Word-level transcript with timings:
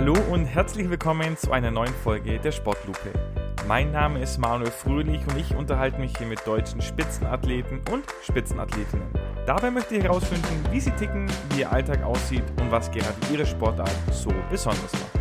Hallo 0.00 0.16
und 0.30 0.46
herzlich 0.46 0.88
willkommen 0.88 1.36
zu 1.36 1.52
einer 1.52 1.70
neuen 1.70 1.92
Folge 1.92 2.38
der 2.38 2.52
Sportlupe. 2.52 3.12
Mein 3.68 3.92
Name 3.92 4.22
ist 4.22 4.38
Manuel 4.38 4.70
Fröhlich 4.70 5.20
und 5.28 5.36
ich 5.36 5.54
unterhalte 5.54 6.00
mich 6.00 6.16
hier 6.16 6.26
mit 6.26 6.46
deutschen 6.46 6.80
Spitzenathleten 6.80 7.82
und 7.92 8.06
Spitzenathletinnen. 8.22 9.08
Dabei 9.44 9.70
möchte 9.70 9.96
ich 9.96 10.04
herausfinden, 10.04 10.64
wie 10.70 10.80
sie 10.80 10.92
ticken, 10.92 11.30
wie 11.50 11.60
ihr 11.60 11.70
Alltag 11.70 12.02
aussieht 12.02 12.44
und 12.62 12.70
was 12.70 12.90
gerade 12.90 13.12
ihre 13.30 13.44
Sportart 13.44 13.92
so 14.10 14.32
besonders 14.48 14.90
macht. 14.90 15.19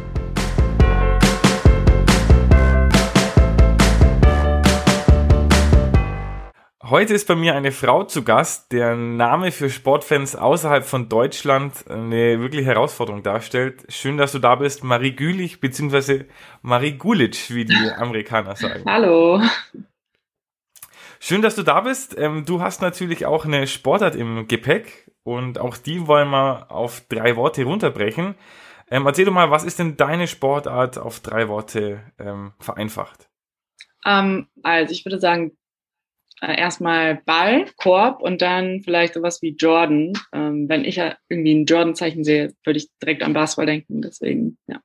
Heute 6.89 7.13
ist 7.13 7.27
bei 7.27 7.35
mir 7.35 7.53
eine 7.53 7.71
Frau 7.71 8.03
zu 8.03 8.23
Gast, 8.23 8.71
deren 8.71 9.15
Name 9.15 9.51
für 9.51 9.69
Sportfans 9.69 10.35
außerhalb 10.35 10.83
von 10.83 11.07
Deutschland 11.07 11.87
eine 11.87 12.39
wirkliche 12.39 12.65
Herausforderung 12.65 13.21
darstellt. 13.21 13.85
Schön, 13.89 14.17
dass 14.17 14.31
du 14.31 14.39
da 14.39 14.55
bist, 14.55 14.83
Marie 14.83 15.15
Gülich, 15.15 15.59
beziehungsweise 15.59 16.25
Marie 16.63 16.93
Gulic, 16.93 17.53
wie 17.53 17.65
die 17.65 17.91
Amerikaner 17.97 18.55
sagen. 18.55 18.85
Hallo. 18.87 19.39
Schön, 21.19 21.43
dass 21.43 21.53
du 21.53 21.61
da 21.61 21.81
bist. 21.81 22.17
Ähm, 22.17 22.45
du 22.45 22.59
hast 22.59 22.81
natürlich 22.81 23.27
auch 23.27 23.45
eine 23.45 23.67
Sportart 23.67 24.15
im 24.15 24.47
Gepäck 24.47 25.11
und 25.21 25.59
auch 25.59 25.77
die 25.77 26.07
wollen 26.07 26.31
wir 26.31 26.71
auf 26.71 27.01
drei 27.07 27.35
Worte 27.35 27.65
runterbrechen. 27.65 28.33
Ähm, 28.89 29.05
erzähl 29.05 29.25
doch 29.25 29.33
mal, 29.33 29.51
was 29.51 29.63
ist 29.63 29.77
denn 29.77 29.95
deine 29.95 30.25
Sportart 30.25 30.97
auf 30.97 31.19
drei 31.19 31.49
Worte 31.49 32.01
ähm, 32.17 32.53
vereinfacht? 32.59 33.29
Also 34.01 34.93
ich 34.93 35.05
würde 35.05 35.19
sagen, 35.19 35.51
erstmal 36.41 37.21
Ball, 37.25 37.65
Korb 37.77 38.21
und 38.21 38.41
dann 38.41 38.81
vielleicht 38.83 39.13
sowas 39.13 39.41
wie 39.41 39.55
Jordan. 39.55 40.13
Ähm, 40.33 40.69
wenn 40.69 40.85
ich 40.85 40.97
ja 40.97 41.15
irgendwie 41.27 41.55
ein 41.55 41.65
Jordan-Zeichen 41.65 42.23
sehe, 42.23 42.53
würde 42.63 42.77
ich 42.77 42.87
direkt 43.01 43.23
an 43.23 43.33
Basketball 43.33 43.65
denken. 43.65 44.01
Deswegen, 44.01 44.57
ja. 44.67 44.79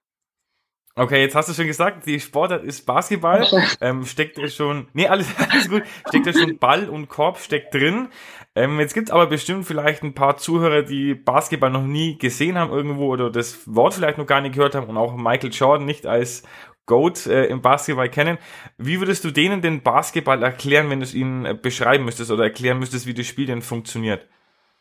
Okay, 0.96 1.22
jetzt 1.22 1.34
hast 1.34 1.48
du 1.48 1.54
schon 1.54 1.66
gesagt, 1.66 2.06
die 2.06 2.20
Sportart 2.20 2.62
ist 2.62 2.86
Basketball. 2.86 3.44
Ähm, 3.80 4.04
steckt 4.04 4.38
ja 4.38 4.46
schon, 4.46 4.86
nee, 4.92 5.08
alles, 5.08 5.26
alles 5.50 5.68
gut, 5.68 5.82
steckt 6.08 6.26
ja 6.26 6.32
schon 6.32 6.58
Ball 6.58 6.88
und 6.88 7.08
Korb 7.08 7.38
steckt 7.38 7.74
drin. 7.74 8.08
Ähm, 8.54 8.78
jetzt 8.78 8.94
gibt's 8.94 9.10
aber 9.10 9.26
bestimmt 9.26 9.66
vielleicht 9.66 10.04
ein 10.04 10.14
paar 10.14 10.36
Zuhörer, 10.36 10.82
die 10.82 11.14
Basketball 11.14 11.70
noch 11.70 11.82
nie 11.82 12.16
gesehen 12.16 12.56
haben 12.56 12.70
irgendwo 12.72 13.08
oder 13.08 13.28
das 13.30 13.62
Wort 13.66 13.94
vielleicht 13.94 14.18
noch 14.18 14.26
gar 14.26 14.40
nicht 14.40 14.54
gehört 14.54 14.76
haben 14.76 14.86
und 14.86 14.96
auch 14.96 15.16
Michael 15.16 15.50
Jordan 15.52 15.84
nicht 15.84 16.06
als 16.06 16.44
Goat 16.86 17.26
äh, 17.26 17.46
im 17.46 17.62
Basketball 17.62 18.10
kennen. 18.10 18.38
Wie 18.78 18.98
würdest 19.00 19.24
du 19.24 19.30
denen 19.30 19.62
den 19.62 19.82
Basketball 19.82 20.42
erklären, 20.42 20.90
wenn 20.90 21.00
du 21.00 21.04
es 21.04 21.14
ihnen 21.14 21.46
äh, 21.46 21.54
beschreiben 21.54 22.04
müsstest 22.04 22.30
oder 22.30 22.44
erklären 22.44 22.78
müsstest, 22.78 23.06
wie 23.06 23.14
das 23.14 23.26
Spiel 23.26 23.46
denn 23.46 23.62
funktioniert? 23.62 24.26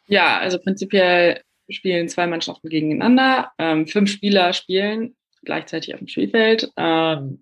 Ja, 0.08 0.38
also 0.40 0.60
prinzipiell 0.60 1.42
spielen 1.70 2.10
zwei 2.10 2.28
Mannschaften 2.28 2.70
gegeneinander. 2.70 3.52
Ähm, 3.58 3.88
fünf 3.88 4.12
Spieler 4.12 4.54
spielen 4.54 5.16
gleichzeitig 5.44 5.94
auf 5.94 6.00
dem 6.00 6.08
Spielfeld. 6.08 6.72
Ähm, 6.78 7.42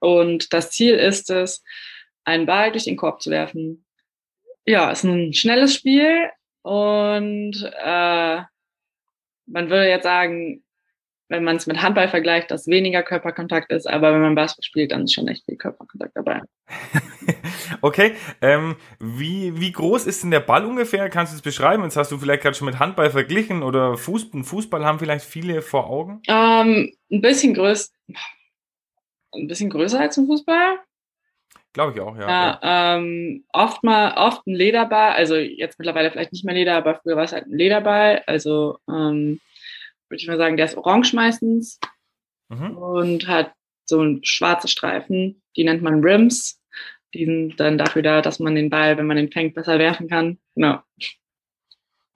und 0.00 0.52
das 0.52 0.70
Ziel 0.70 0.94
ist 0.94 1.30
es, 1.30 1.62
einen 2.24 2.46
Ball 2.46 2.70
durch 2.70 2.84
den 2.84 2.96
Korb 2.96 3.20
zu 3.20 3.30
werfen. 3.30 3.84
Ja, 4.64 4.92
es 4.92 5.02
ist 5.02 5.10
ein 5.10 5.32
schnelles 5.32 5.74
Spiel 5.74 6.30
und 6.62 7.54
äh, 7.82 8.42
man 9.46 9.70
würde 9.70 9.88
jetzt 9.88 10.02
sagen, 10.02 10.62
wenn 11.28 11.44
man 11.44 11.56
es 11.56 11.66
mit 11.66 11.82
Handball 11.82 12.08
vergleicht, 12.08 12.50
dass 12.50 12.66
weniger 12.66 13.02
Körperkontakt 13.02 13.70
ist, 13.70 13.86
aber 13.86 14.12
wenn 14.12 14.22
man 14.22 14.34
Basketball 14.34 14.64
spielt, 14.64 14.92
dann 14.92 15.04
ist 15.04 15.14
schon 15.14 15.28
echt 15.28 15.44
viel 15.44 15.56
Körperkontakt 15.56 16.16
dabei. 16.16 16.40
okay, 17.82 18.14
ähm, 18.40 18.76
wie, 18.98 19.60
wie 19.60 19.72
groß 19.72 20.06
ist 20.06 20.22
denn 20.22 20.30
der 20.30 20.40
Ball 20.40 20.64
ungefähr? 20.64 21.08
Kannst 21.10 21.32
du 21.32 21.36
es 21.36 21.42
beschreiben? 21.42 21.82
Jetzt 21.84 21.96
hast 21.96 22.10
du 22.10 22.18
vielleicht 22.18 22.42
gerade 22.42 22.56
schon 22.56 22.66
mit 22.66 22.78
Handball 22.78 23.10
verglichen 23.10 23.62
oder 23.62 23.96
Fußball, 23.96 24.42
Fußball 24.42 24.84
haben 24.84 24.98
vielleicht 24.98 25.24
viele 25.24 25.62
vor 25.62 25.90
Augen? 25.90 26.22
Ähm, 26.28 26.92
ein 27.10 27.20
bisschen 27.20 27.54
größer, 27.54 27.90
ein 29.34 29.46
bisschen 29.46 29.70
größer 29.70 30.00
als 30.00 30.16
ein 30.16 30.26
Fußball. 30.26 30.78
Glaube 31.74 31.92
ich 31.94 32.00
auch, 32.00 32.16
ja. 32.16 32.28
ja, 32.28 32.58
ja. 32.62 32.96
Ähm, 32.96 33.44
oft 33.52 33.84
mal, 33.84 34.14
oft 34.16 34.46
ein 34.46 34.54
Lederball, 34.54 35.12
also 35.12 35.36
jetzt 35.36 35.78
mittlerweile 35.78 36.10
vielleicht 36.10 36.32
nicht 36.32 36.44
mehr 36.44 36.54
Leder, 36.54 36.74
aber 36.76 36.96
früher 36.96 37.16
war 37.16 37.24
es 37.24 37.32
halt 37.32 37.46
ein 37.46 37.56
Lederball, 37.56 38.22
also 38.26 38.78
ähm, 38.88 39.38
würde 40.08 40.20
ich 40.20 40.28
mal 40.28 40.38
sagen, 40.38 40.56
der 40.56 40.66
ist 40.66 40.76
orange 40.76 41.14
meistens 41.14 41.78
mhm. 42.48 42.76
und 42.76 43.28
hat 43.28 43.52
so 43.84 44.04
schwarze 44.22 44.68
Streifen, 44.68 45.42
die 45.56 45.64
nennt 45.64 45.82
man 45.82 46.02
Rims. 46.04 46.60
Die 47.14 47.24
sind 47.24 47.56
dann 47.58 47.78
dafür 47.78 48.02
da, 48.02 48.20
dass 48.20 48.38
man 48.38 48.54
den 48.54 48.68
Ball, 48.68 48.98
wenn 48.98 49.06
man 49.06 49.16
den 49.16 49.32
fängt, 49.32 49.54
besser 49.54 49.78
werfen 49.78 50.08
kann. 50.08 50.38
Genau. 50.54 50.82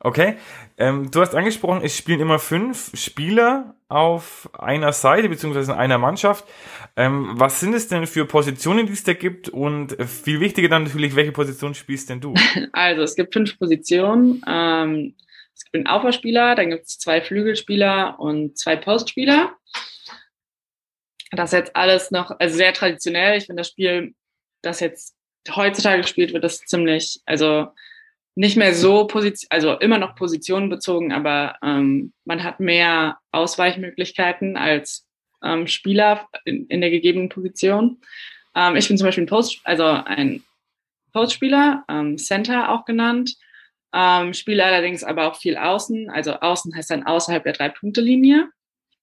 Okay, 0.04 0.34
ähm, 0.78 1.12
du 1.12 1.20
hast 1.20 1.34
angesprochen, 1.34 1.80
es 1.84 1.96
spielen 1.96 2.18
immer 2.18 2.40
fünf 2.40 2.90
Spieler 2.94 3.76
auf 3.88 4.50
einer 4.58 4.92
Seite 4.92 5.28
beziehungsweise 5.28 5.72
in 5.72 5.78
einer 5.78 5.96
Mannschaft. 5.98 6.44
Ähm, 6.96 7.30
was 7.34 7.60
sind 7.60 7.72
es 7.72 7.86
denn 7.86 8.08
für 8.08 8.26
Positionen, 8.26 8.86
die 8.86 8.94
es 8.94 9.04
da 9.04 9.12
gibt? 9.12 9.48
Und 9.48 9.96
viel 10.04 10.40
wichtiger 10.40 10.68
dann 10.68 10.84
natürlich, 10.84 11.14
welche 11.14 11.30
Position 11.30 11.74
spielst 11.74 12.10
denn 12.10 12.20
du? 12.20 12.34
Also 12.72 13.02
es 13.02 13.14
gibt 13.14 13.32
fünf 13.32 13.56
Positionen. 13.58 14.42
Ähm, 14.48 15.14
gibt 15.72 15.86
einen 15.86 15.96
Aufbauspieler, 15.96 16.54
dann 16.54 16.70
gibt 16.70 16.86
es 16.86 16.98
zwei 16.98 17.22
Flügelspieler 17.22 18.20
und 18.20 18.58
zwei 18.58 18.76
Postspieler. 18.76 19.56
Das 21.30 21.52
ist 21.52 21.58
jetzt 21.58 21.76
alles 21.76 22.10
noch, 22.10 22.30
also 22.38 22.56
sehr 22.56 22.74
traditionell. 22.74 23.38
Ich 23.38 23.46
finde 23.46 23.60
das 23.60 23.68
Spiel, 23.68 24.14
das 24.60 24.80
jetzt 24.80 25.16
heutzutage 25.50 26.02
gespielt 26.02 26.32
wird, 26.32 26.44
ist 26.44 26.68
ziemlich, 26.68 27.20
also 27.24 27.68
nicht 28.34 28.56
mehr 28.56 28.74
so 28.74 29.06
position, 29.06 29.48
also 29.50 29.78
immer 29.78 29.98
noch 29.98 30.14
positionenbezogen, 30.14 31.12
aber 31.12 31.56
ähm, 31.62 32.12
man 32.24 32.44
hat 32.44 32.60
mehr 32.60 33.18
Ausweichmöglichkeiten 33.30 34.56
als 34.56 35.06
ähm, 35.42 35.66
Spieler 35.66 36.28
in, 36.44 36.66
in 36.66 36.80
der 36.80 36.90
gegebenen 36.90 37.28
Position. 37.28 38.00
Ähm, 38.54 38.76
ich 38.76 38.88
bin 38.88 38.96
zum 38.96 39.06
Beispiel 39.06 39.24
ein 39.24 39.28
Post, 39.28 39.60
also 39.64 39.84
ein 39.84 40.42
Postspieler, 41.12 41.84
ähm, 41.88 42.16
Center 42.18 42.70
auch 42.70 42.84
genannt. 42.84 43.36
Ähm, 43.94 44.32
spiele 44.32 44.64
allerdings 44.64 45.04
aber 45.04 45.30
auch 45.30 45.36
viel 45.36 45.56
außen. 45.56 46.10
Also 46.10 46.32
außen 46.32 46.74
heißt 46.74 46.90
dann 46.90 47.04
außerhalb 47.04 47.44
der 47.44 47.52
Drei-Punkte-Linie. 47.52 48.48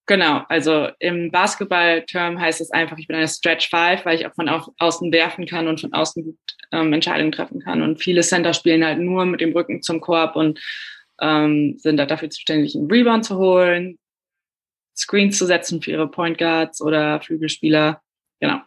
Genau, 0.08 0.44
also 0.50 0.90
im 0.98 1.30
Basketball-Term 1.30 2.40
heißt 2.40 2.62
es 2.62 2.72
einfach, 2.72 2.98
ich 2.98 3.06
bin 3.06 3.16
eine 3.16 3.28
Stretch 3.28 3.70
Five, 3.70 4.06
weil 4.06 4.20
ich 4.20 4.26
auch 4.26 4.34
von 4.34 4.50
außen 4.50 5.12
werfen 5.12 5.46
kann 5.46 5.68
und 5.68 5.80
von 5.80 5.94
außen 5.94 6.24
gut 6.24 6.38
ähm, 6.72 6.94
Entscheidungen 6.94 7.32
treffen 7.32 7.60
kann. 7.60 7.84
Und 7.84 8.02
viele 8.02 8.22
Center 8.22 8.56
spielen 8.56 8.84
halt 8.84 8.98
nur 8.98 9.26
mit 9.26 9.40
dem 9.40 9.52
Rücken 9.52 9.84
zum 9.84 10.02
Korb 10.02 10.36
und 10.36 10.60
ähm, 11.22 11.76
sind 11.78 11.98
da 11.98 12.08
dafür 12.08 12.32
zuständig, 12.32 12.76
einen 12.76 12.90
Rebound 12.90 13.24
zu 13.24 13.38
holen, 13.38 14.00
Screens 14.98 15.38
zu 15.38 15.46
setzen 15.46 15.82
für 15.82 15.92
ihre 15.92 16.10
Point 16.10 16.40
Guards 16.40 16.82
oder 16.82 17.22
Flügelspieler. 17.22 18.02
Genau. 18.40 18.62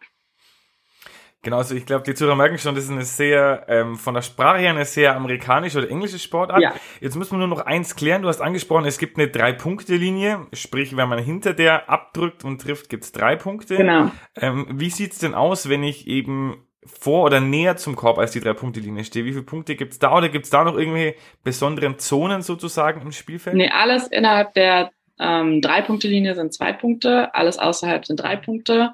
Genau, 1.45 1.57
also 1.57 1.75
ich 1.75 1.87
glaube, 1.87 2.05
die 2.05 2.15
Zuhörer 2.15 2.37
merken 2.37 2.57
schon, 2.57 2.77
das 2.77 2.85
ist 2.85 2.91
eine 2.91 3.05
sehr, 3.05 3.67
ähm, 3.69 3.97
von 3.97 4.15
der 4.15 4.23
Sprache 4.23 4.59
her 4.59 4.71
eine 4.71 4.85
sehr 4.85 5.17
amerikanische 5.17 5.79
oder 5.79 5.91
englische 5.91 6.21
Sportart. 6.21 6.63
Ja. 6.63 6.73
Jetzt 7.01 7.17
müssen 7.17 7.33
wir 7.33 7.39
nur 7.39 7.49
noch 7.49 7.67
eins 7.67 7.97
klären. 7.97 8.23
Du 8.23 8.29
hast 8.29 8.41
angesprochen, 8.41 8.85
es 8.85 8.97
gibt 8.97 9.19
eine 9.19 9.27
Drei-Punkte-Linie. 9.27 10.47
Sprich, 10.53 10.97
wenn 10.97 11.09
man 11.09 11.19
hinter 11.19 11.53
der 11.53 11.91
abdrückt 11.91 12.45
und 12.45 12.61
trifft, 12.61 12.89
gibt's 12.89 13.11
drei 13.11 13.35
Punkte. 13.35 13.77
Genau. 13.77 14.13
Ähm, 14.37 14.69
wie 14.71 14.91
sieht's 14.91 15.19
denn 15.19 15.35
aus, 15.35 15.69
wenn 15.69 15.83
ich 15.83 16.07
eben 16.07 16.65
vor 16.85 17.25
oder 17.25 17.41
näher 17.41 17.77
zum 17.77 17.97
Korb 17.97 18.19
als 18.19 18.31
die 18.31 18.41
Drei-Punkte-Linie 18.41 19.05
stehe? 19.05 19.25
Wie 19.25 19.33
viele 19.33 19.43
Punkte 19.43 19.75
gibt's 19.75 19.99
da 19.99 20.17
oder 20.17 20.29
gibt's 20.29 20.51
da 20.51 20.63
noch 20.63 20.77
irgendwelche 20.77 21.17
besonderen 21.43 21.99
Zonen 21.99 22.43
sozusagen 22.43 23.01
im 23.03 23.11
Spielfeld? 23.11 23.57
Nee, 23.57 23.69
alles 23.69 24.07
innerhalb 24.07 24.55
der 24.55 24.93
ähm, 25.19 25.61
Drei-Punkte-Linie 25.61 26.37
sind 26.37 26.53
zwei 26.53 26.73
Punkte, 26.73 27.35
alles 27.35 27.59
außerhalb 27.59 28.07
sind 28.07 28.21
drei 28.21 28.37
Punkte. 28.37 28.93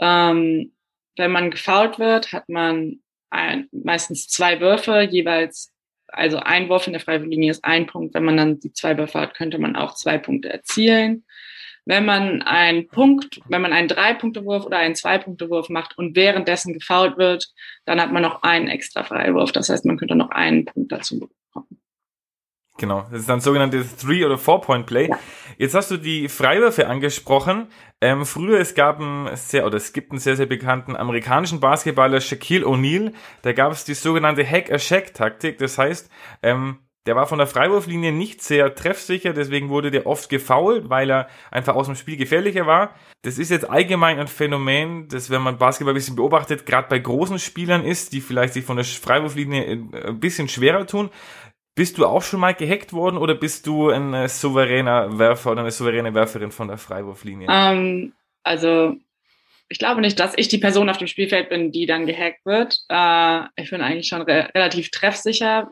Ähm, 0.00 0.70
wenn 1.18 1.30
man 1.30 1.50
gefault 1.50 1.98
wird, 1.98 2.32
hat 2.32 2.48
man 2.48 3.00
ein, 3.30 3.68
meistens 3.72 4.28
zwei 4.28 4.60
Würfe, 4.60 5.02
jeweils, 5.02 5.72
also 6.08 6.38
ein 6.38 6.68
Wurf 6.68 6.86
in 6.86 6.94
der 6.94 7.02
Freiwilligen 7.02 7.48
ist 7.48 7.64
ein 7.64 7.86
Punkt. 7.86 8.14
Wenn 8.14 8.24
man 8.24 8.36
dann 8.36 8.60
die 8.60 8.72
zwei 8.72 8.96
Würfe 8.96 9.20
hat, 9.20 9.34
könnte 9.34 9.58
man 9.58 9.76
auch 9.76 9.94
zwei 9.94 10.18
Punkte 10.18 10.50
erzielen. 10.50 11.24
Wenn 11.84 12.04
man 12.04 12.42
einen 12.42 12.86
Punkt, 12.88 13.40
wenn 13.48 13.62
man 13.62 13.72
einen 13.72 13.88
Drei-Punkte-Wurf 13.88 14.66
oder 14.66 14.76
einen 14.76 14.94
Zwei-Punkte-Wurf 14.94 15.70
macht 15.70 15.96
und 15.96 16.14
währenddessen 16.16 16.74
gefault 16.74 17.16
wird, 17.16 17.48
dann 17.86 17.98
hat 17.98 18.12
man 18.12 18.22
noch 18.22 18.42
einen 18.42 18.68
extra 18.68 19.04
Freiwurf. 19.04 19.52
Das 19.52 19.70
heißt, 19.70 19.86
man 19.86 19.96
könnte 19.96 20.14
noch 20.14 20.30
einen 20.30 20.66
Punkt 20.66 20.92
dazu. 20.92 21.30
Genau, 22.78 23.06
das 23.10 23.20
ist 23.20 23.28
dann 23.28 23.40
sogenanntes 23.40 23.96
Three- 23.96 24.24
oder 24.24 24.38
Four-Point-Play. 24.38 25.08
Ja. 25.08 25.18
Jetzt 25.58 25.74
hast 25.74 25.90
du 25.90 25.96
die 25.96 26.28
Freiwürfe 26.28 26.86
angesprochen. 26.86 27.66
Ähm, 28.00 28.24
früher, 28.24 28.60
es 28.60 28.76
gab 28.76 29.00
einen 29.00 29.34
sehr, 29.34 29.66
oder 29.66 29.76
es 29.76 29.92
gibt 29.92 30.12
einen 30.12 30.20
sehr, 30.20 30.36
sehr 30.36 30.46
bekannten 30.46 30.94
amerikanischen 30.94 31.58
Basketballer, 31.58 32.20
Shaquille 32.20 32.64
O'Neal. 32.64 33.12
Da 33.42 33.52
gab 33.52 33.72
es 33.72 33.84
die 33.84 33.94
sogenannte 33.94 34.48
Hack-a-Shack-Taktik. 34.48 35.58
Das 35.58 35.76
heißt, 35.76 36.08
ähm, 36.44 36.78
der 37.08 37.16
war 37.16 37.26
von 37.26 37.38
der 37.38 37.46
Freiwurflinie 37.46 38.12
nicht 38.12 38.42
sehr 38.42 38.74
treffsicher, 38.74 39.32
deswegen 39.32 39.70
wurde 39.70 39.90
der 39.90 40.06
oft 40.06 40.28
gefoult, 40.28 40.90
weil 40.90 41.10
er 41.10 41.28
einfach 41.50 41.74
aus 41.74 41.86
dem 41.86 41.96
Spiel 41.96 42.18
gefährlicher 42.18 42.66
war. 42.66 42.94
Das 43.22 43.38
ist 43.38 43.50
jetzt 43.50 43.68
allgemein 43.68 44.18
ein 44.18 44.28
Phänomen, 44.28 45.08
das, 45.08 45.30
wenn 45.30 45.40
man 45.40 45.56
Basketball 45.56 45.94
ein 45.94 45.96
bisschen 45.96 46.16
beobachtet, 46.16 46.66
gerade 46.66 46.88
bei 46.88 46.98
großen 46.98 47.38
Spielern 47.38 47.82
ist, 47.82 48.12
die 48.12 48.20
vielleicht 48.20 48.52
sich 48.52 48.64
von 48.64 48.76
der 48.76 48.84
Freiwurflinie 48.84 49.88
ein 50.06 50.20
bisschen 50.20 50.48
schwerer 50.48 50.86
tun. 50.86 51.08
Bist 51.78 51.96
du 51.96 52.06
auch 52.06 52.22
schon 52.22 52.40
mal 52.40 52.54
gehackt 52.54 52.92
worden 52.92 53.16
oder 53.18 53.36
bist 53.36 53.64
du 53.64 53.90
ein 53.90 54.12
äh, 54.12 54.28
souveräner 54.28 55.16
Werfer 55.16 55.52
oder 55.52 55.60
eine 55.60 55.70
souveräne 55.70 56.12
Werferin 56.12 56.50
von 56.50 56.66
der 56.66 56.76
Freiwurflinie? 56.76 57.46
Ähm, 57.48 58.14
also 58.42 58.96
ich 59.68 59.78
glaube 59.78 60.00
nicht, 60.00 60.18
dass 60.18 60.32
ich 60.36 60.48
die 60.48 60.58
Person 60.58 60.90
auf 60.90 60.98
dem 60.98 61.06
Spielfeld 61.06 61.50
bin, 61.50 61.70
die 61.70 61.86
dann 61.86 62.06
gehackt 62.06 62.44
wird. 62.44 62.80
Äh, 62.88 63.42
ich 63.54 63.70
bin 63.70 63.80
eigentlich 63.80 64.08
schon 64.08 64.22
re 64.22 64.50
relativ 64.56 64.90
treffsicher, 64.90 65.70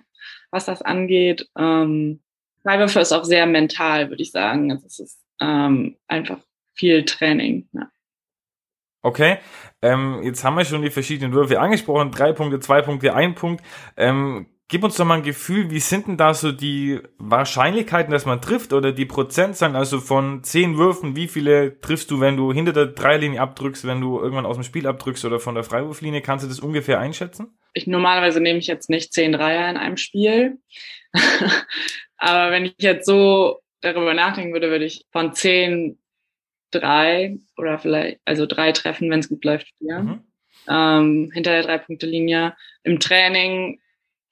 was 0.53 0.67
das 0.67 0.81
angeht. 0.81 1.49
Ähm, 1.58 2.20
Freiwürfe 2.62 3.00
ist 3.00 3.12
auch 3.12 3.25
sehr 3.25 3.47
mental, 3.47 4.09
würde 4.09 4.23
ich 4.23 4.31
sagen. 4.31 4.70
Also 4.70 4.87
es 4.87 5.00
ist 5.00 5.19
ähm, 5.41 5.97
einfach 6.06 6.38
viel 6.75 7.05
Training. 7.05 7.69
Ja. 7.73 7.91
Okay, 9.02 9.38
ähm, 9.82 10.20
jetzt 10.23 10.44
haben 10.44 10.56
wir 10.56 10.64
schon 10.64 10.82
die 10.82 10.91
verschiedenen 10.91 11.32
Würfe 11.32 11.59
angesprochen. 11.59 12.12
Drei 12.12 12.32
Punkte, 12.32 12.61
zwei 12.61 12.81
Punkte, 12.82 13.12
ein 13.12 13.35
Punkt. 13.35 13.64
Ähm, 13.97 14.47
Gib 14.68 14.82
uns 14.82 14.96
doch 14.96 15.04
mal 15.04 15.18
ein 15.18 15.22
Gefühl, 15.22 15.70
wie 15.70 15.78
sind 15.78 16.08
denn 16.08 16.16
da 16.16 16.34
so 16.34 16.50
die 16.50 17.00
Wahrscheinlichkeiten, 17.18 18.10
dass 18.10 18.26
man 18.26 18.42
trifft 18.42 18.72
oder 18.72 18.90
die 18.90 19.06
Prozentzahlen, 19.06 19.76
also 19.76 20.00
von 20.00 20.42
zehn 20.42 20.76
Würfen, 20.76 21.14
wie 21.14 21.28
viele 21.28 21.80
triffst 21.80 22.10
du, 22.10 22.18
wenn 22.18 22.36
du 22.36 22.52
hinter 22.52 22.72
der 22.72 22.86
Dreilinie 22.86 23.40
abdrückst, 23.40 23.86
wenn 23.86 24.00
du 24.00 24.18
irgendwann 24.18 24.44
aus 24.44 24.56
dem 24.56 24.64
Spiel 24.64 24.88
abdrückst 24.88 25.24
oder 25.24 25.38
von 25.38 25.54
der 25.54 25.62
Freiwurflinie? 25.62 26.20
Kannst 26.20 26.44
du 26.44 26.48
das 26.48 26.58
ungefähr 26.58 26.98
einschätzen? 26.98 27.56
Ich 27.74 27.86
normalerweise 27.86 28.40
nehme 28.40 28.58
ich 28.58 28.66
jetzt 28.66 28.90
nicht 28.90 29.12
zehn 29.12 29.32
Dreier 29.32 29.70
in 29.70 29.76
einem 29.76 29.96
Spiel. 29.96 30.58
Aber 32.16 32.50
wenn 32.50 32.64
ich 32.64 32.74
jetzt 32.78 33.06
so 33.06 33.60
darüber 33.82 34.14
nachdenken 34.14 34.52
würde, 34.52 34.70
würde 34.70 34.84
ich 34.84 35.06
von 35.12 35.32
zehn 35.32 35.96
drei 36.72 37.38
oder 37.56 37.78
vielleicht, 37.78 38.18
also 38.24 38.46
drei 38.46 38.72
treffen, 38.72 39.10
wenn 39.10 39.20
es 39.20 39.28
gut 39.28 39.44
läuft, 39.44 39.72
ja. 39.78 40.02
Mhm. 40.02 40.20
Ähm, 40.68 41.30
hinter 41.32 41.52
der 41.52 41.62
Drei-Punkte-Linie. 41.62 42.56
Im 42.82 42.98
Training 42.98 43.78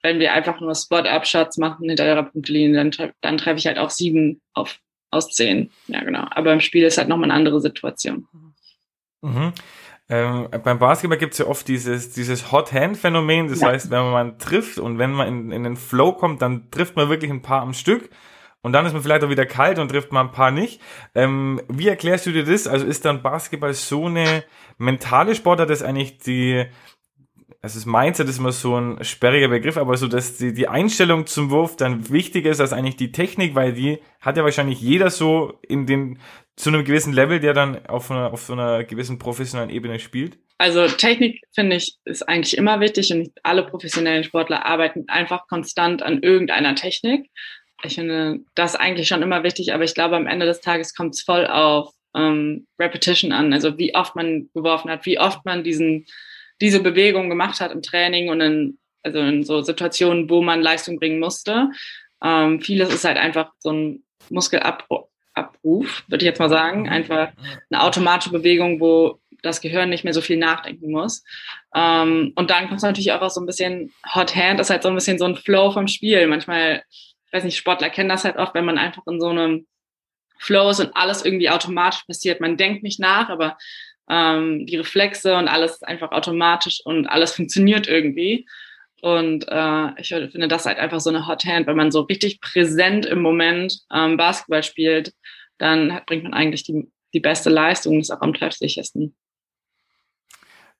wenn 0.05 0.19
wir 0.19 0.33
einfach 0.33 0.61
nur 0.61 0.75
Spot-Up-Shots 0.75 1.57
machen 1.57 1.89
hinter 1.89 2.05
der 2.05 2.21
Punktlinie, 2.21 2.77
dann, 2.77 3.11
dann 3.21 3.37
treffe 3.37 3.57
ich 3.57 3.65
halt 3.65 3.79
auch 3.79 3.89
sieben 3.89 4.39
auf, 4.53 4.79
aus 5.09 5.29
zehn. 5.29 5.71
Ja, 5.87 6.03
genau. 6.03 6.27
Aber 6.29 6.53
im 6.53 6.61
Spiel 6.61 6.83
ist 6.83 6.99
halt 6.99 7.09
nochmal 7.09 7.31
eine 7.31 7.39
andere 7.39 7.59
Situation. 7.59 8.27
Mhm. 9.21 9.51
Ähm, 10.07 10.47
beim 10.63 10.77
Basketball 10.77 11.17
gibt 11.17 11.33
es 11.33 11.39
ja 11.39 11.47
oft 11.47 11.67
dieses, 11.67 12.11
dieses 12.11 12.51
Hot-Hand-Phänomen. 12.51 13.47
Das 13.47 13.61
ja. 13.61 13.69
heißt, 13.69 13.89
wenn 13.89 14.11
man 14.11 14.37
trifft 14.37 14.77
und 14.77 14.99
wenn 14.99 15.11
man 15.11 15.27
in, 15.27 15.51
in 15.51 15.63
den 15.63 15.75
Flow 15.75 16.11
kommt, 16.11 16.43
dann 16.43 16.69
trifft 16.69 16.95
man 16.95 17.09
wirklich 17.09 17.31
ein 17.31 17.41
paar 17.41 17.63
am 17.63 17.73
Stück. 17.73 18.11
Und 18.61 18.73
dann 18.73 18.85
ist 18.85 18.93
man 18.93 19.01
vielleicht 19.01 19.23
auch 19.23 19.29
wieder 19.29 19.47
kalt 19.47 19.79
und 19.79 19.89
trifft 19.89 20.11
mal 20.11 20.21
ein 20.21 20.31
paar 20.31 20.51
nicht. 20.51 20.81
Ähm, 21.15 21.61
wie 21.67 21.87
erklärst 21.87 22.27
du 22.27 22.31
dir 22.31 22.45
das? 22.45 22.67
Also 22.67 22.85
ist 22.85 23.05
dann 23.05 23.23
Basketball 23.23 23.73
so 23.73 24.05
eine 24.05 24.43
mentale 24.77 25.33
Sportart, 25.33 25.69
dass 25.69 25.81
eigentlich 25.81 26.19
die, 26.19 26.65
also 27.65 27.79
das 27.79 27.87
Mindset 27.87 28.29
ist 28.29 28.37
immer 28.37 28.51
so 28.51 28.79
ein 28.79 29.03
sperriger 29.03 29.47
Begriff, 29.47 29.75
aber 29.75 29.97
so, 29.97 30.07
dass 30.07 30.37
die, 30.37 30.53
die 30.53 30.67
Einstellung 30.67 31.25
zum 31.25 31.49
Wurf 31.49 31.75
dann 31.75 32.11
wichtiger 32.11 32.51
ist 32.51 32.61
als 32.61 32.73
eigentlich 32.73 32.95
die 32.95 33.11
Technik, 33.11 33.55
weil 33.55 33.73
die 33.73 33.97
hat 34.21 34.37
ja 34.37 34.43
wahrscheinlich 34.43 34.79
jeder 34.79 35.09
so 35.09 35.57
in 35.67 35.87
den, 35.87 36.19
zu 36.55 36.69
einem 36.69 36.85
gewissen 36.85 37.11
Level, 37.11 37.39
der 37.39 37.55
dann 37.55 37.83
auf 37.87 38.11
einer, 38.11 38.31
auf 38.31 38.43
so 38.43 38.53
einer 38.53 38.83
gewissen 38.83 39.17
professionellen 39.17 39.71
Ebene 39.71 39.97
spielt. 39.97 40.37
Also 40.59 40.87
Technik, 40.87 41.41
finde 41.55 41.77
ich, 41.77 41.97
ist 42.05 42.29
eigentlich 42.29 42.55
immer 42.55 42.81
wichtig 42.81 43.11
und 43.11 43.31
alle 43.41 43.63
professionellen 43.63 44.23
Sportler 44.23 44.63
arbeiten 44.63 45.05
einfach 45.07 45.47
konstant 45.47 46.03
an 46.03 46.21
irgendeiner 46.21 46.75
Technik. 46.75 47.31
Ich 47.81 47.95
finde 47.95 48.41
das 48.53 48.75
eigentlich 48.75 49.07
schon 49.07 49.23
immer 49.23 49.41
wichtig, 49.41 49.73
aber 49.73 49.85
ich 49.85 49.95
glaube, 49.95 50.17
am 50.17 50.27
Ende 50.27 50.45
des 50.45 50.61
Tages 50.61 50.93
kommt 50.93 51.15
es 51.15 51.23
voll 51.23 51.47
auf 51.47 51.89
ähm, 52.15 52.67
Repetition 52.79 53.31
an, 53.31 53.53
also 53.53 53.79
wie 53.79 53.95
oft 53.95 54.15
man 54.15 54.51
geworfen 54.53 54.91
hat, 54.91 55.07
wie 55.07 55.19
oft 55.19 55.43
man 55.45 55.63
diesen 55.63 56.05
diese 56.61 56.79
Bewegung 56.79 57.29
gemacht 57.29 57.59
hat 57.59 57.71
im 57.71 57.81
Training 57.81 58.29
und 58.29 58.41
in, 58.41 58.77
also 59.03 59.19
in 59.19 59.43
so 59.43 59.61
Situationen, 59.61 60.29
wo 60.29 60.41
man 60.41 60.61
Leistung 60.61 60.99
bringen 60.99 61.19
musste. 61.19 61.69
Ähm, 62.23 62.61
vieles 62.61 62.93
ist 62.93 63.05
halt 63.05 63.17
einfach 63.17 63.51
so 63.59 63.71
ein 63.71 64.03
Muskelabruf, 64.29 66.03
würde 66.07 66.23
ich 66.23 66.23
jetzt 66.23 66.39
mal 66.39 66.49
sagen. 66.49 66.83
Mhm. 66.83 66.89
Einfach 66.89 67.31
eine 67.69 67.83
automatische 67.83 68.31
Bewegung, 68.31 68.79
wo 68.79 69.19
das 69.41 69.61
Gehirn 69.61 69.89
nicht 69.89 70.03
mehr 70.03 70.13
so 70.13 70.21
viel 70.21 70.37
nachdenken 70.37 70.91
muss. 70.91 71.23
Ähm, 71.73 72.33
und 72.35 72.49
dann 72.49 72.67
kommt 72.67 72.77
es 72.77 72.83
natürlich 72.83 73.11
auch 73.11 73.21
aus 73.21 73.35
so 73.35 73.41
ein 73.41 73.45
bisschen 73.45 73.93
Hot 74.13 74.35
Hand, 74.35 74.59
ist 74.59 74.69
halt 74.69 74.83
so 74.83 74.89
ein 74.89 74.95
bisschen 74.95 75.19
so 75.19 75.25
ein 75.25 75.35
Flow 75.35 75.71
vom 75.71 75.87
Spiel. 75.87 76.25
Manchmal, 76.27 76.83
ich 76.89 77.33
weiß 77.33 77.43
nicht, 77.43 77.57
Sportler 77.57 77.89
kennen 77.89 78.09
das 78.09 78.25
halt 78.25 78.37
oft, 78.37 78.55
wenn 78.55 78.65
man 78.65 78.77
einfach 78.77 79.03
in 79.07 79.19
so 79.19 79.27
einem 79.27 79.67
Flow 80.39 80.69
ist 80.69 80.79
und 80.79 80.95
alles 80.95 81.23
irgendwie 81.23 81.49
automatisch 81.49 82.03
passiert. 82.03 82.41
Man 82.41 82.57
denkt 82.57 82.83
nicht 82.83 82.99
nach, 82.99 83.29
aber 83.29 83.57
ähm, 84.09 84.65
die 84.65 84.77
Reflexe 84.77 85.35
und 85.35 85.47
alles 85.47 85.83
einfach 85.83 86.11
automatisch 86.11 86.81
und 86.85 87.07
alles 87.07 87.33
funktioniert 87.33 87.87
irgendwie. 87.87 88.45
Und 89.01 89.45
äh, 89.49 90.01
ich 90.01 90.09
finde 90.09 90.47
das 90.47 90.65
halt 90.65 90.79
einfach 90.79 90.99
so 90.99 91.09
eine 91.09 91.27
Hot 91.27 91.45
Hand, 91.45 91.67
wenn 91.67 91.75
man 91.75 91.91
so 91.91 92.01
richtig 92.01 92.41
präsent 92.41 93.05
im 93.05 93.21
Moment 93.21 93.81
ähm, 93.93 94.17
Basketball 94.17 94.63
spielt, 94.63 95.13
dann 95.57 95.93
hat, 95.93 96.05
bringt 96.05 96.23
man 96.23 96.33
eigentlich 96.33 96.63
die, 96.63 96.89
die 97.13 97.19
beste 97.19 97.49
Leistung, 97.49 97.99
ist 97.99 98.11
auch 98.11 98.21
am 98.21 98.33
treffsichersten. 98.33 99.15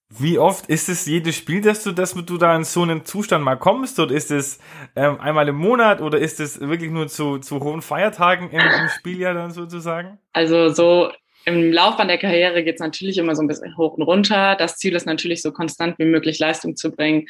Wie 0.10 0.38
oft 0.38 0.68
ist 0.68 0.88
es 0.88 1.07
jedes 1.07 1.36
Spiel, 1.36 1.62
dass 1.62 1.83
du, 1.83 1.92
dass 1.92 2.13
du 2.13 2.38
da 2.38 2.56
in 2.56 2.63
so 2.63 2.83
einen 2.83 3.06
Zustand 3.06 3.44
mal 3.44 3.57
kommst? 3.57 4.00
Oder 4.00 4.16
ist 4.16 4.31
es 4.31 4.60
ähm, 4.95 5.19
einmal 5.19 5.48
im 5.48 5.56
Monat 5.56 6.00
oder 6.00 6.19
ist 6.19 6.39
es 6.39 6.60
wirklich 6.60 6.92
nur 6.92 7.07
zu, 7.07 7.39
zu 7.39 7.60
hohen 7.60 7.81
Feiertagen 7.81 8.50
im, 8.51 8.60
im 8.60 8.89
Spieljahr 8.89 9.33
dann 9.33 9.51
sozusagen? 9.51 10.19
Also 10.31 10.69
so 10.69 11.12
im 11.45 11.71
Laufbahn 11.71 12.07
der 12.07 12.18
Karriere 12.18 12.63
geht 12.63 12.75
es 12.75 12.81
natürlich 12.81 13.18
immer 13.18 13.36
so 13.36 13.44
ein 13.44 13.47
bisschen 13.47 13.77
hoch 13.77 13.94
und 13.94 14.03
runter. 14.03 14.56
Das 14.56 14.77
Ziel 14.77 14.95
ist 14.95 15.06
natürlich, 15.06 15.42
so 15.42 15.51
konstant 15.51 16.00
wie 16.00 16.06
möglich 16.06 16.39
Leistung 16.39 16.75
zu 16.75 16.92
bringen. 16.92 17.27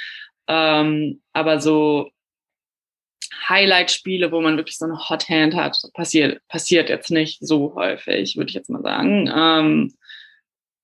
Ähm, 0.47 1.21
aber 1.33 1.59
so 1.59 2.09
Highlight-Spiele, 3.49 4.31
wo 4.31 4.41
man 4.41 4.57
wirklich 4.57 4.77
so 4.77 4.85
eine 4.85 5.09
Hot 5.09 5.29
Hand 5.29 5.55
hat, 5.55 5.77
passiert, 5.93 6.41
passiert 6.47 6.89
jetzt 6.89 7.11
nicht 7.11 7.39
so 7.41 7.75
häufig, 7.75 8.37
würde 8.37 8.49
ich 8.49 8.55
jetzt 8.55 8.69
mal 8.69 8.81
sagen. 8.81 9.29
Ähm, 9.35 9.93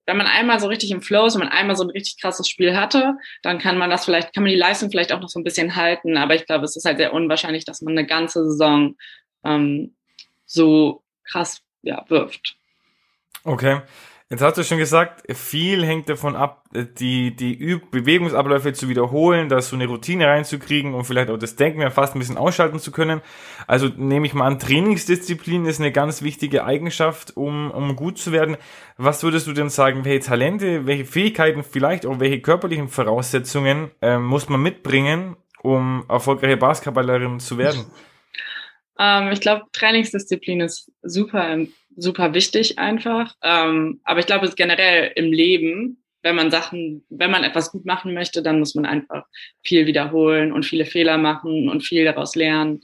wenn 0.06 0.18
man 0.18 0.27
einmal 0.27 0.60
so 0.60 0.68
richtig 0.68 0.92
im 0.92 1.01
Flow 1.01 1.25
ist, 1.25 1.36
wenn 1.36 1.48
man 1.48 1.54
einmal 1.54 1.77
so 1.77 1.84
ein 1.84 1.89
richtig 1.89 2.19
krasses 2.19 2.50
Spiel 2.50 2.75
hatte, 2.75 3.16
dann 3.44 3.60
kann 3.60 3.77
man 3.77 3.89
das 3.89 4.04
vielleicht, 4.04 4.34
kann 4.34 4.44
man 4.44 4.51
die 4.51 4.57
Leistung 4.57 4.89
vielleicht 4.89 5.13
auch 5.13 5.22
noch 5.22 5.30
so 5.30 5.39
ein 5.39 5.44
bisschen 5.44 5.75
halten. 5.75 6.18
Aber 6.18 6.36
ich 6.36 6.45
glaube, 6.45 6.66
es 6.66 6.75
ist 6.75 6.86
halt 6.86 6.98
sehr 6.98 7.13
unwahrscheinlich, 7.13 7.63
dass 7.63 7.81
man 7.81 7.98
eine 7.98 8.06
ganze 8.06 8.44
Saison 8.44 8.98
ähm, 9.45 9.95
so 10.45 11.04
krass 11.24 11.62
ja, 11.84 12.04
wirft. 12.10 12.57
Okay. 13.44 13.81
Jetzt 14.31 14.42
hast 14.42 14.57
du 14.57 14.63
schon 14.63 14.78
gesagt, 14.78 15.24
viel 15.36 15.86
hängt 15.86 16.07
davon 16.07 16.38
ab, 16.38 16.63
die, 16.74 17.36
die 17.36 17.54
Üb 17.54 17.92
Bewegungsabläufe 17.92 18.72
zu 18.72 18.88
wiederholen, 18.88 19.50
da 19.50 19.62
so 19.62 19.75
eine 19.75 19.88
Routine 19.88 20.25
reinzukriegen 20.25 20.94
und 20.94 21.04
vielleicht 21.04 21.30
auch 21.30 21.38
das 21.38 21.57
Denken 21.57 21.81
ja 21.81 21.89
fast 21.89 22.16
ein 22.16 22.19
bisschen 22.19 22.38
ausschalten 22.38 22.80
zu 22.80 22.94
können. 22.94 23.19
Also 23.68 23.88
nehme 23.88 24.25
ich 24.25 24.33
mal 24.33 24.48
an, 24.48 24.57
Trainingsdisziplin 24.57 25.66
ist 25.66 25.81
eine 25.81 25.92
ganz 25.92 26.22
wichtige 26.22 26.63
Eigenschaft, 26.63 27.36
um, 27.36 27.72
um 27.72 27.98
gut 27.98 28.20
zu 28.20 28.32
werden. 28.32 28.55
Was 28.96 29.22
würdest 29.22 29.48
du 29.48 29.51
denn 29.51 29.67
sagen, 29.67 30.05
welche 30.05 30.27
Talente, 30.27 30.86
welche 30.86 31.03
Fähigkeiten, 31.03 31.62
vielleicht 31.62 32.05
auch 32.05 32.22
welche 32.22 32.39
körperlichen 32.39 32.88
Voraussetzungen 32.88 33.91
äh, 34.01 34.17
muss 34.17 34.48
man 34.48 34.62
mitbringen, 34.62 35.36
um 35.62 36.05
erfolgreiche 36.08 36.55
Basketballerin 36.55 37.41
zu 37.41 37.58
werden? 37.58 37.86
Ähm, 38.98 39.29
ich 39.34 39.41
glaube, 39.41 39.65
Trainingsdisziplin 39.74 40.62
ist 40.62 40.89
super, 41.01 41.58
super 41.95 42.33
wichtig 42.33 42.79
einfach. 42.79 43.36
Ähm, 43.43 44.01
aber 44.03 44.19
ich 44.19 44.25
glaube, 44.25 44.45
es 44.45 44.55
generell 44.55 45.12
im 45.15 45.31
Leben, 45.31 46.03
wenn 46.24 46.36
man 46.36 46.51
Sachen, 46.51 47.03
wenn 47.10 47.31
man 47.31 47.43
etwas 47.43 47.71
gut 47.71 47.86
machen 47.86 48.13
möchte, 48.13 48.43
dann 48.43 48.60
muss 48.60 48.75
man 48.75 48.86
einfach 48.86 49.25
viel 49.63 49.88
wiederholen 49.88 50.51
und 50.51 50.65
viele 50.65 50.86
Fehler 50.86 51.17
machen 51.17 51.69
und 51.69 51.81
viel 51.81 52.05
daraus 52.05 52.36
lernen. 52.36 52.81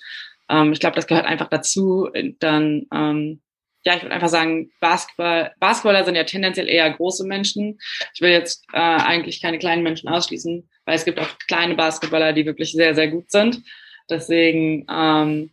Ähm, 0.49 0.73
ich 0.73 0.79
glaube, 0.79 0.95
das 0.95 1.07
gehört 1.07 1.25
einfach 1.25 1.47
dazu. 1.49 2.09
Dann, 2.39 2.87
ähm, 2.93 3.41
ja, 3.85 3.95
ich 3.95 4.01
würde 4.01 4.15
einfach 4.15 4.29
sagen, 4.29 4.71
Basketball, 4.81 5.53
Basketballer 5.59 6.03
sind 6.03 6.15
ja 6.15 6.23
tendenziell 6.23 6.67
eher 6.67 6.89
große 6.89 7.25
Menschen. 7.25 7.79
Ich 8.13 8.21
will 8.21 8.31
jetzt 8.31 8.65
äh, 8.73 8.77
eigentlich 8.77 9.41
keine 9.41 9.59
kleinen 9.59 9.83
Menschen 9.83 10.09
ausschließen, 10.09 10.67
weil 10.85 10.95
es 10.95 11.05
gibt 11.05 11.19
auch 11.19 11.29
kleine 11.47 11.75
Basketballer, 11.75 12.33
die 12.33 12.45
wirklich 12.45 12.71
sehr, 12.71 12.95
sehr 12.95 13.07
gut 13.07 13.31
sind. 13.31 13.61
Deswegen 14.09 14.85
ähm, 14.89 15.51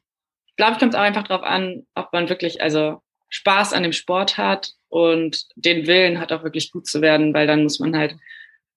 glaube 0.56 0.72
ich, 0.72 0.78
kommt 0.78 0.94
es 0.94 0.98
auch 0.98 1.04
einfach 1.04 1.24
darauf 1.24 1.44
an, 1.44 1.86
ob 1.94 2.12
man 2.12 2.28
wirklich 2.28 2.62
also 2.62 3.00
Spaß 3.34 3.72
an 3.72 3.82
dem 3.82 3.92
Sport 3.92 4.38
hat 4.38 4.74
und 4.88 5.46
den 5.56 5.88
Willen 5.88 6.20
hat, 6.20 6.30
auch 6.30 6.44
wirklich 6.44 6.70
gut 6.70 6.86
zu 6.86 7.02
werden, 7.02 7.34
weil 7.34 7.48
dann 7.48 7.64
muss 7.64 7.80
man 7.80 7.96
halt 7.96 8.16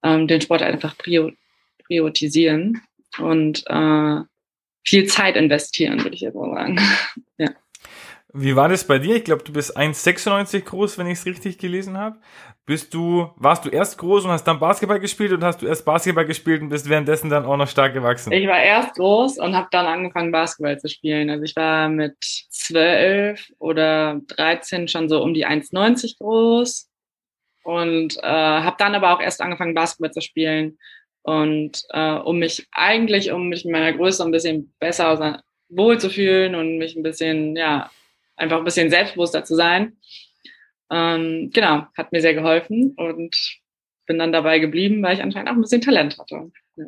ähm, 0.04 0.28
den 0.28 0.42
Sport 0.42 0.64
einfach 0.64 0.96
priorisieren 0.98 2.82
und 3.20 3.64
äh, 3.68 4.22
viel 4.84 5.06
Zeit 5.06 5.36
investieren, 5.36 6.04
würde 6.04 6.16
ich 6.16 6.22
jetzt 6.22 6.34
mal 6.34 6.56
sagen. 6.56 6.80
Wie 8.34 8.56
war 8.56 8.68
das 8.68 8.86
bei 8.86 9.00
dir? 9.00 9.16
Ich 9.16 9.24
glaube, 9.24 9.44
du 9.44 9.54
bist 9.54 9.78
1,96 9.78 10.62
groß, 10.62 10.98
wenn 10.98 11.08
ich 11.08 11.20
es 11.20 11.26
richtig 11.26 11.58
gelesen 11.58 11.98
habe. 11.98 12.18
Bist 12.66 12.94
du, 12.94 13.30
warst 13.38 13.64
du 13.64 13.70
erst 13.70 13.98
groß 13.98 14.26
und 14.26 14.32
hast 14.32 14.44
dann 14.44 14.60
Basketball 14.60 15.00
gespielt 15.00 15.32
und 15.32 15.44
hast 15.44 15.62
du 15.62 15.68
erst 15.68 15.86
Basketball 15.86 16.26
gespielt 16.26 16.62
und 16.62 16.68
bist 16.68 16.90
währenddessen 16.90 17.30
dann 17.30 17.46
auch 17.46 17.56
noch 17.56 17.70
stark 17.70 17.94
gewachsen? 17.94 18.34
Ich 18.34 18.46
war 18.46 18.62
erst 18.62 18.96
groß 18.96 19.38
und 19.38 19.56
habe 19.56 19.70
dann 19.72 19.86
angefangen 19.86 20.34
Basketball 20.34 20.78
zu 20.78 20.90
spielen. 20.90 21.30
Also 21.30 21.46
ich 21.46 21.56
war 21.56 21.88
mit 21.88 22.18
12 22.22 23.54
oder 23.60 24.20
13 24.28 24.90
schon 24.90 25.08
so 25.08 25.24
um 25.24 25.34
die 25.34 25.48
1,90 25.48 26.18
groß 26.18 26.90
und 27.64 28.18
äh, 28.18 28.28
habe 28.28 28.76
dann 28.78 28.96
aber 28.96 29.14
auch 29.14 29.22
erst 29.22 29.42
angefangen 29.42 29.74
Basketball 29.74 30.12
zu 30.12 30.20
spielen 30.20 30.78
und 31.22 31.84
äh, 31.92 32.16
um 32.16 32.40
mich 32.40 32.68
eigentlich, 32.72 33.32
um 33.32 33.48
mich 33.48 33.64
mit 33.64 33.72
meiner 33.72 33.94
Größe 33.94 34.24
ein 34.26 34.32
bisschen 34.32 34.74
besser 34.80 35.42
wohl 35.70 36.00
zu 36.00 36.10
fühlen 36.10 36.56
und 36.56 36.78
mich 36.78 36.96
ein 36.96 37.04
bisschen, 37.04 37.56
ja, 37.56 37.90
einfach 38.38 38.58
ein 38.58 38.64
bisschen 38.64 38.90
selbstbewusster 38.90 39.44
zu 39.44 39.56
sein. 39.56 39.98
Ähm, 40.90 41.52
genau, 41.54 41.86
hat 41.98 42.12
mir 42.12 42.22
sehr 42.22 42.34
geholfen 42.34 42.94
und 42.98 43.60
bin 44.06 44.18
dann 44.18 44.32
dabei 44.32 44.60
geblieben, 44.60 45.04
weil 45.04 45.16
ich 45.16 45.22
anscheinend 45.22 45.50
auch 45.50 45.56
ein 45.56 45.62
bisschen 45.62 45.82
Talent 45.82 46.18
hatte. 46.18 46.52
Ja. 46.78 46.86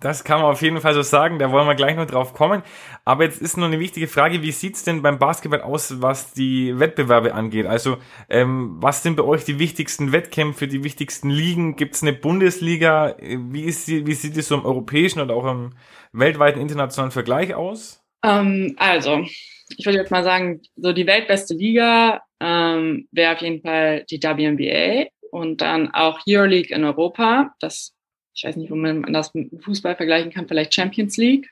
Das 0.00 0.24
kann 0.24 0.40
man 0.40 0.50
auf 0.50 0.62
jeden 0.62 0.80
Fall 0.80 0.94
so 0.94 1.02
sagen, 1.02 1.38
da 1.38 1.52
wollen 1.52 1.66
wir 1.66 1.74
gleich 1.74 1.96
noch 1.96 2.06
drauf 2.06 2.32
kommen. 2.32 2.62
Aber 3.04 3.24
jetzt 3.24 3.42
ist 3.42 3.58
noch 3.58 3.66
eine 3.66 3.78
wichtige 3.78 4.08
Frage, 4.08 4.42
wie 4.42 4.52
sieht's 4.52 4.84
denn 4.84 5.02
beim 5.02 5.18
Basketball 5.18 5.60
aus, 5.60 6.00
was 6.00 6.32
die 6.32 6.78
Wettbewerbe 6.78 7.34
angeht? 7.34 7.66
Also 7.66 7.98
ähm, 8.30 8.76
was 8.80 9.02
sind 9.02 9.16
bei 9.16 9.24
euch 9.24 9.44
die 9.44 9.58
wichtigsten 9.58 10.12
Wettkämpfe, 10.12 10.66
die 10.66 10.82
wichtigsten 10.82 11.28
Ligen? 11.28 11.76
Gibt's 11.76 12.02
eine 12.02 12.14
Bundesliga? 12.14 13.16
Wie, 13.20 13.64
ist 13.64 13.86
die, 13.88 14.06
wie 14.06 14.14
sieht 14.14 14.36
es 14.36 14.48
so 14.48 14.54
im 14.54 14.64
europäischen 14.64 15.20
oder 15.20 15.34
auch 15.34 15.44
im 15.44 15.74
weltweiten 16.12 16.60
internationalen 16.60 17.12
Vergleich 17.12 17.54
aus? 17.54 18.02
Ähm, 18.24 18.76
also, 18.78 19.26
ich 19.68 19.84
würde 19.84 19.98
jetzt 19.98 20.10
mal 20.10 20.24
sagen, 20.24 20.62
so 20.76 20.92
die 20.92 21.06
weltbeste 21.06 21.54
Liga 21.54 22.22
ähm, 22.40 23.08
wäre 23.10 23.34
auf 23.34 23.42
jeden 23.42 23.62
Fall 23.62 24.04
die 24.10 24.22
WNBA 24.22 25.08
und 25.30 25.60
dann 25.60 25.92
auch 25.92 26.20
Euroleague 26.26 26.74
in 26.74 26.84
Europa. 26.84 27.54
Das 27.60 27.96
ich 28.36 28.44
weiß 28.44 28.56
nicht, 28.56 28.70
wo 28.70 28.76
man 28.76 29.02
das 29.12 29.32
mit 29.34 29.50
Fußball 29.64 29.96
vergleichen 29.96 30.30
kann, 30.30 30.46
vielleicht 30.46 30.74
Champions 30.74 31.16
League. 31.16 31.50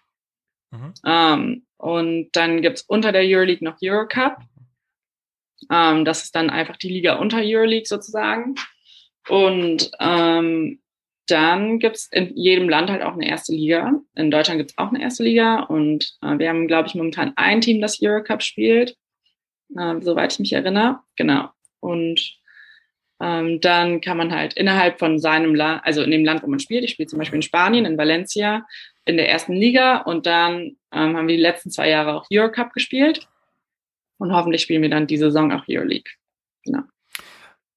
Mhm. 0.70 0.94
Ähm, 1.04 1.66
und 1.78 2.28
dann 2.32 2.60
gibt's 2.60 2.82
unter 2.82 3.10
der 3.10 3.22
Euroleague 3.22 3.64
noch 3.64 3.78
Eurocup. 3.82 4.36
Ähm, 5.70 6.04
das 6.04 6.24
ist 6.24 6.36
dann 6.36 6.50
einfach 6.50 6.76
die 6.76 6.90
Liga 6.90 7.14
unter 7.14 7.38
Euroleague 7.38 7.86
sozusagen. 7.86 8.54
Und 9.28 9.90
ähm, 9.98 10.82
dann 11.26 11.78
gibt's 11.78 12.08
in 12.12 12.36
jedem 12.36 12.68
Land 12.68 12.90
halt 12.90 13.02
auch 13.02 13.14
eine 13.14 13.28
erste 13.28 13.52
Liga. 13.52 14.00
In 14.14 14.30
Deutschland 14.30 14.58
gibt's 14.58 14.76
auch 14.76 14.90
eine 14.90 15.02
erste 15.02 15.22
Liga 15.22 15.60
und 15.60 16.16
äh, 16.22 16.38
wir 16.38 16.48
haben, 16.48 16.66
glaube 16.66 16.88
ich, 16.88 16.94
momentan 16.94 17.32
ein 17.36 17.60
Team, 17.60 17.80
das 17.80 18.00
Eurocup 18.02 18.42
spielt, 18.42 18.96
äh, 19.76 20.00
soweit 20.00 20.32
ich 20.32 20.38
mich 20.38 20.52
erinnere. 20.52 21.00
Genau. 21.16 21.48
Und 21.80 22.38
ähm, 23.20 23.60
dann 23.60 24.00
kann 24.00 24.16
man 24.16 24.32
halt 24.32 24.54
innerhalb 24.54 24.98
von 24.98 25.18
seinem 25.18 25.54
Land, 25.54 25.82
also 25.84 26.02
in 26.02 26.10
dem 26.10 26.24
Land, 26.24 26.42
wo 26.42 26.46
man 26.46 26.58
spielt, 26.58 26.84
ich 26.84 26.90
spiele 26.90 27.06
zum 27.06 27.18
Beispiel 27.18 27.36
in 27.36 27.42
Spanien, 27.42 27.84
in 27.84 27.96
Valencia, 27.96 28.66
in 29.04 29.16
der 29.16 29.28
ersten 29.28 29.54
Liga 29.54 29.98
und 29.98 30.26
dann 30.26 30.76
ähm, 30.92 31.16
haben 31.16 31.28
wir 31.28 31.36
die 31.36 31.42
letzten 31.42 31.70
zwei 31.70 31.88
Jahre 31.88 32.14
auch 32.14 32.26
Eurocup 32.32 32.72
gespielt 32.72 33.28
und 34.18 34.32
hoffentlich 34.32 34.62
spielen 34.62 34.82
wir 34.82 34.90
dann 34.90 35.06
die 35.06 35.16
Saison 35.16 35.52
auch 35.52 35.64
Euroleague. 35.68 36.10
Genau. 36.64 36.82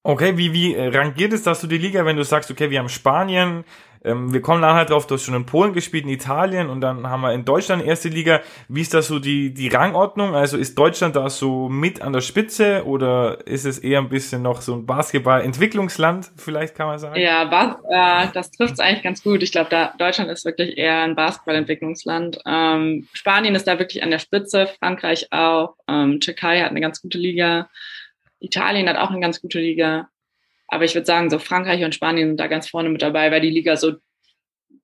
Okay, 0.08 0.38
wie, 0.38 0.54
wie 0.54 0.74
rangiert 0.74 1.34
es 1.34 1.42
das 1.42 1.60
du 1.60 1.66
die 1.66 1.76
Liga, 1.76 2.02
wenn 2.06 2.16
du 2.16 2.24
sagst, 2.24 2.50
okay, 2.50 2.70
wir 2.70 2.78
haben 2.78 2.88
Spanien, 2.88 3.64
ähm, 4.02 4.32
wir 4.32 4.40
kommen 4.40 4.62
nachher 4.62 4.86
drauf, 4.86 5.06
du 5.06 5.16
hast 5.16 5.24
schon 5.24 5.34
in 5.34 5.44
Polen 5.44 5.74
gespielt, 5.74 6.04
in 6.04 6.08
Italien 6.08 6.70
und 6.70 6.80
dann 6.80 7.10
haben 7.10 7.20
wir 7.20 7.34
in 7.34 7.44
Deutschland 7.44 7.84
erste 7.84 8.08
Liga. 8.08 8.40
Wie 8.68 8.80
ist 8.80 8.94
das 8.94 9.08
so 9.08 9.18
die, 9.18 9.52
die 9.52 9.68
Rangordnung? 9.68 10.34
Also 10.34 10.56
ist 10.56 10.78
Deutschland 10.78 11.14
da 11.14 11.28
so 11.28 11.68
mit 11.68 12.00
an 12.00 12.14
der 12.14 12.22
Spitze 12.22 12.86
oder 12.86 13.46
ist 13.46 13.66
es 13.66 13.78
eher 13.78 13.98
ein 13.98 14.08
bisschen 14.08 14.40
noch 14.40 14.62
so 14.62 14.76
ein 14.76 14.86
Basketball-Entwicklungsland, 14.86 16.30
vielleicht 16.38 16.74
kann 16.74 16.86
man 16.86 16.98
sagen? 16.98 17.20
Ja, 17.20 17.44
Bas 17.44 17.76
äh, 17.90 18.32
das 18.32 18.50
trifft 18.50 18.72
es 18.72 18.80
eigentlich 18.80 19.02
ganz 19.02 19.22
gut. 19.22 19.42
Ich 19.42 19.52
glaube, 19.52 19.68
da 19.68 19.92
Deutschland 19.98 20.30
ist 20.30 20.46
wirklich 20.46 20.78
eher 20.78 21.02
ein 21.02 21.16
Basketball-Entwicklungsland. 21.16 22.38
Ähm, 22.46 23.06
Spanien 23.12 23.54
ist 23.54 23.68
da 23.68 23.78
wirklich 23.78 24.02
an 24.02 24.10
der 24.10 24.20
Spitze, 24.20 24.68
Frankreich 24.78 25.26
auch, 25.32 25.74
ähm, 25.86 26.18
Türkei 26.20 26.62
hat 26.62 26.70
eine 26.70 26.80
ganz 26.80 27.02
gute 27.02 27.18
Liga, 27.18 27.68
Italien 28.40 28.88
hat 28.88 28.96
auch 28.96 29.10
eine 29.10 29.20
ganz 29.20 29.40
gute 29.40 29.60
Liga. 29.60 30.08
Aber 30.66 30.84
ich 30.84 30.94
würde 30.94 31.06
sagen, 31.06 31.30
so 31.30 31.38
Frankreich 31.38 31.82
und 31.84 31.94
Spanien 31.94 32.28
sind 32.28 32.40
da 32.40 32.46
ganz 32.46 32.68
vorne 32.68 32.90
mit 32.90 33.02
dabei, 33.02 33.30
weil 33.30 33.40
die 33.40 33.50
Liga 33.50 33.76
so 33.76 33.94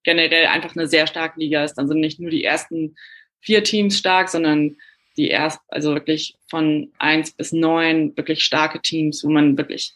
generell 0.03 0.47
einfach 0.47 0.75
eine 0.75 0.87
sehr 0.87 1.07
starke 1.07 1.41
Liga 1.41 1.63
ist. 1.65 1.75
Dann 1.75 1.89
sind 1.89 2.01
nicht 2.01 2.21
nur 2.21 2.31
die 2.31 2.45
ersten 2.45 2.97
vier 3.41 3.63
Teams 3.65 3.99
stark, 3.99 4.29
sondern 4.29 4.77
die 5.17 5.29
erst, 5.29 5.61
also 5.69 5.95
wirklich 5.95 6.37
von 6.49 6.91
eins 6.99 7.33
bis 7.33 7.53
neun 7.53 8.17
wirklich 8.17 8.43
starke 8.43 8.81
Teams, 8.81 9.23
wo 9.25 9.31
man 9.31 9.57
wirklich 9.57 9.95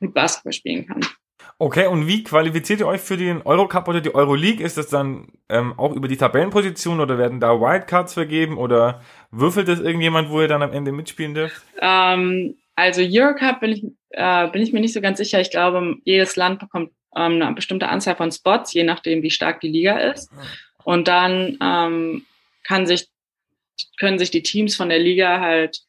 gut 0.00 0.12
Basketball 0.14 0.52
spielen 0.52 0.86
kann. 0.86 1.00
Okay, 1.58 1.86
und 1.86 2.06
wie 2.06 2.24
qualifiziert 2.24 2.80
ihr 2.80 2.86
euch 2.86 3.02
für 3.02 3.18
den 3.18 3.42
Eurocup 3.42 3.86
oder 3.86 4.00
die 4.00 4.14
Euroleague? 4.14 4.64
Ist 4.64 4.78
das 4.78 4.88
dann 4.88 5.28
ähm, 5.50 5.78
auch 5.78 5.92
über 5.92 6.08
die 6.08 6.16
Tabellenposition 6.16 7.00
oder 7.00 7.18
werden 7.18 7.38
da 7.38 7.60
Wildcards 7.60 8.14
vergeben 8.14 8.56
oder 8.56 9.02
würfelt 9.30 9.68
das 9.68 9.78
irgendjemand, 9.78 10.30
wo 10.30 10.40
ihr 10.40 10.48
dann 10.48 10.62
am 10.62 10.72
Ende 10.72 10.90
mitspielen 10.90 11.34
dürft? 11.34 11.62
Ähm, 11.78 12.56
also 12.76 13.02
Eurocup 13.02 13.60
bin 13.60 13.72
ich, 13.72 13.84
äh, 14.10 14.48
bin 14.48 14.62
ich 14.62 14.72
mir 14.72 14.80
nicht 14.80 14.94
so 14.94 15.00
ganz 15.00 15.18
sicher. 15.18 15.40
Ich 15.40 15.50
glaube, 15.50 15.96
jedes 16.04 16.36
Land 16.36 16.60
bekommt 16.60 16.92
ähm, 17.16 17.42
eine 17.42 17.52
bestimmte 17.54 17.88
Anzahl 17.88 18.16
von 18.16 18.32
Spots, 18.32 18.72
je 18.72 18.84
nachdem, 18.84 19.22
wie 19.22 19.30
stark 19.30 19.60
die 19.60 19.68
Liga 19.68 19.98
ist. 19.98 20.30
Und 20.84 21.08
dann 21.08 21.58
ähm, 21.60 22.24
kann 22.64 22.86
sich, 22.86 23.08
können 23.98 24.18
sich 24.18 24.30
die 24.30 24.42
Teams 24.42 24.76
von 24.76 24.88
der 24.88 24.98
Liga 24.98 25.40
halt 25.40 25.80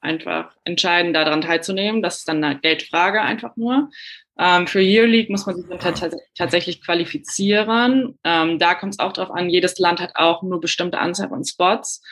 einfach 0.00 0.52
entscheiden, 0.64 1.12
daran 1.12 1.40
teilzunehmen. 1.40 2.02
Das 2.02 2.18
ist 2.18 2.28
dann 2.28 2.42
eine 2.42 2.58
Geldfrage 2.60 3.20
einfach 3.20 3.56
nur. 3.56 3.90
Ähm, 4.38 4.68
für 4.68 4.80
Year 4.80 5.06
League 5.06 5.30
muss 5.30 5.46
man 5.46 5.56
sich 5.56 5.66
dann 5.68 6.20
tatsächlich 6.36 6.84
qualifizieren. 6.84 8.18
Ähm, 8.22 8.58
da 8.58 8.74
kommt 8.74 8.94
es 8.94 9.00
auch 9.00 9.12
darauf 9.12 9.34
an, 9.34 9.50
jedes 9.50 9.78
Land 9.78 10.00
hat 10.00 10.12
auch 10.14 10.42
nur 10.42 10.60
bestimmte 10.60 10.98
Anzahl 10.98 11.28
von 11.28 11.44
Spots. 11.44 12.02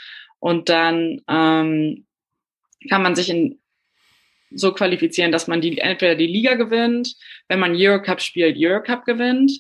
Und 0.41 0.69
dann 0.69 1.23
ähm, 1.29 2.07
kann 2.89 3.03
man 3.03 3.15
sich 3.15 3.31
in 3.31 3.61
so 4.57 4.73
qualifizieren, 4.73 5.33
dass 5.33 5.47
man 5.47 5.61
die, 5.61 5.79
entweder 5.79 6.15
die 6.15 6.27
Liga 6.27 6.55
gewinnt, 6.55 7.15
wenn 7.49 7.61
man 7.61 7.75
Eurocup 7.75 8.21
spielt, 8.21 8.57
Eurocup 8.59 9.05
gewinnt. 9.05 9.53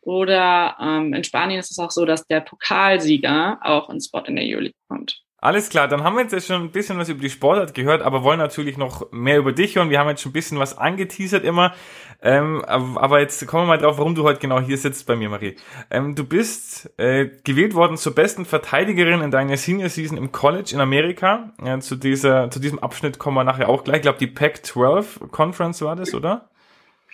Oder 0.00 0.76
ähm, 0.80 1.12
in 1.12 1.24
Spanien 1.24 1.60
ist 1.60 1.70
es 1.70 1.78
auch 1.78 1.90
so, 1.90 2.04
dass 2.04 2.26
der 2.26 2.40
Pokalsieger 2.40 3.58
auch 3.62 3.88
einen 3.88 4.00
Spot 4.00 4.20
in 4.20 4.36
der 4.36 4.44
Euroleague 4.44 4.74
bekommt. 4.88 5.22
Alles 5.40 5.68
klar, 5.68 5.86
dann 5.86 6.02
haben 6.02 6.16
wir 6.16 6.24
jetzt 6.24 6.46
schon 6.48 6.62
ein 6.62 6.72
bisschen 6.72 6.98
was 6.98 7.08
über 7.08 7.20
die 7.20 7.30
Sportart 7.30 7.72
gehört, 7.72 8.02
aber 8.02 8.24
wollen 8.24 8.40
natürlich 8.40 8.76
noch 8.76 9.12
mehr 9.12 9.38
über 9.38 9.52
dich 9.52 9.76
hören. 9.76 9.88
Wir 9.88 10.00
haben 10.00 10.08
jetzt 10.08 10.20
schon 10.20 10.30
ein 10.30 10.32
bisschen 10.32 10.58
was 10.58 10.76
angeteasert 10.76 11.44
immer. 11.44 11.74
Ähm, 12.20 12.64
aber 12.64 13.20
jetzt 13.20 13.46
kommen 13.46 13.62
wir 13.62 13.68
mal 13.68 13.78
drauf, 13.78 13.98
warum 13.98 14.16
du 14.16 14.24
heute 14.24 14.40
genau 14.40 14.58
hier 14.60 14.76
sitzt 14.76 15.06
bei 15.06 15.14
mir, 15.14 15.28
Marie. 15.28 15.54
Ähm, 15.90 16.16
du 16.16 16.24
bist 16.24 16.90
äh, 16.98 17.28
gewählt 17.44 17.74
worden 17.74 17.96
zur 17.96 18.16
besten 18.16 18.46
Verteidigerin 18.46 19.20
in 19.20 19.30
deiner 19.30 19.56
Senior 19.56 19.90
Season 19.90 20.18
im 20.18 20.32
College 20.32 20.70
in 20.74 20.80
Amerika. 20.80 21.52
Ja, 21.64 21.78
zu, 21.78 21.94
dieser, 21.94 22.50
zu 22.50 22.58
diesem 22.58 22.80
Abschnitt 22.80 23.20
kommen 23.20 23.36
wir 23.36 23.44
nachher 23.44 23.68
auch 23.68 23.84
gleich. 23.84 23.98
Ich 23.98 24.02
glaube, 24.02 24.18
die 24.18 24.26
Pac-12 24.26 25.28
Conference 25.28 25.80
war 25.82 25.94
das, 25.94 26.14
oder? 26.14 26.48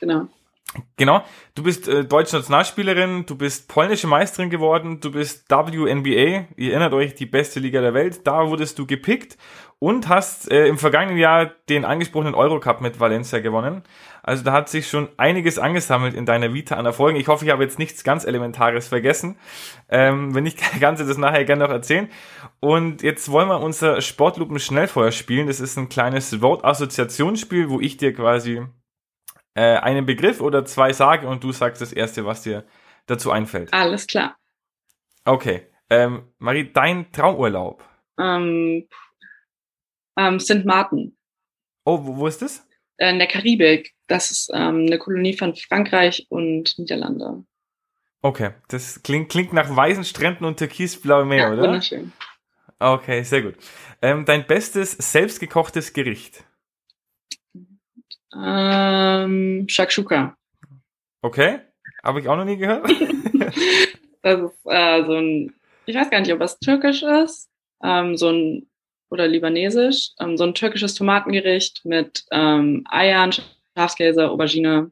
Genau. 0.00 0.28
Genau, 0.96 1.22
du 1.54 1.62
bist 1.62 1.88
äh, 1.88 2.04
deutsche 2.04 2.36
Nationalspielerin, 2.36 3.26
du 3.26 3.36
bist 3.36 3.68
polnische 3.68 4.06
Meisterin 4.06 4.50
geworden, 4.50 5.00
du 5.00 5.10
bist 5.10 5.48
WNBA, 5.48 6.46
ihr 6.56 6.70
erinnert 6.70 6.94
euch, 6.94 7.14
die 7.14 7.26
beste 7.26 7.60
Liga 7.60 7.80
der 7.80 7.94
Welt, 7.94 8.26
da 8.26 8.48
wurdest 8.48 8.78
du 8.78 8.86
gepickt 8.86 9.36
und 9.78 10.08
hast 10.08 10.50
äh, 10.50 10.66
im 10.66 10.78
vergangenen 10.78 11.18
Jahr 11.18 11.46
den 11.68 11.84
angesprochenen 11.84 12.34
Eurocup 12.34 12.80
mit 12.80 13.00
Valencia 13.00 13.40
gewonnen. 13.40 13.82
Also 14.22 14.42
da 14.42 14.52
hat 14.52 14.68
sich 14.68 14.88
schon 14.88 15.10
einiges 15.18 15.58
angesammelt 15.58 16.14
in 16.14 16.24
deiner 16.24 16.54
Vita 16.54 16.76
an 16.76 16.86
Erfolgen. 16.86 17.18
Ich 17.18 17.28
hoffe, 17.28 17.44
ich 17.44 17.50
habe 17.50 17.62
jetzt 17.62 17.78
nichts 17.78 18.02
ganz 18.02 18.24
Elementares 18.24 18.88
vergessen. 18.88 19.36
Ähm, 19.90 20.34
wenn 20.34 20.44
nicht, 20.44 20.58
kann 20.80 20.94
ich 20.94 21.00
das 21.00 21.18
nachher 21.18 21.44
gerne 21.44 21.64
noch 21.64 21.70
erzählen. 21.70 22.08
Und 22.60 23.02
jetzt 23.02 23.30
wollen 23.30 23.48
wir 23.48 23.60
unser 23.60 24.00
Sportlupen 24.00 24.58
Schnellfeuer 24.58 25.12
spielen. 25.12 25.48
Das 25.48 25.60
ist 25.60 25.76
ein 25.76 25.90
kleines 25.90 26.36
Vote-Assoziationsspiel, 26.36 27.68
wo 27.68 27.80
ich 27.80 27.98
dir 27.98 28.14
quasi 28.14 28.62
äh, 29.54 29.76
einen 29.76 30.06
Begriff 30.06 30.40
oder 30.40 30.64
zwei 30.64 30.92
sage 30.92 31.26
und 31.26 31.42
du 31.44 31.52
sagst 31.52 31.80
das 31.80 31.92
erste, 31.92 32.24
was 32.26 32.42
dir 32.42 32.64
dazu 33.06 33.30
einfällt. 33.30 33.72
Alles 33.72 34.06
klar. 34.06 34.36
Okay. 35.24 35.68
Ähm, 35.90 36.32
Marie, 36.38 36.72
dein 36.72 37.10
Traumurlaub? 37.12 37.84
Ähm, 38.18 38.88
ähm, 40.16 40.40
St. 40.40 40.64
Martin. 40.64 41.16
Oh, 41.84 41.98
wo, 42.02 42.16
wo 42.16 42.26
ist 42.26 42.42
das? 42.42 42.66
In 42.98 43.18
der 43.18 43.28
Karibik. 43.28 43.94
Das 44.06 44.30
ist 44.30 44.50
ähm, 44.52 44.86
eine 44.86 44.98
Kolonie 44.98 45.36
von 45.36 45.54
Frankreich 45.54 46.26
und 46.28 46.78
Niederlande. 46.78 47.44
Okay, 48.22 48.52
das 48.68 49.02
klingt, 49.02 49.30
klingt 49.30 49.52
nach 49.52 49.74
weißen 49.74 50.04
Stränden 50.04 50.46
und 50.46 50.58
türkisblauem 50.58 51.28
Meer, 51.28 51.48
ja, 51.48 51.52
oder? 51.52 51.62
Wunderschön. 51.64 52.12
Okay, 52.78 53.22
sehr 53.22 53.42
gut. 53.42 53.54
Ähm, 54.00 54.24
dein 54.24 54.46
bestes 54.46 54.92
selbstgekochtes 54.92 55.92
Gericht? 55.92 56.44
Ähm, 58.36 59.66
Shakshuka. 59.68 60.36
Okay, 61.22 61.60
habe 62.02 62.20
ich 62.20 62.28
auch 62.28 62.36
noch 62.36 62.44
nie 62.44 62.56
gehört. 62.56 62.88
das 64.22 64.40
ist 64.40 64.66
äh, 64.66 65.04
so 65.04 65.14
ein, 65.14 65.54
ich 65.86 65.96
weiß 65.96 66.10
gar 66.10 66.20
nicht, 66.20 66.32
ob 66.32 66.40
das 66.40 66.58
türkisch 66.58 67.02
ist, 67.02 67.48
ähm, 67.82 68.16
so 68.16 68.30
ein 68.30 68.66
oder 69.10 69.28
libanesisch, 69.28 70.10
ähm, 70.20 70.36
so 70.36 70.44
ein 70.44 70.54
türkisches 70.54 70.94
Tomatengericht 70.94 71.84
mit 71.84 72.24
ähm, 72.32 72.84
Eiern, 72.90 73.32
Schafskäse, 73.76 74.28
Aubergine. 74.28 74.90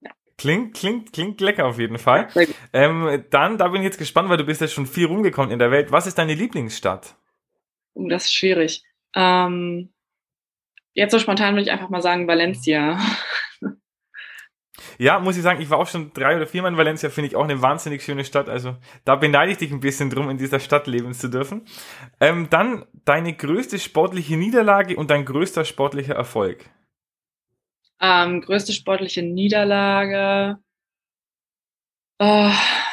Ja. 0.00 0.10
Klingt, 0.36 0.74
klingt, 0.74 1.12
klingt 1.12 1.40
lecker 1.40 1.66
auf 1.66 1.78
jeden 1.78 1.98
Fall. 1.98 2.28
Ähm, 2.72 3.24
dann, 3.30 3.58
da 3.58 3.68
bin 3.68 3.80
ich 3.80 3.86
jetzt 3.86 3.98
gespannt, 3.98 4.28
weil 4.28 4.36
du 4.36 4.44
bist 4.44 4.60
ja 4.60 4.68
schon 4.68 4.86
viel 4.86 5.06
rumgekommen 5.06 5.50
in 5.50 5.58
der 5.58 5.70
Welt. 5.70 5.90
Was 5.90 6.06
ist 6.06 6.18
deine 6.18 6.34
Lieblingsstadt? 6.34 7.16
Oh, 7.94 8.08
das 8.08 8.24
ist 8.24 8.34
schwierig. 8.34 8.84
Ähm, 9.14 9.90
Jetzt 10.94 11.12
so 11.12 11.18
spontan 11.18 11.54
würde 11.54 11.62
ich 11.62 11.70
einfach 11.70 11.88
mal 11.88 12.02
sagen 12.02 12.28
Valencia. 12.28 12.98
Ja, 14.98 15.18
muss 15.18 15.36
ich 15.36 15.42
sagen, 15.42 15.60
ich 15.60 15.70
war 15.70 15.78
auch 15.78 15.86
schon 15.86 16.12
drei 16.12 16.36
oder 16.36 16.46
viermal 16.46 16.72
in 16.72 16.78
Valencia, 16.78 17.10
finde 17.10 17.28
ich 17.28 17.36
auch 17.36 17.44
eine 17.44 17.60
wahnsinnig 17.62 18.02
schöne 18.02 18.24
Stadt. 18.24 18.48
Also 18.48 18.76
da 19.04 19.16
beneide 19.16 19.52
ich 19.52 19.58
dich 19.58 19.70
ein 19.70 19.80
bisschen 19.80 20.10
drum, 20.10 20.30
in 20.30 20.38
dieser 20.38 20.60
Stadt 20.60 20.86
leben 20.86 21.12
zu 21.12 21.28
dürfen. 21.28 21.64
Ähm, 22.20 22.48
dann 22.50 22.86
deine 23.04 23.34
größte 23.34 23.78
sportliche 23.78 24.36
Niederlage 24.36 24.96
und 24.96 25.10
dein 25.10 25.24
größter 25.24 25.64
sportlicher 25.64 26.14
Erfolg. 26.14 26.64
Ähm, 28.00 28.40
größte 28.40 28.72
sportliche 28.72 29.22
Niederlage. 29.22 30.58
Oh, 32.18 32.50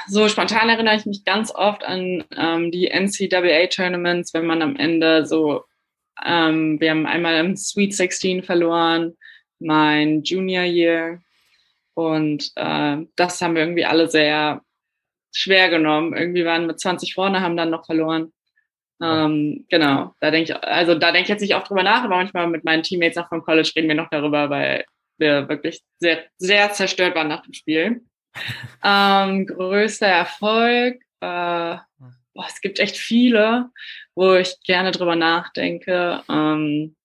so 0.08 0.28
spontan 0.28 0.70
erinnere 0.70 0.96
ich 0.96 1.06
mich 1.06 1.24
ganz 1.24 1.54
oft 1.54 1.84
an 1.84 2.24
ähm, 2.36 2.72
die 2.72 2.90
NCAA-Tournaments, 2.90 4.34
wenn 4.34 4.46
man 4.46 4.62
am 4.62 4.76
Ende 4.76 5.26
so, 5.26 5.66
ähm, 6.26 6.80
wir 6.80 6.92
haben 6.92 7.06
einmal 7.06 7.44
im 7.44 7.56
Sweet 7.56 7.96
16 7.96 8.44
verloren, 8.44 9.18
mein 9.60 10.24
Junior 10.24 10.64
Year. 10.64 11.22
Und 11.94 12.52
äh, 12.56 12.98
das 13.16 13.42
haben 13.42 13.56
wir 13.56 13.64
irgendwie 13.64 13.86
alle 13.86 14.10
sehr 14.10 14.62
schwer 15.34 15.70
genommen. 15.70 16.16
Irgendwie 16.16 16.46
waren 16.46 16.68
wir 16.68 16.78
20 16.78 17.14
vorne, 17.14 17.42
haben 17.42 17.58
dann 17.58 17.70
noch 17.70 17.86
verloren. 17.86 18.32
Ähm, 19.02 19.66
genau, 19.70 20.14
da 20.20 20.30
denke 20.30 20.52
ich, 20.52 20.64
also 20.64 20.96
da 20.96 21.12
denke 21.12 21.24
ich 21.24 21.30
jetzt 21.30 21.42
nicht 21.42 21.56
oft 21.56 21.70
drüber 21.70 21.84
nach, 21.84 22.04
aber 22.04 22.18
manchmal 22.18 22.48
mit 22.48 22.66
meinen 22.66 22.84
Teammates 22.84 23.16
nach 23.16 23.30
vom 23.30 23.44
College 23.44 23.72
reden 23.76 23.88
wir 23.88 23.96
noch 23.96 24.10
darüber, 24.10 24.50
weil 24.50 24.84
wir 25.18 25.48
wirklich 25.48 25.82
sehr, 26.00 26.26
sehr 26.38 26.72
zerstört 26.74 27.16
waren 27.16 27.30
nach 27.30 27.44
dem 27.44 27.54
Spiel. 27.54 28.02
ähm, 28.84 29.46
größter 29.46 30.08
Erfolg, 30.08 31.02
äh, 31.22 31.78
boah, 32.40 32.46
es 32.48 32.62
gibt 32.62 32.80
echt 32.80 32.96
viele, 32.96 33.70
wo 34.16 34.34
ich 34.36 34.56
gerne 34.64 34.92
drüber 34.92 35.18
nachdenke. 35.18 36.24
Ähm, 36.30 36.96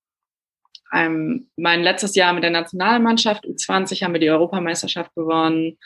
ähm, 0.92 1.50
mein 1.56 1.82
letztes 1.82 2.14
Jahr 2.14 2.32
mit 2.32 2.44
der 2.44 2.52
Nationalmannschaft, 2.52 3.44
U20, 3.44 4.04
haben 4.04 4.12
wir 4.12 4.20
die 4.20 4.30
Europameisterschaft 4.30 5.12
gewonnen. 5.16 5.76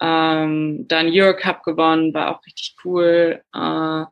Ähm, 0.00 0.86
dann 0.86 1.10
Eurocup 1.10 1.64
gewonnen, 1.64 2.14
war 2.14 2.30
auch 2.30 2.46
richtig 2.46 2.76
cool. 2.84 3.42
Äh, 3.52 4.04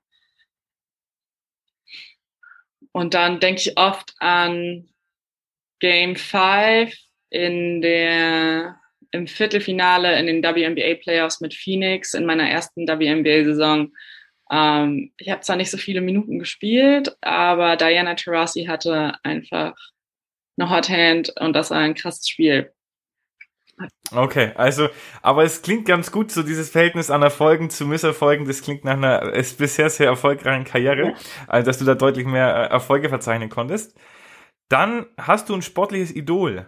und 2.91 3.15
dann 3.15 3.39
denke 3.39 3.61
ich 3.61 3.79
oft 3.79 4.15
an 4.19 4.89
Game 5.79 6.17
5 6.17 6.93
in 7.31 7.83
der, 7.83 8.81
im 9.13 9.29
Viertelfinale 9.29 10.19
in 10.19 10.27
den 10.27 10.43
WNBA 10.43 11.01
Playoffs 11.01 11.41
mit 11.41 11.55
Phoenix 11.55 12.15
in 12.15 12.27
meiner 12.27 12.51
ersten 12.51 12.89
WNBA-Saison. 12.89 13.93
Ähm, 14.53 15.13
ich 15.17 15.31
habe 15.31 15.41
zwar 15.41 15.57
nicht 15.57 15.71
so 15.71 15.79
viele 15.79 16.03
Minuten 16.03 16.39
gespielt, 16.39 17.17
aber 17.23 17.77
Diana 17.77 18.15
Taurasi 18.15 18.67
hatte 18.67 19.15
einfach 19.23 19.75
eine 20.59 20.69
Hot 20.69 20.91
Hand 20.91 21.33
und 21.41 21.55
das 21.55 21.71
war 21.71 21.79
ein 21.79 21.95
krasses 21.95 22.29
Spiel. 22.29 22.71
Okay, 24.13 24.53
also, 24.55 24.91
aber 25.23 25.45
es 25.45 25.63
klingt 25.63 25.87
ganz 25.87 26.13
gut, 26.13 26.31
so 26.31 26.43
dieses 26.43 26.69
Verhältnis 26.69 27.11
an 27.11 27.23
Erfolgen 27.23 27.71
zu 27.71 27.87
Misserfolgen, 27.87 28.47
das 28.47 28.61
klingt 28.61 28.85
nach 28.85 28.93
einer 28.93 29.33
ist 29.33 29.57
bisher 29.57 29.89
sehr 29.89 30.09
erfolgreichen 30.09 30.65
Karriere, 30.65 31.09
ja. 31.09 31.15
also 31.47 31.67
dass 31.67 31.79
du 31.79 31.87
da 31.87 31.95
deutlich 31.95 32.27
mehr 32.27 32.55
äh, 32.55 32.67
Erfolge 32.71 33.09
verzeichnen 33.09 33.49
konntest. 33.49 33.99
Dann 34.69 35.07
hast 35.19 35.49
du 35.49 35.55
ein 35.55 35.63
sportliches 35.63 36.15
Idol. 36.15 36.67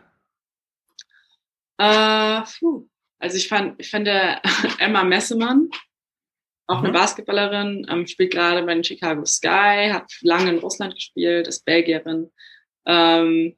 Äh, 1.76 2.40
puh. 2.58 2.88
Also 3.18 3.36
ich 3.36 3.48
fand, 3.48 3.78
ich 3.78 3.90
fand 3.90 4.08
Emma 4.78 5.04
Messemann, 5.04 5.68
auch 6.66 6.80
mhm. 6.80 6.86
eine 6.86 6.92
Basketballerin, 6.92 7.86
ähm, 7.90 8.06
spielt 8.06 8.32
gerade 8.32 8.62
bei 8.64 8.74
den 8.74 8.84
Chicago 8.84 9.24
Sky, 9.24 9.90
hat 9.92 10.10
lange 10.22 10.50
in 10.50 10.58
Russland 10.58 10.94
gespielt, 10.94 11.46
ist 11.46 11.64
Belgierin. 11.64 12.30
Ähm, 12.86 13.56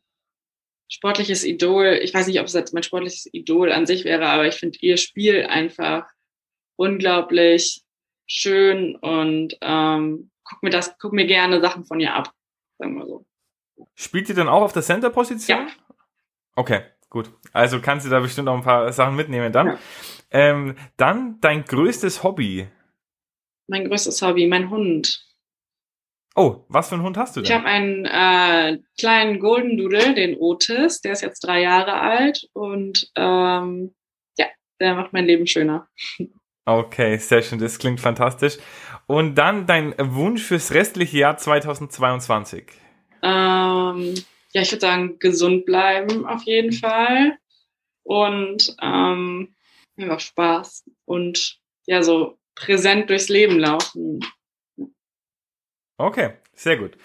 sportliches 0.89 1.45
Idol, 1.45 1.99
ich 2.03 2.15
weiß 2.15 2.27
nicht, 2.27 2.41
ob 2.41 2.47
es 2.47 2.53
jetzt 2.53 2.75
mein 2.75 2.83
sportliches 2.83 3.29
Idol 3.33 3.73
an 3.73 3.87
sich 3.87 4.05
wäre, 4.05 4.27
aber 4.27 4.47
ich 4.47 4.55
finde 4.55 4.79
ihr 4.81 4.97
Spiel 4.97 5.45
einfach 5.47 6.09
unglaublich 6.77 7.83
schön 8.27 8.97
und 8.97 9.57
ähm, 9.61 10.31
guck 10.45 10.63
mir 10.63 10.71
das, 10.71 10.97
guck 10.99 11.13
mir 11.13 11.27
gerne 11.27 11.61
Sachen 11.61 11.85
von 11.85 12.01
ihr 12.01 12.15
ab, 12.15 12.33
sagen 12.79 12.97
wir 12.97 13.07
so. 13.07 13.27
Spielt 13.95 14.29
ihr 14.29 14.35
dann 14.35 14.49
auch 14.49 14.63
auf 14.63 14.73
der 14.73 14.83
Center-Position? 14.83 15.59
Ja. 15.59 15.67
Okay, 16.55 16.83
gut. 17.11 17.31
Also 17.53 17.81
kannst 17.81 18.07
du 18.07 18.11
da 18.11 18.21
bestimmt 18.21 18.49
auch 18.49 18.57
ein 18.57 18.63
paar 18.63 18.93
Sachen 18.93 19.17
mitnehmen 19.17 19.53
dann. 19.53 19.67
Ja. 19.67 19.79
Ähm, 20.31 20.77
dann 20.97 21.41
dein 21.41 21.65
größtes 21.65 22.23
Hobby. 22.23 22.69
Mein 23.69 23.89
größtes 23.89 24.23
Hobby, 24.23 24.47
mein 24.47 24.71
Hund. 24.71 25.27
Oh, 26.35 26.67
was 26.69 26.91
für 26.91 26.97
einen 26.97 27.05
Hund 27.05 27.17
hast 27.17 27.35
du 27.35 27.41
denn? 27.41 27.51
Ich 27.51 27.57
habe 27.57 27.67
einen 27.67 28.05
äh, 28.05 28.79
kleinen 28.99 29.41
Golden 29.41 29.79
Doodle, 29.79 30.15
den 30.15 30.37
Otis, 30.37 31.01
der 31.01 31.13
ist 31.13 31.23
jetzt 31.23 31.41
drei 31.41 31.63
Jahre 31.63 31.95
alt 31.95 32.47
und 32.53 33.11
ähm, 33.17 33.95
ja, 34.37 34.47
der 34.79 34.95
macht 34.95 35.15
mein 35.15 35.25
Leben 35.25 35.47
schöner. 35.47 35.89
Okay, 36.69 37.17
sehr 37.19 37.43
schön, 37.43 37.61
das 37.61 37.79
klingt 37.79 38.01
fantastisch. 38.01 38.59
Und 39.07 39.37
dann 39.37 39.67
dein 39.67 39.95
Wunsch 39.99 40.43
fürs 40.43 40.75
restliche 40.75 41.19
Jahr 41.19 41.37
2022? 41.37 42.67
Ähm, 43.23 44.15
ja, 44.53 44.63
ich 44.63 44.73
würde 44.73 44.81
sagen, 44.81 45.19
gesund 45.21 45.65
bleiben 45.65 46.27
auf 46.27 46.43
jeden 46.43 46.73
Fall 46.73 47.39
und 48.03 48.77
ähm, 48.83 49.55
einfach 49.97 50.21
Spaß 50.21 50.85
und 51.05 51.61
ja, 51.87 52.03
so 52.03 52.37
präsent 52.57 53.09
durchs 53.09 53.29
Leben 53.29 53.59
laufen. 53.59 54.21
Okay, 55.99 56.33
sehr 56.55 56.77
gut. 56.77 56.97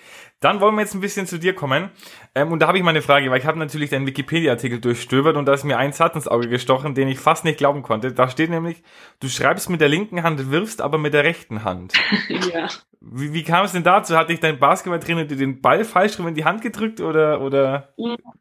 Dann 0.41 0.59
wollen 0.59 0.73
wir 0.73 0.81
jetzt 0.81 0.95
ein 0.95 1.01
bisschen 1.01 1.27
zu 1.27 1.37
dir 1.37 1.53
kommen. 1.53 1.91
Ähm, 2.33 2.51
und 2.51 2.59
da 2.59 2.67
habe 2.67 2.77
ich 2.77 2.83
mal 2.83 2.89
eine 2.89 3.03
Frage, 3.03 3.29
weil 3.29 3.39
ich 3.39 3.45
habe 3.45 3.59
natürlich 3.59 3.91
deinen 3.91 4.07
Wikipedia-Artikel 4.07 4.81
durchstöbert 4.81 5.37
und 5.37 5.45
da 5.45 5.53
ist 5.53 5.63
mir 5.63 5.77
ein 5.77 5.93
Satz 5.93 6.15
ins 6.15 6.27
Auge 6.27 6.49
gestochen, 6.49 6.95
den 6.95 7.07
ich 7.07 7.19
fast 7.19 7.45
nicht 7.45 7.59
glauben 7.59 7.83
konnte. 7.83 8.11
Da 8.11 8.27
steht 8.27 8.49
nämlich, 8.49 8.81
du 9.19 9.29
schreibst 9.29 9.69
mit 9.69 9.81
der 9.81 9.87
linken 9.87 10.23
Hand, 10.23 10.49
wirfst 10.49 10.81
aber 10.81 10.97
mit 10.97 11.13
der 11.13 11.23
rechten 11.23 11.63
Hand. 11.63 11.93
ja. 12.53 12.67
Wie, 12.99 13.33
wie 13.33 13.43
kam 13.43 13.65
es 13.65 13.71
denn 13.71 13.83
dazu? 13.83 14.17
Hat 14.17 14.29
dich 14.29 14.39
dein 14.39 14.57
Basketballtrainer 14.57 15.25
dir 15.25 15.37
den 15.37 15.61
Ball 15.61 15.85
falsch 15.85 16.17
rum 16.17 16.27
in 16.27 16.35
die 16.35 16.45
Hand 16.45 16.61
gedrückt 16.63 17.01
oder, 17.01 17.41
oder 17.41 17.93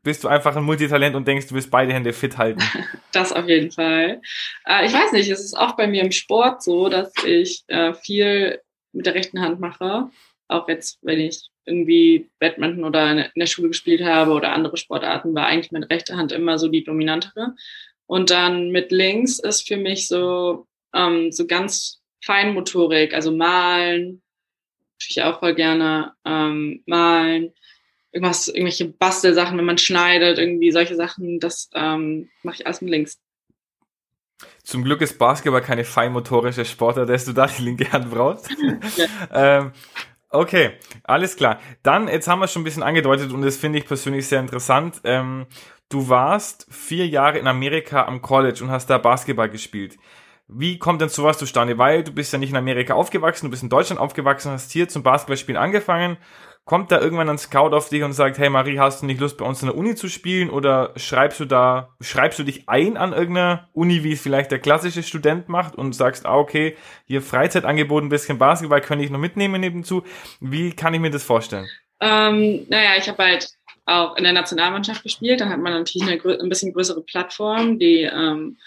bist 0.03 0.25
du 0.25 0.29
einfach 0.29 0.57
ein 0.57 0.65
Multitalent 0.65 1.15
und 1.15 1.29
denkst, 1.29 1.49
du 1.49 1.55
willst 1.55 1.71
beide 1.71 1.93
Hände 1.93 2.13
fit 2.13 2.39
halten? 2.39 2.63
Das 3.13 3.33
auf 3.33 3.49
jeden 3.49 3.73
Fall. 3.73 4.21
Äh, 4.65 4.87
ich 4.87 4.93
weiß 4.93 5.11
nicht, 5.11 5.29
es 5.29 5.41
ist 5.41 5.59
auch 5.59 5.75
bei 5.75 5.89
mir 5.89 6.05
im 6.05 6.13
Sport 6.13 6.63
so, 6.63 6.89
dass 6.89 7.13
ich 7.25 7.65
äh, 7.67 7.93
viel 7.93 8.61
mit 8.93 9.05
der 9.05 9.17
rechten 9.17 9.41
Hand 9.41 9.59
mache 9.59 10.11
auch 10.51 10.69
jetzt, 10.69 10.99
wenn 11.03 11.21
ich 11.21 11.50
irgendwie 11.65 12.31
Badminton 12.39 12.85
oder 12.85 13.11
in 13.11 13.31
der 13.37 13.47
Schule 13.47 13.69
gespielt 13.69 14.03
habe 14.03 14.33
oder 14.33 14.53
andere 14.53 14.77
Sportarten, 14.77 15.35
war 15.35 15.47
eigentlich 15.47 15.73
meine 15.73 15.89
rechte 15.89 16.17
Hand 16.17 16.33
immer 16.33 16.59
so 16.59 16.69
die 16.69 16.85
dominantere. 16.85 17.55
Und 18.07 18.31
dann 18.31 18.71
mit 18.71 18.91
links 18.91 19.39
ist 19.39 19.69
für 19.69 19.77
mich 19.77 20.09
so, 20.09 20.67
ähm, 20.95 21.31
so 21.33 21.47
ganz 21.47 22.01
Feinmotorik, 22.23 23.15
also 23.15 23.33
malen, 23.33 24.23
ich 25.09 25.23
auch 25.23 25.41
voll 25.41 25.55
gerne 25.55 26.13
ähm, 26.25 26.83
malen, 26.87 27.53
irgendwas, 28.13 28.49
irgendwelche 28.49 28.87
Bastelsachen, 28.87 29.57
wenn 29.57 29.65
man 29.65 29.79
schneidet, 29.79 30.39
irgendwie 30.39 30.73
solche 30.73 30.97
Sachen, 30.97 31.41
das 31.41 31.71
ähm, 31.75 32.29
mache 32.43 32.57
ich 32.57 32.67
alles 32.67 32.81
mit 32.81 32.91
links. 32.91 33.19
Zum 34.63 34.85
Glück 34.85 35.01
ist 35.01 35.19
Basketball 35.19 35.63
keine 35.63 35.85
feinmotorische 35.85 36.65
Sportart, 36.65 37.09
dass 37.09 37.25
du 37.25 37.33
da 37.33 37.47
die 37.47 37.63
linke 37.63 37.91
Hand 37.93 38.11
brauchst. 38.11 38.51
Ja. 38.97 39.59
ähm, 39.61 39.73
Okay, 40.33 40.73
alles 41.03 41.35
klar. 41.35 41.59
Dann, 41.83 42.07
jetzt 42.07 42.29
haben 42.29 42.39
wir 42.39 42.45
es 42.45 42.53
schon 42.53 42.63
ein 42.63 42.65
bisschen 42.65 42.85
angedeutet 42.85 43.33
und 43.33 43.43
das 43.43 43.57
finde 43.57 43.81
ich 43.81 43.87
persönlich 43.87 44.29
sehr 44.29 44.39
interessant. 44.39 45.01
Ähm, 45.03 45.47
du 45.89 46.09
warst 46.09 46.69
vier 46.71 47.09
Jahre 47.09 47.39
in 47.39 47.49
Amerika 47.49 48.05
am 48.07 48.23
College 48.23 48.63
und 48.63 48.71
hast 48.71 48.89
da 48.89 48.99
Basketball 48.99 49.51
gespielt. 49.51 49.97
Wie 50.47 50.79
kommt 50.79 51.01
denn 51.01 51.09
sowas 51.09 51.39
zustande? 51.39 51.79
Weil 51.79 52.05
du 52.05 52.13
bist 52.13 52.33
ja 52.33 52.39
nicht 52.39 52.51
in 52.51 52.57
Amerika 52.57 52.95
aufgewachsen, 52.95 53.47
du 53.47 53.51
bist 53.51 53.65
in 53.65 53.69
Deutschland 53.69 54.01
aufgewachsen, 54.01 54.53
hast 54.53 54.71
hier 54.71 54.89
zum 54.89 55.03
Basketballspielen 55.03 55.61
angefangen 55.61 56.17
kommt 56.71 56.93
da 56.93 57.01
irgendwann 57.01 57.29
ein 57.29 57.37
Scout 57.37 57.75
auf 57.75 57.89
dich 57.89 58.05
und 58.05 58.13
sagt, 58.13 58.39
hey 58.39 58.49
Marie, 58.49 58.79
hast 58.79 59.03
du 59.03 59.07
nicht 59.07 59.19
Lust 59.19 59.39
bei 59.39 59.45
uns 59.45 59.61
in 59.61 59.67
der 59.67 59.77
Uni 59.77 59.97
zu 59.97 60.09
spielen 60.09 60.51
oder 60.51 60.93
schreibst 60.95 61.41
du 61.41 61.45
da, 61.45 61.97
schreibst 62.01 62.39
du 62.39 62.45
dich 62.45 62.69
ein 62.69 62.97
an 62.97 63.13
irgendeiner 63.13 63.69
Uni, 63.73 64.05
wie 64.05 64.13
es 64.13 64.23
vielleicht 64.23 64.53
der 64.53 64.61
klassische 64.61 65.03
Student 65.03 65.49
macht 65.49 65.75
und 65.75 65.95
sagst, 65.95 66.27
ah, 66.27 66.37
okay, 66.37 66.77
hier 67.07 67.23
Freizeitangebot, 67.23 68.05
ein 68.05 68.09
bisschen 68.09 68.39
Basketball 68.39 68.81
könnte 68.83 69.05
ich 69.05 69.11
noch 69.11 69.19
mitnehmen 69.19 69.61
nebenzu. 69.61 70.05
Wie 70.39 70.71
kann 70.71 70.95
ich 70.95 71.01
mir 71.01 71.11
das 71.11 71.25
vorstellen? 71.25 71.67
Ähm, 71.99 72.65
naja, 72.69 72.91
ich 72.97 73.09
habe 73.09 73.21
halt 73.21 73.49
auch 73.87 74.17
in 74.17 74.23
der 74.23 74.33
Nationalmannschaft 74.33 75.03
gespielt, 75.03 75.41
dann 75.41 75.49
hat 75.49 75.59
man 75.59 75.73
natürlich 75.73 76.09
eine 76.09 76.41
ein 76.41 76.49
bisschen 76.49 76.73
größere 76.73 77.01
Plattform, 77.01 77.81
die 77.81 78.03
ähm, 78.03 78.59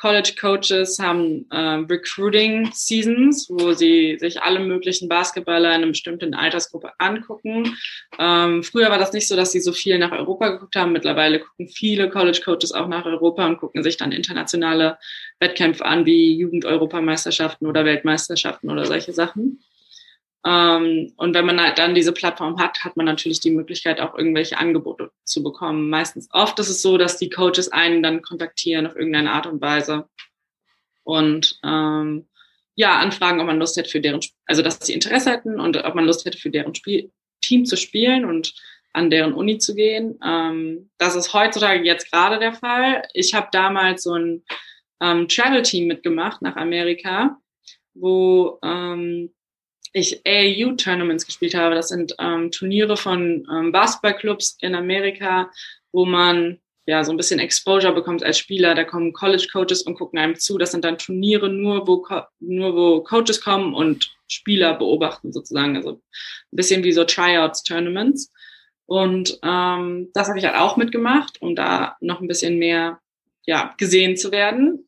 College 0.00 0.32
Coaches 0.40 0.98
haben 0.98 1.46
äh, 1.50 1.56
Recruiting 1.56 2.70
Seasons, 2.72 3.48
wo 3.50 3.72
sie 3.72 4.16
sich 4.18 4.40
alle 4.40 4.60
möglichen 4.60 5.10
Basketballer 5.10 5.68
in 5.68 5.82
einer 5.82 5.86
bestimmten 5.88 6.32
Altersgruppe 6.32 6.92
angucken. 6.98 7.76
Ähm, 8.18 8.62
früher 8.62 8.90
war 8.90 8.98
das 8.98 9.12
nicht 9.12 9.28
so, 9.28 9.36
dass 9.36 9.52
sie 9.52 9.60
so 9.60 9.72
viel 9.72 9.98
nach 9.98 10.12
Europa 10.12 10.48
geguckt 10.48 10.74
haben. 10.74 10.92
Mittlerweile 10.92 11.40
gucken 11.40 11.68
viele 11.68 12.08
College 12.08 12.40
Coaches 12.42 12.72
auch 12.72 12.88
nach 12.88 13.04
Europa 13.04 13.46
und 13.46 13.58
gucken 13.58 13.82
sich 13.82 13.98
dann 13.98 14.10
internationale 14.10 14.96
Wettkämpfe 15.38 15.84
an, 15.84 16.06
wie 16.06 16.34
Jugend-Europameisterschaften 16.34 17.66
oder 17.66 17.84
Weltmeisterschaften 17.84 18.70
oder 18.70 18.86
solche 18.86 19.12
Sachen. 19.12 19.62
Ähm, 20.44 21.12
und 21.16 21.34
wenn 21.34 21.46
man 21.46 21.60
halt 21.60 21.78
dann 21.78 21.94
diese 21.94 22.12
Plattform 22.12 22.58
hat, 22.58 22.82
hat 22.82 22.96
man 22.96 23.06
natürlich 23.06 23.40
die 23.40 23.50
Möglichkeit, 23.50 24.00
auch 24.00 24.16
irgendwelche 24.16 24.58
Angebote 24.58 25.10
zu 25.24 25.42
bekommen. 25.42 25.90
Meistens 25.90 26.28
oft 26.32 26.58
ist 26.58 26.70
es 26.70 26.82
so, 26.82 26.96
dass 26.96 27.18
die 27.18 27.28
Coaches 27.28 27.70
einen 27.70 28.02
dann 28.02 28.22
kontaktieren 28.22 28.86
auf 28.86 28.96
irgendeine 28.96 29.32
Art 29.32 29.46
und 29.46 29.60
Weise 29.60 30.08
und 31.04 31.58
ähm, 31.64 32.26
ja, 32.74 32.98
anfragen, 32.98 33.40
ob 33.40 33.46
man 33.46 33.58
Lust 33.58 33.76
hätte 33.76 33.90
für 33.90 34.00
deren, 34.00 34.20
also 34.46 34.62
dass 34.62 34.78
sie 34.80 34.94
Interesse 34.94 35.30
hätten 35.30 35.60
und 35.60 35.76
ob 35.76 35.94
man 35.94 36.06
Lust 36.06 36.24
hätte 36.24 36.38
für 36.38 36.50
deren 36.50 36.74
Spiel, 36.74 37.10
Team 37.42 37.66
zu 37.66 37.76
spielen 37.76 38.24
und 38.24 38.54
an 38.92 39.10
deren 39.10 39.34
Uni 39.34 39.58
zu 39.58 39.74
gehen. 39.74 40.18
Ähm, 40.24 40.90
das 40.98 41.14
ist 41.14 41.34
heutzutage 41.34 41.84
jetzt 41.84 42.10
gerade 42.10 42.38
der 42.38 42.52
Fall. 42.52 43.02
Ich 43.12 43.34
habe 43.34 43.48
damals 43.52 44.02
so 44.02 44.14
ein 44.14 44.44
ähm, 45.00 45.28
Travel-Team 45.28 45.86
mitgemacht 45.86 46.42
nach 46.42 46.56
Amerika, 46.56 47.38
wo 47.94 48.58
ähm, 48.62 49.32
ich 49.92 50.22
AAU-Tournaments 50.26 51.26
gespielt 51.26 51.54
habe. 51.54 51.74
Das 51.74 51.88
sind 51.88 52.14
ähm, 52.18 52.50
Turniere 52.50 52.96
von 52.96 53.46
ähm, 53.50 53.72
Basketballclubs 53.72 54.58
in 54.60 54.74
Amerika, 54.74 55.50
wo 55.92 56.04
man 56.04 56.60
ja 56.86 57.04
so 57.04 57.12
ein 57.12 57.16
bisschen 57.16 57.40
Exposure 57.40 57.92
bekommt 57.92 58.22
als 58.22 58.38
Spieler. 58.38 58.74
Da 58.74 58.84
kommen 58.84 59.12
College-Coaches 59.12 59.82
und 59.82 59.94
gucken 59.94 60.18
einem 60.18 60.36
zu. 60.36 60.58
Das 60.58 60.72
sind 60.72 60.84
dann 60.84 60.98
Turniere 60.98 61.48
nur, 61.48 61.86
wo, 61.86 62.06
nur 62.40 62.74
wo 62.74 63.02
Coaches 63.02 63.40
kommen 63.40 63.74
und 63.74 64.10
Spieler 64.28 64.74
beobachten 64.74 65.32
sozusagen. 65.32 65.76
Also 65.76 65.92
ein 65.92 66.56
bisschen 66.56 66.84
wie 66.84 66.92
so 66.92 67.04
Tryouts-Tournaments. 67.04 68.32
Und 68.86 69.38
ähm, 69.42 70.10
das 70.14 70.28
habe 70.28 70.38
ich 70.38 70.44
halt 70.44 70.56
auch 70.56 70.76
mitgemacht, 70.76 71.40
um 71.40 71.54
da 71.54 71.96
noch 72.00 72.20
ein 72.20 72.28
bisschen 72.28 72.58
mehr 72.58 73.00
ja, 73.46 73.74
gesehen 73.78 74.16
zu 74.16 74.32
werden. 74.32 74.86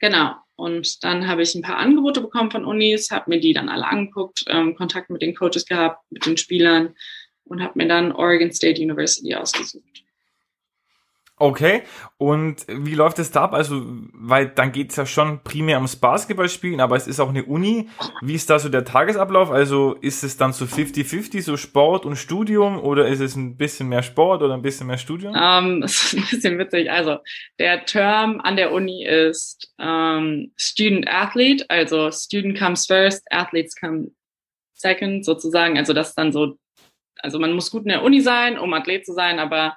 Genau. 0.00 0.34
Und 0.56 1.04
dann 1.04 1.28
habe 1.28 1.42
ich 1.42 1.54
ein 1.54 1.62
paar 1.62 1.76
Angebote 1.76 2.22
bekommen 2.22 2.50
von 2.50 2.64
Unis, 2.64 3.10
habe 3.10 3.30
mir 3.30 3.40
die 3.40 3.52
dann 3.52 3.68
alle 3.68 3.86
angeguckt, 3.86 4.44
ähm, 4.48 4.74
Kontakt 4.74 5.10
mit 5.10 5.20
den 5.20 5.34
Coaches 5.34 5.66
gehabt, 5.66 6.10
mit 6.10 6.24
den 6.24 6.38
Spielern 6.38 6.94
und 7.44 7.62
habe 7.62 7.74
mir 7.76 7.86
dann 7.86 8.12
Oregon 8.12 8.52
State 8.52 8.80
University 8.80 9.34
ausgesucht. 9.34 10.05
Okay, 11.38 11.82
und 12.16 12.64
wie 12.66 12.94
läuft 12.94 13.18
es 13.18 13.30
da 13.30 13.42
ab? 13.42 13.52
Also, 13.52 13.82
weil 14.14 14.48
dann 14.48 14.72
geht's 14.72 14.96
ja 14.96 15.04
schon 15.04 15.42
primär 15.44 15.76
ums 15.76 15.96
Basketballspielen, 15.96 16.80
aber 16.80 16.96
es 16.96 17.06
ist 17.06 17.20
auch 17.20 17.28
eine 17.28 17.44
Uni. 17.44 17.90
Wie 18.22 18.34
ist 18.34 18.48
da 18.48 18.58
so 18.58 18.70
der 18.70 18.86
Tagesablauf? 18.86 19.50
Also 19.50 19.96
ist 20.00 20.24
es 20.24 20.38
dann 20.38 20.54
so 20.54 20.64
50-50, 20.64 21.42
so 21.42 21.58
Sport 21.58 22.06
und 22.06 22.16
Studium 22.16 22.78
oder 22.78 23.06
ist 23.06 23.20
es 23.20 23.36
ein 23.36 23.58
bisschen 23.58 23.88
mehr 23.88 24.02
Sport 24.02 24.42
oder 24.42 24.54
ein 24.54 24.62
bisschen 24.62 24.86
mehr 24.86 24.96
Studium? 24.96 25.34
Um, 25.34 25.40
ähm, 25.42 25.80
das 25.82 25.92
ist 25.92 26.14
ein 26.14 26.22
bisschen 26.22 26.58
witzig. 26.58 26.90
Also 26.90 27.18
der 27.58 27.84
Term 27.84 28.40
an 28.40 28.56
der 28.56 28.72
Uni 28.72 29.04
ist 29.04 29.70
um, 29.76 29.86
ähm, 29.86 30.52
Student 30.56 31.06
Athlete, 31.06 31.66
also 31.68 32.10
Student 32.12 32.58
comes 32.58 32.86
first, 32.86 33.22
Athletes 33.30 33.76
come 33.78 34.10
second 34.72 35.26
sozusagen. 35.26 35.76
Also 35.76 35.92
das 35.92 36.10
ist 36.10 36.14
dann 36.14 36.32
so, 36.32 36.56
also 37.18 37.38
man 37.38 37.52
muss 37.52 37.70
gut 37.70 37.82
in 37.82 37.90
der 37.90 38.02
Uni 38.02 38.22
sein, 38.22 38.58
um 38.58 38.72
Athlet 38.72 39.04
zu 39.04 39.12
sein, 39.12 39.38
aber 39.38 39.76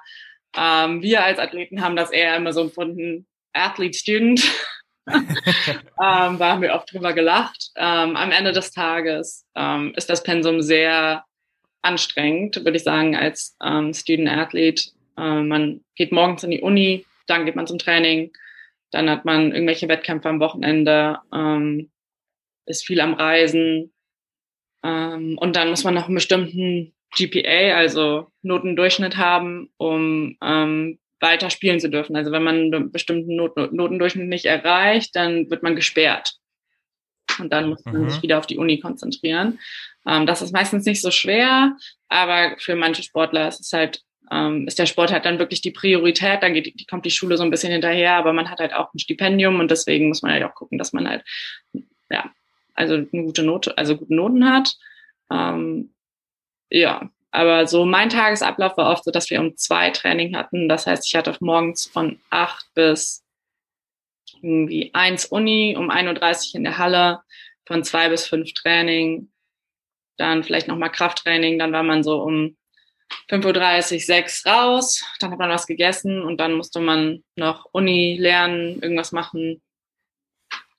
ähm, 0.56 1.02
wir 1.02 1.24
als 1.24 1.38
Athleten 1.38 1.82
haben 1.82 1.96
das 1.96 2.10
eher 2.10 2.36
immer 2.36 2.52
so 2.52 2.62
empfunden, 2.62 3.26
Athlete 3.52 3.96
Student. 3.96 4.42
ähm, 5.12 5.26
da 5.96 6.38
haben 6.38 6.62
wir 6.62 6.74
oft 6.74 6.92
drüber 6.92 7.12
gelacht. 7.12 7.70
Ähm, 7.76 8.16
am 8.16 8.30
Ende 8.30 8.52
des 8.52 8.70
Tages 8.70 9.46
ähm, 9.54 9.92
ist 9.96 10.10
das 10.10 10.22
Pensum 10.22 10.62
sehr 10.62 11.24
anstrengend, 11.82 12.56
würde 12.56 12.76
ich 12.76 12.84
sagen, 12.84 13.16
als 13.16 13.56
ähm, 13.62 13.94
Student 13.94 14.28
Athlete. 14.28 14.90
Ähm, 15.16 15.48
man 15.48 15.84
geht 15.94 16.12
morgens 16.12 16.44
in 16.44 16.50
die 16.50 16.60
Uni, 16.60 17.06
dann 17.26 17.46
geht 17.46 17.56
man 17.56 17.66
zum 17.66 17.78
Training, 17.78 18.32
dann 18.90 19.08
hat 19.08 19.24
man 19.24 19.52
irgendwelche 19.52 19.88
Wettkämpfe 19.88 20.28
am 20.28 20.40
Wochenende, 20.40 21.18
ähm, 21.32 21.90
ist 22.66 22.84
viel 22.84 23.00
am 23.00 23.14
Reisen 23.14 23.92
und 24.82 25.52
dann 25.52 25.68
muss 25.68 25.84
man 25.84 25.92
noch 25.92 26.06
einen 26.06 26.14
bestimmten 26.14 26.94
GPA, 27.16 27.76
also 27.76 28.28
Notendurchschnitt 28.42 29.16
haben, 29.16 29.70
um 29.76 30.36
ähm, 30.42 30.98
weiter 31.20 31.50
spielen 31.50 31.80
zu 31.80 31.90
dürfen. 31.90 32.16
Also 32.16 32.32
wenn 32.32 32.42
man 32.42 32.56
einen 32.56 32.92
bestimmten 32.92 33.36
Not 33.36 33.56
Notendurchschnitt 33.56 34.28
nicht 34.28 34.46
erreicht, 34.46 35.14
dann 35.14 35.50
wird 35.50 35.62
man 35.62 35.76
gesperrt. 35.76 36.34
Und 37.38 37.52
dann 37.52 37.68
muss 37.68 37.84
man 37.84 38.02
mhm. 38.02 38.10
sich 38.10 38.22
wieder 38.22 38.38
auf 38.38 38.46
die 38.46 38.58
Uni 38.58 38.80
konzentrieren. 38.80 39.58
Ähm, 40.06 40.26
das 40.26 40.42
ist 40.42 40.52
meistens 40.52 40.84
nicht 40.84 41.02
so 41.02 41.10
schwer, 41.10 41.76
aber 42.08 42.56
für 42.58 42.74
manche 42.74 43.02
Sportler 43.02 43.48
ist 43.48 43.60
es 43.60 43.72
halt, 43.72 44.02
ähm, 44.30 44.66
ist 44.66 44.78
der 44.78 44.86
Sport 44.86 45.12
halt 45.12 45.24
dann 45.24 45.38
wirklich 45.38 45.60
die 45.60 45.70
Priorität. 45.70 46.42
Dann 46.42 46.54
geht, 46.54 46.66
die, 46.66 46.86
kommt 46.86 47.04
die 47.04 47.10
Schule 47.10 47.36
so 47.36 47.42
ein 47.42 47.50
bisschen 47.50 47.72
hinterher, 47.72 48.14
aber 48.14 48.32
man 48.32 48.50
hat 48.50 48.58
halt 48.58 48.72
auch 48.72 48.92
ein 48.94 48.98
Stipendium 48.98 49.60
und 49.60 49.70
deswegen 49.70 50.08
muss 50.08 50.22
man 50.22 50.32
halt 50.32 50.44
auch 50.44 50.54
gucken, 50.54 50.78
dass 50.78 50.92
man 50.92 51.08
halt, 51.08 51.24
ja, 52.10 52.30
also 52.74 52.94
eine 52.94 53.06
gute 53.24 53.42
Note, 53.42 53.76
also 53.76 53.96
gute 53.96 54.14
Noten 54.14 54.50
hat. 54.50 54.74
Ähm, 55.30 55.92
ja, 56.70 57.10
aber 57.30 57.66
so 57.66 57.84
mein 57.84 58.10
Tagesablauf 58.10 58.76
war 58.76 58.90
oft 58.90 59.04
so, 59.04 59.10
dass 59.10 59.30
wir 59.30 59.40
um 59.40 59.56
zwei 59.56 59.90
Training 59.90 60.36
hatten. 60.36 60.68
Das 60.68 60.86
heißt, 60.86 61.06
ich 61.06 61.14
hatte 61.14 61.36
morgens 61.40 61.86
von 61.86 62.20
acht 62.30 62.66
bis 62.74 63.24
irgendwie 64.42 64.90
eins 64.94 65.26
Uni, 65.26 65.76
um 65.76 65.90
1.30 65.90 66.50
Uhr 66.50 66.54
in 66.56 66.64
der 66.64 66.78
Halle, 66.78 67.20
von 67.66 67.84
zwei 67.84 68.08
bis 68.08 68.26
fünf 68.26 68.52
Training, 68.54 69.30
dann 70.16 70.44
vielleicht 70.44 70.68
nochmal 70.68 70.90
Krafttraining, 70.90 71.58
dann 71.58 71.72
war 71.72 71.82
man 71.82 72.02
so 72.02 72.22
um 72.22 72.56
5.30 73.30 73.94
Uhr, 73.94 74.00
6 74.00 74.46
raus, 74.46 75.04
dann 75.18 75.32
hat 75.32 75.38
man 75.38 75.50
was 75.50 75.66
gegessen 75.66 76.22
und 76.22 76.38
dann 76.38 76.54
musste 76.54 76.80
man 76.80 77.22
noch 77.36 77.66
Uni 77.72 78.16
lernen, 78.18 78.80
irgendwas 78.82 79.12
machen. 79.12 79.62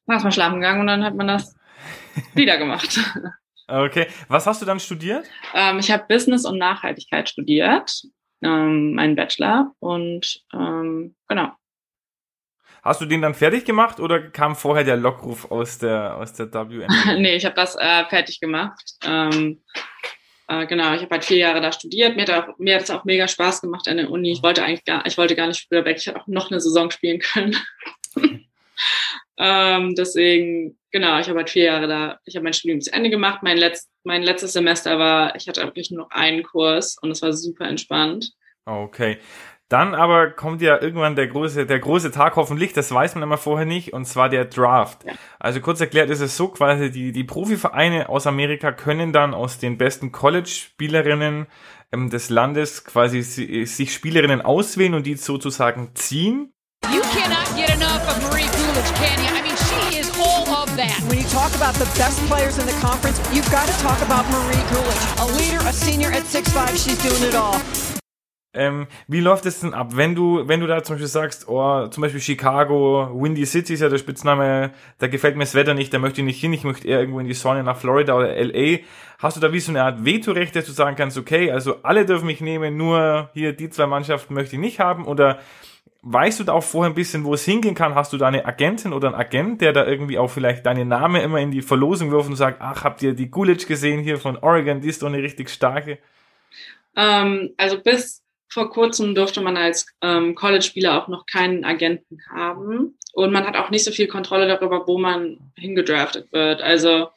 Dann 0.05 0.17
ist 0.17 0.23
man 0.23 0.31
schlafen 0.31 0.55
gegangen 0.55 0.81
und 0.81 0.87
dann 0.87 1.03
hat 1.03 1.15
man 1.15 1.27
das 1.27 1.55
wieder 2.33 2.57
gemacht. 2.57 2.99
Okay. 3.71 4.07
Was 4.27 4.45
hast 4.45 4.61
du 4.61 4.65
dann 4.65 4.79
studiert? 4.79 5.25
Ähm, 5.53 5.79
ich 5.79 5.89
habe 5.91 6.05
Business 6.07 6.45
und 6.45 6.57
Nachhaltigkeit 6.57 7.29
studiert, 7.29 8.03
ähm, 8.41 8.93
meinen 8.95 9.15
Bachelor. 9.15 9.71
Und 9.79 10.43
ähm, 10.53 11.15
genau. 11.27 11.51
Hast 12.83 12.99
du 12.99 13.05
den 13.05 13.21
dann 13.21 13.35
fertig 13.35 13.63
gemacht 13.63 13.99
oder 13.99 14.19
kam 14.19 14.55
vorher 14.55 14.83
der 14.83 14.97
Lockruf 14.97 15.51
aus 15.51 15.77
der, 15.77 16.17
aus 16.17 16.33
der 16.33 16.51
WNBA? 16.51 16.87
nee, 17.17 17.35
ich 17.35 17.45
habe 17.45 17.55
das 17.55 17.75
äh, 17.75 18.05
fertig 18.05 18.39
gemacht. 18.39 18.95
Ähm, 19.05 19.61
äh, 20.47 20.65
genau, 20.65 20.93
ich 20.93 21.01
habe 21.01 21.11
halt 21.11 21.23
vier 21.23 21.37
Jahre 21.37 21.61
da 21.61 21.71
studiert. 21.71 22.15
Mir 22.15 22.23
hat, 22.23 22.31
auch, 22.31 22.57
mir 22.57 22.75
hat 22.75 22.83
es 22.83 22.89
auch 22.89 23.05
mega 23.05 23.27
Spaß 23.27 23.61
gemacht 23.61 23.87
an 23.87 23.97
der 23.97 24.09
Uni. 24.09 24.31
Ich 24.31 24.43
wollte 24.43 24.63
eigentlich 24.63 24.83
gar, 24.83 25.05
ich 25.05 25.17
wollte 25.17 25.35
gar 25.35 25.47
nicht 25.47 25.67
früher 25.67 25.85
weg. 25.85 25.97
Ich 25.97 26.07
hätte 26.07 26.19
auch 26.19 26.27
noch 26.27 26.49
eine 26.49 26.59
Saison 26.59 26.91
spielen 26.91 27.19
können. 27.19 27.55
Ähm, 29.43 29.95
deswegen, 29.95 30.77
genau, 30.91 31.19
ich 31.19 31.27
habe 31.27 31.39
halt 31.39 31.49
vier 31.49 31.63
Jahre 31.63 31.87
da, 31.87 32.19
ich 32.25 32.35
habe 32.35 32.43
mein 32.43 32.53
Studium 32.53 32.79
zu 32.79 32.93
Ende 32.93 33.09
gemacht. 33.09 33.39
Mein, 33.41 33.57
letzt, 33.57 33.89
mein 34.03 34.21
letztes 34.21 34.53
Semester 34.53 34.99
war, 34.99 35.35
ich 35.35 35.47
hatte 35.47 35.63
wirklich 35.63 35.89
nur 35.89 36.03
noch 36.03 36.11
einen 36.11 36.43
Kurs 36.43 36.95
und 37.01 37.09
es 37.09 37.23
war 37.23 37.33
super 37.33 37.65
entspannt. 37.65 38.33
Okay. 38.65 39.17
Dann 39.67 39.95
aber 39.95 40.29
kommt 40.29 40.61
ja 40.61 40.79
irgendwann 40.79 41.15
der 41.15 41.27
große, 41.27 41.65
der 41.65 41.79
große 41.79 42.11
Tag 42.11 42.35
hoffentlich, 42.35 42.73
das 42.73 42.93
weiß 42.93 43.15
man 43.15 43.23
immer 43.23 43.37
vorher 43.37 43.65
nicht, 43.65 43.93
und 43.93 44.05
zwar 44.05 44.29
der 44.29 44.45
Draft. 44.45 45.05
Ja. 45.05 45.13
Also 45.39 45.59
kurz 45.59 45.81
erklärt 45.81 46.11
ist 46.11 46.19
es 46.19 46.37
so, 46.37 46.49
quasi 46.49 46.91
die, 46.91 47.11
die 47.11 47.23
Profivereine 47.23 48.09
aus 48.09 48.27
Amerika 48.27 48.73
können 48.73 49.11
dann 49.11 49.33
aus 49.33 49.57
den 49.57 49.77
besten 49.77 50.11
College-Spielerinnen 50.11 51.47
ähm, 51.93 52.09
des 52.11 52.29
Landes 52.29 52.83
quasi 52.83 53.21
sich 53.23 53.93
Spielerinnen 53.93 54.41
auswählen 54.41 54.93
und 54.93 55.07
die 55.07 55.15
sozusagen 55.15 55.95
ziehen. 55.95 56.53
You 56.89 57.01
cannot 57.13 57.47
get 57.55 57.69
enough 57.75 58.07
of 58.09 58.23
Marie 58.23 58.47
Coolidge, 58.47 58.91
can 58.95 59.23
you? 59.23 59.31
that. 60.75 60.97
When 61.07 61.17
you 61.19 61.27
talk 61.27 61.53
about 61.55 61.75
the 61.75 61.89
best 61.97 62.19
players 62.27 62.57
in 62.57 62.65
the 62.65 62.77
conference, 62.81 63.19
you've 63.33 63.49
got 63.51 63.67
to 63.67 63.75
talk 63.83 63.99
about 64.01 64.23
Marie 64.29 64.63
Coolidge. 64.71 65.03
A 65.19 65.25
leader, 65.37 65.61
a 65.67 65.73
senior 65.73 66.11
at 66.11 66.23
6'5", 66.23 66.69
she's 66.83 67.01
doing 67.01 67.23
it 67.23 67.35
all. 67.35 67.59
Ähm, 68.53 68.87
wie 69.07 69.21
läuft 69.21 69.45
es 69.45 69.61
denn 69.61 69.73
ab, 69.73 69.95
wenn 69.95 70.13
du, 70.13 70.45
wenn 70.45 70.59
du 70.59 70.67
da 70.67 70.83
zum 70.83 70.95
Beispiel 70.95 71.07
sagst, 71.07 71.47
oh, 71.47 71.87
zum 71.87 72.01
Beispiel 72.01 72.19
Chicago, 72.19 73.09
Windy 73.13 73.45
City 73.45 73.75
ist 73.75 73.79
ja 73.79 73.87
der 73.87 73.97
Spitzname, 73.97 74.71
da 74.97 75.07
gefällt 75.07 75.37
mir 75.37 75.45
das 75.45 75.55
Wetter 75.55 75.73
nicht, 75.73 75.93
da 75.93 75.99
möchte 75.99 76.19
ich 76.19 76.25
nicht 76.25 76.41
hin, 76.41 76.51
ich 76.51 76.65
möchte 76.65 76.85
eher 76.85 76.99
irgendwo 76.99 77.21
in 77.21 77.27
die 77.27 77.33
Sonne 77.33 77.63
nach 77.63 77.77
Florida 77.77 78.13
oder 78.13 78.35
LA. 78.35 78.79
Hast 79.19 79.37
du 79.37 79.41
da 79.41 79.53
wie 79.53 79.61
so 79.61 79.71
eine 79.71 79.83
Art 79.83 80.03
Vetorecht, 80.03 80.53
dass 80.53 80.65
du 80.65 80.73
sagen 80.73 80.97
kannst, 80.97 81.17
okay, 81.17 81.49
also 81.49 81.77
alle 81.83 82.05
dürfen 82.05 82.25
mich 82.25 82.41
nehmen, 82.41 82.75
nur 82.75 83.29
hier 83.33 83.53
die 83.53 83.69
zwei 83.69 83.85
Mannschaften 83.85 84.33
möchte 84.33 84.57
ich 84.57 84.61
nicht 84.61 84.81
haben 84.81 85.05
oder 85.05 85.39
Weißt 86.03 86.39
du 86.39 86.43
da 86.43 86.53
auch 86.53 86.63
vorher 86.63 86.91
ein 86.91 86.95
bisschen, 86.95 87.23
wo 87.25 87.35
es 87.35 87.45
hingehen 87.45 87.75
kann? 87.75 87.93
Hast 87.93 88.11
du 88.11 88.17
da 88.17 88.27
eine 88.27 88.45
Agentin 88.45 88.91
oder 88.91 89.09
einen 89.09 89.17
Agent, 89.17 89.61
der 89.61 89.71
da 89.71 89.85
irgendwie 89.85 90.17
auch 90.17 90.29
vielleicht 90.29 90.65
deinen 90.65 90.87
Namen 90.87 91.21
immer 91.21 91.39
in 91.39 91.51
die 91.51 91.61
Verlosung 91.61 92.09
wirft 92.09 92.27
und 92.27 92.35
sagt, 92.35 92.59
ach, 92.59 92.83
habt 92.83 93.03
ihr 93.03 93.13
die 93.13 93.29
Gulic 93.29 93.67
gesehen 93.67 94.01
hier 94.01 94.17
von 94.17 94.37
Oregon, 94.37 94.81
die 94.81 94.89
ist 94.89 95.03
doch 95.03 95.07
eine 95.07 95.21
richtig 95.21 95.49
starke? 95.49 95.99
Ähm, 96.95 97.53
also 97.57 97.79
bis 97.79 98.23
vor 98.47 98.69
kurzem 98.69 99.15
durfte 99.15 99.41
man 99.41 99.57
als 99.57 99.85
ähm, 100.01 100.35
College-Spieler 100.35 101.01
auch 101.01 101.07
noch 101.07 101.25
keinen 101.25 101.63
Agenten 101.63 102.17
haben. 102.29 102.97
Und 103.13 103.31
man 103.31 103.45
hat 103.45 103.55
auch 103.55 103.69
nicht 103.69 103.85
so 103.85 103.91
viel 103.91 104.07
Kontrolle 104.07 104.47
darüber, 104.47 104.87
wo 104.87 104.97
man 104.97 105.51
hingedraftet 105.55 106.31
wird. 106.33 106.61
Also 106.61 107.09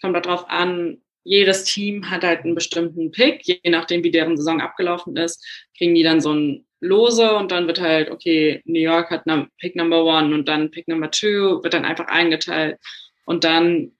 kommt 0.00 0.16
darauf 0.16 0.48
an, 0.48 0.98
jedes 1.22 1.64
Team 1.64 2.10
hat 2.10 2.24
halt 2.24 2.44
einen 2.44 2.54
bestimmten 2.54 3.12
Pick, 3.12 3.46
je 3.46 3.60
nachdem, 3.70 4.02
wie 4.02 4.10
deren 4.10 4.36
Saison 4.36 4.60
abgelaufen 4.60 5.16
ist, 5.16 5.44
kriegen 5.76 5.94
die 5.94 6.02
dann 6.02 6.20
so 6.20 6.32
ein 6.32 6.64
Lose 6.80 7.34
und 7.34 7.50
dann 7.50 7.66
wird 7.66 7.80
halt, 7.80 8.10
okay, 8.10 8.62
New 8.64 8.80
York 8.80 9.10
hat 9.10 9.24
Pick 9.58 9.76
Number 9.76 10.04
One 10.04 10.34
und 10.34 10.48
dann 10.48 10.70
Pick 10.70 10.88
Number 10.88 11.10
Two 11.10 11.62
wird 11.62 11.74
dann 11.74 11.84
einfach 11.84 12.06
eingeteilt. 12.06 12.78
Und 13.26 13.44
dann 13.44 13.92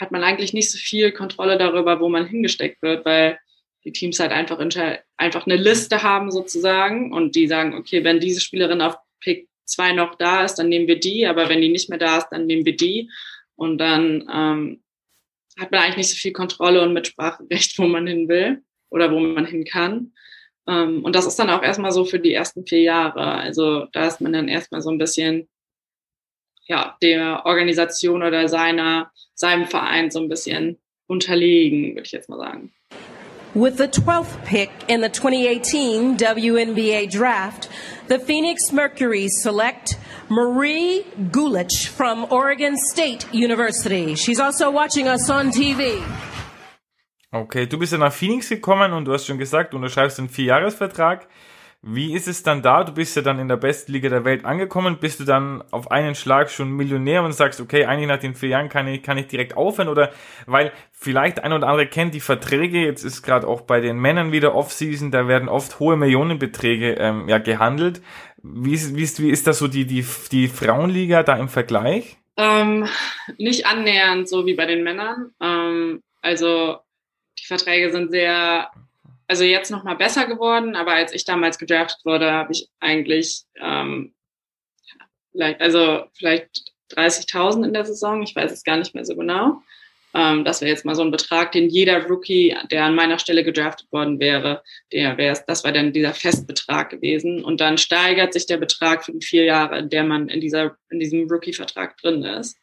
hat 0.00 0.10
man 0.10 0.24
eigentlich 0.24 0.52
nicht 0.52 0.70
so 0.70 0.78
viel 0.78 1.12
Kontrolle 1.12 1.58
darüber, 1.58 2.00
wo 2.00 2.08
man 2.08 2.26
hingesteckt 2.26 2.82
wird, 2.82 3.04
weil 3.04 3.38
die 3.84 3.92
Teams 3.92 4.18
halt 4.18 4.32
einfach, 4.32 4.58
einfach 5.16 5.46
eine 5.46 5.56
Liste 5.56 6.02
haben 6.02 6.30
sozusagen 6.30 7.12
und 7.12 7.36
die 7.36 7.46
sagen, 7.46 7.74
okay, 7.74 8.04
wenn 8.04 8.20
diese 8.20 8.40
Spielerin 8.40 8.80
auf 8.80 8.96
Pick 9.20 9.48
2 9.66 9.92
noch 9.92 10.16
da 10.16 10.44
ist, 10.44 10.56
dann 10.56 10.68
nehmen 10.68 10.88
wir 10.88 10.98
die, 10.98 11.26
aber 11.26 11.48
wenn 11.48 11.60
die 11.60 11.68
nicht 11.68 11.88
mehr 11.88 11.98
da 11.98 12.18
ist, 12.18 12.28
dann 12.30 12.46
nehmen 12.46 12.64
wir 12.64 12.76
die. 12.76 13.10
Und 13.54 13.78
dann 13.78 14.28
ähm, 14.32 14.82
hat 15.58 15.70
man 15.70 15.80
eigentlich 15.80 15.96
nicht 15.96 16.10
so 16.10 16.16
viel 16.16 16.32
Kontrolle 16.32 16.82
und 16.82 16.92
Mitspracherecht, 16.92 17.78
wo 17.78 17.86
man 17.86 18.06
hin 18.06 18.28
will 18.28 18.62
oder 18.90 19.12
wo 19.12 19.20
man 19.20 19.46
hin 19.46 19.64
kann. 19.64 20.12
Ähm, 20.70 21.04
und 21.04 21.16
das 21.16 21.26
ist 21.26 21.38
dann 21.38 21.50
auch 21.50 21.62
erstmal 21.62 21.90
so 21.90 22.04
für 22.04 22.20
die 22.20 22.32
ersten 22.32 22.64
vier 22.64 22.82
Jahre. 22.82 23.20
Also 23.20 23.86
da 23.92 24.06
ist 24.06 24.20
man 24.20 24.32
dann 24.32 24.48
erstmal 24.48 24.80
so 24.80 24.90
ein 24.90 24.98
bisschen 24.98 25.48
ja, 26.66 26.96
der 27.02 27.44
Organisation 27.46 28.22
oder 28.22 28.46
seiner, 28.46 29.10
seinem 29.34 29.66
Verein 29.66 30.12
so 30.12 30.20
ein 30.20 30.28
bisschen 30.28 30.78
unterlegen, 31.08 31.96
würde 31.96 32.06
ich 32.06 32.12
jetzt 32.12 32.28
mal 32.28 32.38
sagen. 32.38 32.72
With 33.52 33.78
the 33.78 33.88
12th 33.88 34.44
pick 34.44 34.70
in 34.86 35.02
the 35.02 35.08
2018 35.08 36.16
WNBA 36.16 37.10
draft, 37.10 37.68
the 38.08 38.20
Phoenix 38.20 38.70
Mercury 38.70 39.26
select 39.28 39.98
Marie 40.28 41.04
Gulich 41.32 41.88
from 41.88 42.24
Oregon 42.30 42.76
State 42.76 43.26
University. 43.32 44.14
She's 44.14 44.38
also 44.38 44.70
watching 44.70 45.08
us 45.08 45.28
on 45.28 45.50
TV. 45.50 46.00
Okay, 47.32 47.66
du 47.66 47.78
bist 47.78 47.92
ja 47.92 47.98
nach 47.98 48.12
Phoenix 48.12 48.48
gekommen 48.48 48.92
und 48.92 49.04
du 49.04 49.12
hast 49.12 49.26
schon 49.26 49.38
gesagt, 49.38 49.72
du 49.72 49.76
unterschreibst 49.76 50.18
einen 50.18 50.28
Vierjahresvertrag. 50.28 51.28
Wie 51.82 52.12
ist 52.12 52.28
es 52.28 52.42
dann 52.42 52.60
da? 52.60 52.84
Du 52.84 52.92
bist 52.92 53.16
ja 53.16 53.22
dann 53.22 53.38
in 53.38 53.48
der 53.48 53.56
besten 53.56 53.92
Liga 53.92 54.10
der 54.10 54.26
Welt 54.26 54.44
angekommen. 54.44 54.98
Bist 54.98 55.18
du 55.18 55.24
dann 55.24 55.64
auf 55.70 55.90
einen 55.90 56.14
Schlag 56.14 56.50
schon 56.50 56.70
Millionär 56.72 57.22
und 57.22 57.32
sagst, 57.32 57.58
okay, 57.58 57.86
eigentlich 57.86 58.08
nach 58.08 58.18
den 58.18 58.34
vier 58.34 58.50
Jahren 58.50 58.68
kann 58.68 58.86
ich, 58.86 59.02
kann 59.02 59.16
ich 59.16 59.28
direkt 59.28 59.56
aufhören? 59.56 59.88
Oder 59.88 60.10
weil 60.44 60.72
vielleicht 60.92 61.42
ein 61.42 61.54
oder 61.54 61.68
andere 61.68 61.86
kennt 61.86 62.12
die 62.12 62.20
Verträge, 62.20 62.84
jetzt 62.84 63.02
ist 63.02 63.22
gerade 63.22 63.46
auch 63.46 63.62
bei 63.62 63.80
den 63.80 63.96
Männern 63.96 64.30
wieder 64.30 64.54
Off-Season, 64.54 65.10
da 65.10 65.26
werden 65.26 65.48
oft 65.48 65.80
hohe 65.80 65.96
Millionenbeträge 65.96 66.94
ähm, 66.98 67.28
ja, 67.28 67.38
gehandelt. 67.38 68.02
Wie 68.42 68.74
ist, 68.74 68.94
wie, 68.94 69.02
ist, 69.02 69.22
wie 69.22 69.30
ist 69.30 69.46
das 69.46 69.58
so 69.58 69.66
die, 69.66 69.86
die, 69.86 70.04
die 70.32 70.48
Frauenliga 70.48 71.22
da 71.22 71.36
im 71.36 71.48
Vergleich? 71.48 72.18
Ähm, 72.36 72.86
nicht 73.38 73.64
annähernd 73.64 74.28
so 74.28 74.44
wie 74.44 74.54
bei 74.54 74.66
den 74.66 74.82
Männern. 74.82 75.30
Ähm, 75.40 76.02
also 76.20 76.80
Verträge 77.50 77.92
sind 77.92 78.10
sehr 78.10 78.70
also 79.30 79.44
jetzt 79.44 79.70
noch 79.70 79.84
mal 79.84 79.94
besser 79.94 80.26
geworden, 80.26 80.74
aber 80.74 80.94
als 80.94 81.12
ich 81.12 81.24
damals 81.24 81.56
gedraftet 81.56 82.04
wurde, 82.04 82.32
habe 82.32 82.50
ich 82.50 82.68
eigentlich 82.80 83.44
ähm, 83.62 84.12
vielleicht, 85.30 85.60
also 85.60 86.02
vielleicht 86.14 86.72
30.000 86.96 87.64
in 87.64 87.72
der 87.72 87.84
Saison, 87.84 88.24
ich 88.24 88.34
weiß 88.34 88.50
es 88.50 88.64
gar 88.64 88.76
nicht 88.76 88.92
mehr 88.92 89.04
so 89.04 89.14
genau. 89.14 89.62
Ähm, 90.14 90.44
das 90.44 90.60
wäre 90.60 90.72
jetzt 90.72 90.84
mal 90.84 90.96
so 90.96 91.02
ein 91.02 91.12
Betrag, 91.12 91.52
den 91.52 91.68
jeder 91.68 92.04
Rookie, 92.08 92.56
der 92.72 92.82
an 92.82 92.96
meiner 92.96 93.20
Stelle 93.20 93.44
gedraftet 93.44 93.86
worden 93.92 94.18
wäre, 94.18 94.64
der 94.92 95.16
wäre, 95.16 95.40
das 95.46 95.62
war 95.62 95.70
dann 95.70 95.92
dieser 95.92 96.12
Festbetrag 96.12 96.90
gewesen. 96.90 97.44
Und 97.44 97.60
dann 97.60 97.78
steigert 97.78 98.32
sich 98.32 98.46
der 98.46 98.56
Betrag 98.56 99.04
für 99.04 99.12
die 99.12 99.24
vier 99.24 99.44
Jahre, 99.44 99.78
in 99.78 99.90
der 99.90 100.02
man 100.02 100.28
in 100.28 100.40
dieser, 100.40 100.76
in 100.90 100.98
diesem 100.98 101.30
Rookie-Vertrag 101.30 101.96
drin 101.98 102.24
ist. 102.24 102.58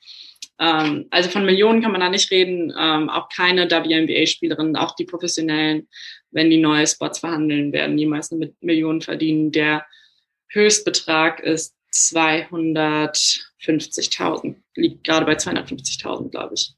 Ähm, 0.59 1.05
also 1.11 1.29
von 1.29 1.45
Millionen 1.45 1.81
kann 1.81 1.91
man 1.91 2.01
da 2.01 2.09
nicht 2.09 2.31
reden, 2.31 2.73
ähm, 2.77 3.09
auch 3.09 3.29
keine 3.29 3.69
WNBA-Spielerinnen, 3.69 4.75
auch 4.75 4.95
die 4.95 5.05
Professionellen, 5.05 5.87
wenn 6.31 6.49
die 6.49 6.57
neue 6.57 6.87
Spots 6.87 7.19
verhandeln, 7.19 7.71
werden 7.71 7.95
niemals 7.95 8.31
eine 8.31 8.51
Million 8.61 9.01
verdienen. 9.01 9.51
Der 9.51 9.85
Höchstbetrag 10.49 11.41
ist 11.41 11.75
250.000, 11.93 14.55
liegt 14.75 15.03
gerade 15.03 15.25
bei 15.25 15.33
250.000, 15.33 16.31
glaube 16.31 16.55
ich. 16.55 16.73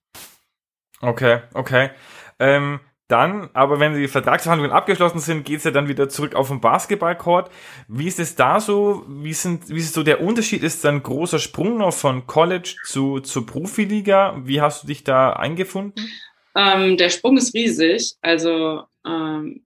Okay, 1.02 1.44
okay. 1.54 1.92
Ähm, 2.40 2.82
dann, 3.10 3.50
aber 3.54 3.80
wenn 3.80 3.96
die 3.96 4.08
Vertragsverhandlungen 4.08 4.72
abgeschlossen 4.72 5.20
sind, 5.20 5.44
geht's 5.44 5.64
ja 5.64 5.72
dann 5.72 5.88
wieder 5.88 6.10
zurück 6.10 6.36
auf 6.36 6.48
den 6.50 6.62
Basketballcourt. 6.62 7.50
Wie 7.88 8.08
ist 8.08 8.20
es 8.20 8.36
da 8.36 8.60
so? 8.60 9.04
Wie, 9.08 9.34
sind, 9.34 9.68
wie 9.70 9.80
ist 9.80 9.94
so 9.94 10.04
der 10.04 10.22
Unterschied? 10.22 10.64
Ist 10.64 10.86
da 10.86 10.90
ein 10.90 11.02
großer 11.02 11.40
Sprung 11.40 11.78
noch 11.78 11.94
von 11.94 12.28
College 12.28 12.76
zu, 12.86 13.20
zur 13.20 13.46
Profiliga? 13.48 14.40
Wie 14.44 14.62
hast 14.62 14.84
du 14.84 14.88
dich 14.88 15.04
da 15.04 15.34
eingefunden? 15.34 16.08
Ähm, 16.56 16.98
der 16.98 17.10
Sprung 17.10 17.38
ist 17.38 17.54
riesig. 17.56 18.16
Also 18.22 18.84
ähm, 19.06 19.64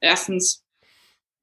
erstens 0.00 0.64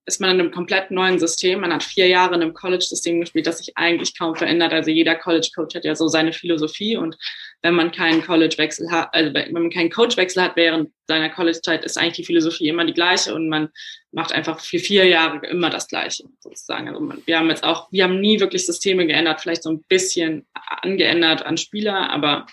ist 0.06 0.22
man 0.22 0.32
in 0.32 0.40
einem 0.40 0.52
komplett 0.52 0.90
neuen 0.90 1.20
System. 1.20 1.62
Man 1.62 1.74
hat 1.74 1.84
vier 1.84 2.08
Jahre 2.08 2.36
in 2.36 2.42
einem 2.42 2.54
College-System 2.54 3.20
gespielt, 3.20 3.46
das 3.46 3.60
sich 3.60 3.78
eigentlich 3.78 4.18
kaum 4.18 4.36
verändert. 4.36 4.74
Also 4.74 4.90
jeder 4.90 5.16
College-Coach 5.16 5.76
hat 5.76 5.86
ja 5.86 5.96
so 5.96 6.08
seine 6.08 6.34
Philosophie 6.34 6.98
und 6.98 7.18
wenn 7.62 7.76
man 7.76 7.91
keinen 7.91 8.24
College-Wechsel 8.24 8.89
hat, 8.89 9.13
also 9.13 9.34
wenn 9.34 9.52
man 9.54 9.69
keinen 9.69 9.91
Coach-Wechsel 9.91 10.41
hat 10.41 10.56
während 10.56 10.91
seiner 11.08 11.30
College-Zeit, 11.30 11.86
ist 11.86 11.97
eigentlich 11.97 12.15
die 12.15 12.26
Philosophie 12.26 12.69
immer 12.69 12.86
die 12.86 12.93
gleiche 12.93 13.36
und 13.36 13.50
man 13.50 13.69
macht 14.12 14.32
einfach 14.32 14.60
für 14.60 14.80
vier 14.80 15.06
Jahre 15.06 15.45
immer 15.47 15.69
das 15.69 15.88
Gleiche 15.88 16.24
sozusagen. 16.39 16.88
Also 16.88 17.00
man, 17.00 17.21
wir 17.26 17.38
haben 17.38 17.50
jetzt 17.50 17.63
auch, 17.63 17.91
wir 17.91 18.04
haben 18.04 18.19
nie 18.19 18.39
wirklich 18.39 18.65
Systeme 18.65 19.06
geändert, 19.06 19.41
vielleicht 19.41 19.63
so 19.63 19.69
ein 19.69 19.84
bisschen 19.88 20.47
angeändert 20.54 21.45
an 21.45 21.58
Spieler, 21.58 22.10
aber 22.10 22.47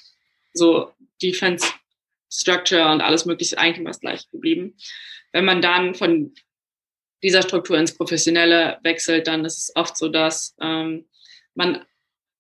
so 0.53 0.93
Defense 1.23 1.67
Structure 2.31 2.91
und 2.93 3.01
alles 3.01 3.25
Mögliche 3.25 3.55
ist 3.55 3.59
eigentlich 3.59 3.79
immer 3.79 3.91
das 3.91 4.01
gleiche 4.01 4.29
geblieben. 4.31 4.77
Wenn 5.33 5.47
man 5.47 5.63
dann 5.63 5.95
von 5.95 6.35
dieser 7.23 7.43
Struktur 7.43 7.79
ins 7.79 7.97
Professionelle 7.97 8.79
wechselt, 8.83 9.27
dann 9.27 9.45
ist 9.45 9.59
es 9.59 9.73
oft 9.75 9.97
so, 9.97 10.09
dass 10.09 10.55
ähm, 10.61 11.07
man 11.55 11.85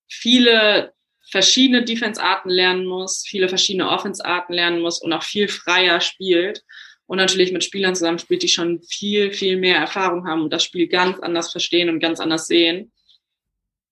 viele 0.07 0.93
verschiedene 1.31 1.85
Defense-Arten 1.85 2.51
lernen 2.51 2.87
muss, 2.87 3.25
viele 3.27 3.49
verschiedene 3.49 3.89
Offense-Arten 3.89 4.53
lernen 4.53 4.81
muss 4.81 5.01
und 5.01 5.13
auch 5.13 5.23
viel 5.23 5.49
freier 5.49 6.01
spielt 6.01 6.65
und 7.07 7.19
natürlich 7.19 7.53
mit 7.53 7.65
Spielern 7.65 7.95
zusammenspielt, 7.95 8.43
die 8.43 8.49
schon 8.49 8.83
viel, 8.83 9.33
viel 9.33 9.57
mehr 9.57 9.77
Erfahrung 9.77 10.27
haben 10.27 10.43
und 10.43 10.53
das 10.53 10.65
Spiel 10.65 10.89
ganz 10.89 11.19
anders 11.21 11.51
verstehen 11.51 11.89
und 11.89 12.01
ganz 12.01 12.21
anders 12.21 12.47
sehen. 12.47 12.93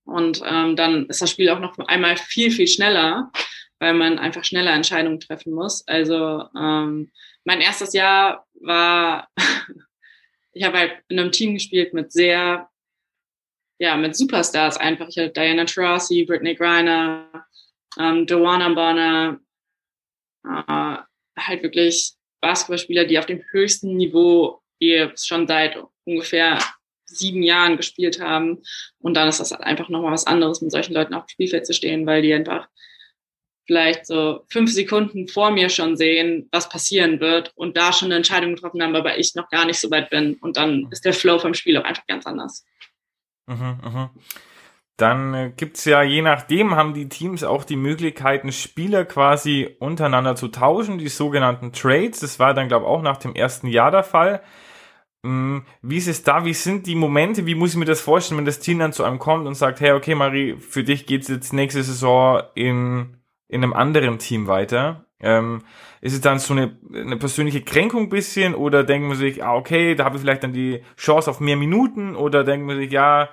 Und 0.05 0.41
ähm, 0.47 0.77
dann 0.77 1.07
ist 1.07 1.21
das 1.21 1.31
Spiel 1.31 1.51
auch 1.51 1.59
noch 1.59 1.77
einmal 1.79 2.17
viel, 2.17 2.51
viel 2.51 2.69
schneller, 2.69 3.33
weil 3.79 3.95
man 3.95 4.19
einfach 4.19 4.45
schneller 4.45 4.73
Entscheidungen 4.73 5.21
treffen 5.21 5.53
muss. 5.53 5.87
Also 5.89 6.45
ähm, 6.57 7.11
mein 7.45 7.61
erstes 7.61 7.93
Jahr 7.93 8.47
war 8.61 9.29
ich 10.57 10.65
habe 10.65 10.79
halt 10.79 10.93
in 11.09 11.21
einem 11.21 11.33
Team 11.33 11.55
gespielt 11.55 11.93
mit 11.93 12.13
sehr, 12.13 12.69
ja, 13.79 13.97
mit 13.97 14.17
Superstars 14.17 14.77
einfach. 14.77 15.09
Ich 15.09 15.19
hatte 15.19 15.31
Diana 15.31 15.65
Taurasi, 15.65 16.25
Brittany 16.25 16.55
Griner, 16.55 17.47
ähm, 17.99 18.27
Joanna 18.27 18.69
Bonner, 18.71 19.41
äh, 20.45 20.97
halt 21.39 21.63
wirklich 21.63 22.13
Basketballspieler, 22.41 23.05
die 23.05 23.19
auf 23.19 23.27
dem 23.27 23.43
höchsten 23.51 23.97
Niveau 23.97 24.63
jetzt 24.79 25.27
schon 25.27 25.47
seit 25.47 25.77
ungefähr 26.05 26.59
sieben 27.07 27.43
Jahren 27.43 27.77
gespielt 27.77 28.21
haben. 28.21 28.63
Und 28.99 29.15
dann 29.15 29.29
ist 29.29 29.41
das 29.41 29.53
halt 29.53 29.63
einfach 29.63 29.89
nochmal 29.89 30.13
was 30.13 30.27
anderes, 30.27 30.61
mit 30.61 30.73
solchen 30.73 30.95
Leuten 30.95 31.15
auf 31.15 31.27
dem 31.27 31.31
Spielfeld 31.31 31.67
zu 31.67 31.73
stehen, 31.73 32.07
weil 32.07 32.23
die 32.23 32.35
einfach 32.35 32.69
vielleicht 33.67 34.07
so 34.07 34.45
fünf 34.49 34.73
Sekunden 34.73 35.27
vor 35.27 35.51
mir 35.51 35.69
schon 35.69 35.97
sehen, 35.97 36.49
was 36.53 36.69
passieren 36.69 37.21
wird 37.21 37.53
und 37.57 37.77
da 37.77 37.93
schon 37.93 38.07
eine 38.07 38.17
Entscheidung 38.17 38.55
getroffen 38.55 38.83
haben, 38.83 38.95
aber 38.95 39.19
ich 39.19 39.35
noch 39.35 39.49
gar 39.51 39.67
nicht 39.67 39.81
so 39.81 39.91
weit 39.91 40.11
bin. 40.11 40.35
Und 40.35 40.57
dann 40.57 40.89
ist 40.91 41.05
der 41.05 41.13
Flow 41.13 41.39
vom 41.39 41.55
Spiel 41.55 41.77
auch 41.77 41.85
einfach 41.85 42.07
ganz 42.07 42.27
anders. 42.27 42.65
Mhm, 43.47 43.79
mh. 43.83 44.11
Dann 44.97 45.35
äh, 45.35 45.53
gibt's 45.57 45.85
ja, 45.85 46.03
je 46.03 46.23
nachdem, 46.23 46.75
haben 46.75 46.95
die 46.95 47.09
Teams 47.09 47.45
auch 47.45 47.65
die 47.65 47.77
Möglichkeiten, 47.77 48.51
Spieler 48.53 49.05
quasi 49.05 49.77
untereinander 49.79 50.37
zu 50.37 50.49
tauschen, 50.49 50.99
die 50.99 51.09
sogenannten 51.09 51.73
Trades. 51.73 52.21
Das 52.21 52.39
war 52.39 52.55
dann, 52.55 52.69
glaube 52.69 52.87
ich, 52.87 52.91
auch 52.91 53.03
nach 53.03 53.19
dem 53.19 53.35
ersten 53.35 53.69
Jahr 53.69 53.91
der 53.91 54.05
Fall. 54.05 54.43
Ähm, 55.25 55.67
wie 55.83 55.99
ist 55.99 56.09
es 56.09 56.23
da? 56.25 56.45
Wie 56.45 56.55
sind 56.55 56.87
die 56.87 56.95
Momente? 56.97 57.47
Wie 57.47 57.55
muss 57.55 57.73
ich 57.73 57.77
mir 57.79 57.85
das 57.87 58.01
vorstellen, 58.01 58.39
wenn 58.39 58.47
das 58.47 58.61
Team 58.61 58.79
dann 58.81 58.93
zu 58.95 59.05
einem 59.05 59.19
kommt 59.19 59.47
und 59.47 59.55
sagt, 59.57 59.81
hey, 59.81 59.93
okay, 59.93 60.15
Marie, 60.15 60.57
für 60.59 60.85
dich 60.85 61.07
geht's 61.07 61.29
jetzt 61.29 61.53
nächste 61.53 61.83
Saison 61.83 62.43
in 62.55 63.17
in 63.49 63.63
einem 63.63 63.73
anderen 63.75 64.19
Team 64.19 64.49
weiter. 64.49 65.06
Ähm, 65.21 65.63
ist 66.03 66.13
es 66.13 66.21
dann 66.21 66.39
so 66.39 66.53
eine, 66.53 66.77
eine 66.95 67.17
persönliche 67.17 67.63
Kränkung 67.63 68.11
bisschen 68.11 68.55
oder 68.55 68.85
denken 68.85 69.09
man 69.09 69.17
sich, 69.17 69.43
ah, 69.43 69.55
okay, 69.55 69.95
da 69.95 70.05
habe 70.05 70.17
ich 70.17 70.23
vielleicht 70.23 70.43
dann 70.43 70.53
die 70.53 70.83
Chance 70.97 71.31
auf 71.31 71.41
mehr 71.41 71.57
Minuten 71.57 72.15
oder 72.15 72.45
denken 72.45 72.67
man 72.67 72.77
sich, 72.77 72.93
ja, 72.93 73.31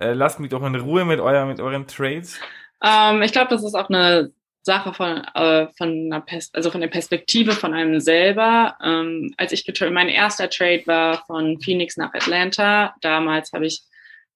äh, 0.00 0.12
lasst 0.12 0.40
mich 0.40 0.50
doch 0.50 0.62
in 0.62 0.74
Ruhe 0.74 1.04
mit, 1.04 1.20
euer, 1.20 1.46
mit 1.46 1.60
euren 1.60 1.86
Trades? 1.86 2.38
Ähm, 2.82 3.22
ich 3.22 3.32
glaube, 3.32 3.48
das 3.50 3.64
ist 3.64 3.74
auch 3.74 3.88
eine 3.88 4.32
Sache 4.62 4.92
von, 4.94 5.22
äh, 5.34 5.68
von 5.76 5.88
einer 5.88 6.20
Pers 6.20 6.50
also 6.54 6.70
von 6.70 6.80
der 6.80 6.88
Perspektive 6.88 7.52
von 7.52 7.74
einem 7.74 8.00
selber. 8.00 8.76
Ähm, 8.82 9.32
als 9.36 9.52
ich 9.52 9.64
mein 9.90 10.08
erster 10.08 10.48
Trade 10.48 10.82
war 10.86 11.24
von 11.26 11.60
Phoenix 11.60 11.96
nach 11.96 12.14
Atlanta. 12.14 12.94
Damals 13.00 13.52
habe 13.52 13.66
ich 13.66 13.82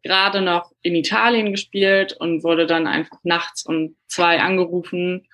gerade 0.02 0.42
noch 0.42 0.70
in 0.82 0.94
Italien 0.94 1.50
gespielt 1.50 2.12
und 2.12 2.44
wurde 2.44 2.66
dann 2.66 2.86
einfach 2.86 3.18
nachts 3.24 3.64
um 3.64 3.96
zwei 4.06 4.40
angerufen 4.40 5.26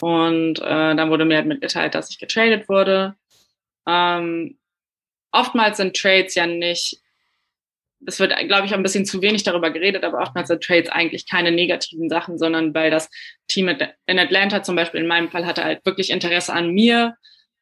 und 0.00 0.58
äh, 0.58 0.94
dann 0.94 1.10
wurde 1.10 1.24
mir 1.24 1.36
halt 1.36 1.46
mitgeteilt, 1.46 1.94
dass 1.94 2.10
ich 2.10 2.18
getradet 2.18 2.68
wurde. 2.68 3.14
Ähm, 3.86 4.58
oftmals 5.32 5.76
sind 5.78 5.96
Trades 5.96 6.34
ja 6.34 6.46
nicht, 6.46 7.00
es 8.06 8.20
wird, 8.20 8.36
glaube 8.48 8.66
ich, 8.66 8.74
ein 8.74 8.82
bisschen 8.82 9.06
zu 9.06 9.22
wenig 9.22 9.42
darüber 9.42 9.70
geredet, 9.70 10.04
aber 10.04 10.20
oftmals 10.20 10.48
sind 10.48 10.62
Trades 10.62 10.90
eigentlich 10.90 11.28
keine 11.28 11.50
negativen 11.50 12.08
Sachen, 12.08 12.38
sondern 12.38 12.74
weil 12.74 12.90
das 12.90 13.08
Team 13.48 13.68
in 13.68 14.18
Atlanta 14.18 14.62
zum 14.62 14.76
Beispiel 14.76 15.00
in 15.00 15.06
meinem 15.06 15.30
Fall 15.30 15.46
hatte 15.46 15.64
halt 15.64 15.84
wirklich 15.86 16.10
Interesse 16.10 16.52
an 16.52 16.70
mir 16.70 17.16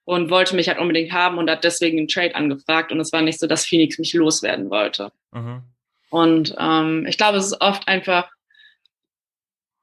und 0.05 0.31
wollte 0.31 0.57
mich 0.57 0.69
halt 0.69 0.79
unbedingt 0.79 1.13
haben 1.13 1.39
und 1.39 1.49
hat 1.49 1.65
deswegen 1.65 1.99
einen 1.99 2.09
Trade 2.09 2.35
angefragt. 2.35 2.93
Und 2.93 3.01
es 3.01 3.13
war 3.13 3.23
nicht 3.23 3.41
so, 3.41 3.47
dass 3.47 3.65
Phoenix 3.65 3.99
mich 3.99 4.13
loswerden 4.13 4.71
wollte. 4.71 5.13
Mhm. 5.33 5.63
Und 6.11 6.55
ähm, 6.59 7.07
ich 7.09 7.17
glaube, 7.17 7.39
es 7.39 7.47
ist 7.47 7.61
oft 7.61 7.89
einfach 7.89 8.29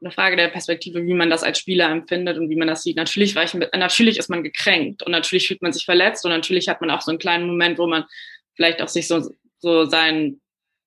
eine 0.02 0.12
Frage 0.12 0.36
der 0.36 0.48
Perspektive, 0.48 1.06
wie 1.06 1.14
man 1.14 1.30
das 1.30 1.44
als 1.44 1.60
Spieler 1.60 1.90
empfindet 1.90 2.38
und 2.38 2.50
wie 2.50 2.56
man 2.56 2.68
das 2.68 2.84
sieht. 2.84 2.98
Natürlich, 2.98 3.36
ich, 3.36 3.54
natürlich 3.54 4.18
ist 4.18 4.30
man 4.30 4.44
gekränkt 4.44 5.04
und 5.04 5.12
natürlich 5.12 5.48
fühlt 5.48 5.62
man 5.62 5.74
sich 5.74 5.86
verletzt 5.86 6.26
und 6.26 6.32
natürlich 6.32 6.68
hat 6.68 6.82
man 6.82 6.92
auch 6.92 7.02
so 7.02 7.12
einen 7.12 7.20
kleinen 7.20 7.48
Moment, 7.48 7.78
wo 7.78 7.88
man 7.88 8.06
vielleicht 8.56 8.82
auch 8.82 8.88
sich 8.88 9.08
so, 9.08 9.32
so 9.60 9.86
sein, 9.86 10.42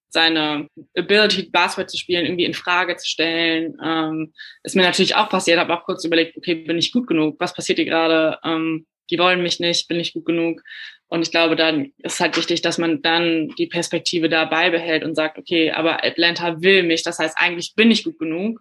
seine 0.08 0.68
Ability, 0.96 1.50
Basketball 1.50 1.88
zu 1.88 1.98
spielen, 1.98 2.24
irgendwie 2.24 2.44
in 2.44 2.54
Frage 2.54 2.96
zu 2.96 3.06
stellen. 3.06 3.76
Ähm, 3.84 4.32
ist 4.62 4.76
mir 4.76 4.82
natürlich 4.82 5.16
auch 5.16 5.28
passiert, 5.28 5.58
habe 5.58 5.74
auch 5.74 5.84
kurz 5.84 6.04
überlegt, 6.04 6.36
okay, 6.36 6.54
bin 6.54 6.78
ich 6.78 6.92
gut 6.92 7.06
genug? 7.06 7.36
Was 7.38 7.54
passiert 7.54 7.78
hier 7.78 7.86
gerade? 7.86 8.38
Ähm, 8.44 8.86
die 9.10 9.18
wollen 9.18 9.42
mich 9.42 9.60
nicht, 9.60 9.88
bin 9.88 10.00
ich 10.00 10.14
gut 10.14 10.24
genug? 10.24 10.62
Und 11.08 11.22
ich 11.22 11.30
glaube, 11.30 11.56
dann 11.56 11.92
ist 11.98 12.20
halt 12.20 12.36
wichtig, 12.36 12.62
dass 12.62 12.78
man 12.78 13.02
dann 13.02 13.48
die 13.58 13.66
Perspektive 13.66 14.28
da 14.28 14.46
beibehält 14.46 15.04
und 15.04 15.14
sagt, 15.14 15.38
okay, 15.38 15.70
aber 15.70 16.04
Atlanta 16.04 16.62
will 16.62 16.82
mich, 16.82 17.02
das 17.02 17.18
heißt, 17.18 17.36
eigentlich 17.38 17.74
bin 17.74 17.90
ich 17.90 18.04
gut 18.04 18.18
genug. 18.18 18.60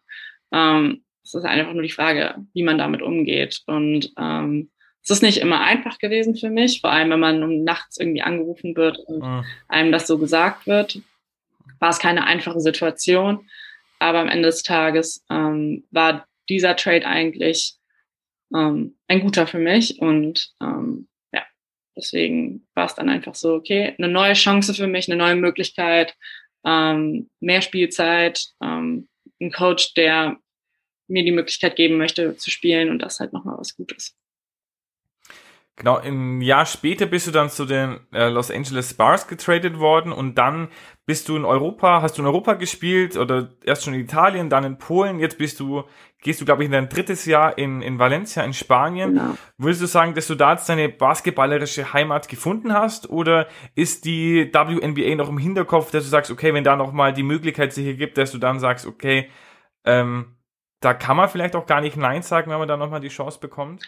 Ähm, 0.53 1.03
es 1.23 1.33
ist 1.33 1.45
einfach 1.45 1.73
nur 1.73 1.83
die 1.83 1.89
Frage, 1.89 2.35
wie 2.53 2.63
man 2.63 2.77
damit 2.77 3.01
umgeht. 3.01 3.61
Und 3.65 4.11
ähm, 4.17 4.69
es 5.03 5.09
ist 5.09 5.23
nicht 5.23 5.39
immer 5.39 5.61
einfach 5.61 5.97
gewesen 5.97 6.35
für 6.35 6.49
mich, 6.49 6.81
vor 6.81 6.91
allem 6.91 7.09
wenn 7.09 7.19
man 7.19 7.43
um 7.43 7.63
nachts 7.63 7.97
irgendwie 7.97 8.21
angerufen 8.21 8.75
wird 8.75 8.99
und 8.99 9.19
mhm. 9.19 9.45
einem 9.67 9.91
das 9.91 10.07
so 10.07 10.17
gesagt 10.17 10.65
wird, 10.67 10.99
war 11.79 11.89
es 11.89 11.99
keine 11.99 12.25
einfache 12.25 12.61
Situation. 12.61 13.49
Aber 13.99 14.19
am 14.19 14.29
Ende 14.29 14.47
des 14.47 14.63
Tages 14.63 15.25
ähm, 15.29 15.85
war 15.91 16.25
dieser 16.49 16.75
Trade 16.75 17.05
eigentlich 17.05 17.75
ähm, 18.53 18.97
ein 19.07 19.21
guter 19.21 19.47
für 19.47 19.59
mich 19.59 19.99
und 19.99 20.51
ähm, 20.61 21.07
ja, 21.33 21.43
deswegen 21.95 22.67
war 22.73 22.85
es 22.85 22.95
dann 22.95 23.09
einfach 23.09 23.35
so, 23.35 23.55
okay, 23.55 23.95
eine 23.97 24.09
neue 24.09 24.33
Chance 24.33 24.73
für 24.73 24.87
mich, 24.87 25.09
eine 25.09 25.17
neue 25.17 25.35
Möglichkeit, 25.35 26.15
ähm, 26.65 27.29
mehr 27.39 27.61
Spielzeit, 27.61 28.45
ähm, 28.61 29.07
ein 29.41 29.51
Coach, 29.51 29.93
der 29.95 30.37
mir 31.07 31.23
die 31.23 31.31
Möglichkeit 31.31 31.75
geben 31.75 31.97
möchte 31.97 32.35
zu 32.37 32.49
spielen 32.49 32.89
und 32.89 32.99
das 32.99 33.19
halt 33.19 33.33
nochmal 33.33 33.57
was 33.57 33.75
Gutes. 33.75 34.15
Genau, 35.75 35.97
ein 35.97 36.41
Jahr 36.41 36.67
später 36.67 37.07
bist 37.07 37.25
du 37.25 37.31
dann 37.31 37.49
zu 37.49 37.65
den 37.65 37.99
äh, 38.13 38.29
Los 38.29 38.51
Angeles 38.51 38.91
Spars 38.91 39.27
getradet 39.27 39.79
worden 39.79 40.11
und 40.11 40.37
dann 40.37 40.67
bist 41.07 41.27
du 41.27 41.35
in 41.35 41.45
Europa, 41.45 42.03
hast 42.03 42.15
du 42.15 42.21
in 42.21 42.27
Europa 42.27 42.53
gespielt 42.53 43.17
oder 43.17 43.49
erst 43.65 43.83
schon 43.83 43.95
in 43.95 44.01
Italien, 44.01 44.51
dann 44.51 44.65
in 44.65 44.77
Polen, 44.77 45.19
jetzt 45.19 45.39
bist 45.39 45.59
du, 45.59 45.83
gehst 46.21 46.39
du, 46.39 46.45
glaube 46.45 46.61
ich, 46.61 46.67
in 46.67 46.73
dein 46.73 46.89
drittes 46.89 47.25
Jahr 47.25 47.57
in, 47.57 47.81
in 47.81 47.97
Valencia 47.97 48.43
in 48.43 48.53
Spanien. 48.53 49.15
Genau. 49.15 49.35
Würdest 49.57 49.81
du 49.81 49.87
sagen, 49.87 50.13
dass 50.13 50.27
du 50.27 50.35
da 50.35 50.53
jetzt 50.53 50.69
deine 50.69 50.89
basketballerische 50.89 51.91
Heimat 51.91 52.27
gefunden 52.27 52.71
hast 52.71 53.09
oder 53.09 53.47
ist 53.73 54.05
die 54.05 54.51
WNBA 54.53 55.15
noch 55.15 55.29
im 55.29 55.39
Hinterkopf, 55.39 55.89
dass 55.89 56.03
du 56.03 56.09
sagst, 56.11 56.29
okay, 56.29 56.53
wenn 56.53 56.63
da 56.63 56.75
nochmal 56.75 57.13
die 57.13 57.23
Möglichkeit 57.23 57.73
sich 57.73 57.83
hier 57.83 57.97
gibt, 57.97 58.19
dass 58.19 58.31
du 58.31 58.37
dann 58.37 58.59
sagst, 58.59 58.85
okay, 58.85 59.27
ähm, 59.85 60.35
da 60.83 60.93
kann 60.93 61.17
man 61.17 61.29
vielleicht 61.29 61.55
auch 61.55 61.65
gar 61.65 61.81
nicht 61.81 61.97
Nein 61.97 62.21
sagen, 62.21 62.51
wenn 62.51 62.59
man 62.59 62.67
da 62.67 62.77
nochmal 62.77 62.99
die 62.99 63.07
Chance 63.07 63.39
bekommt? 63.39 63.83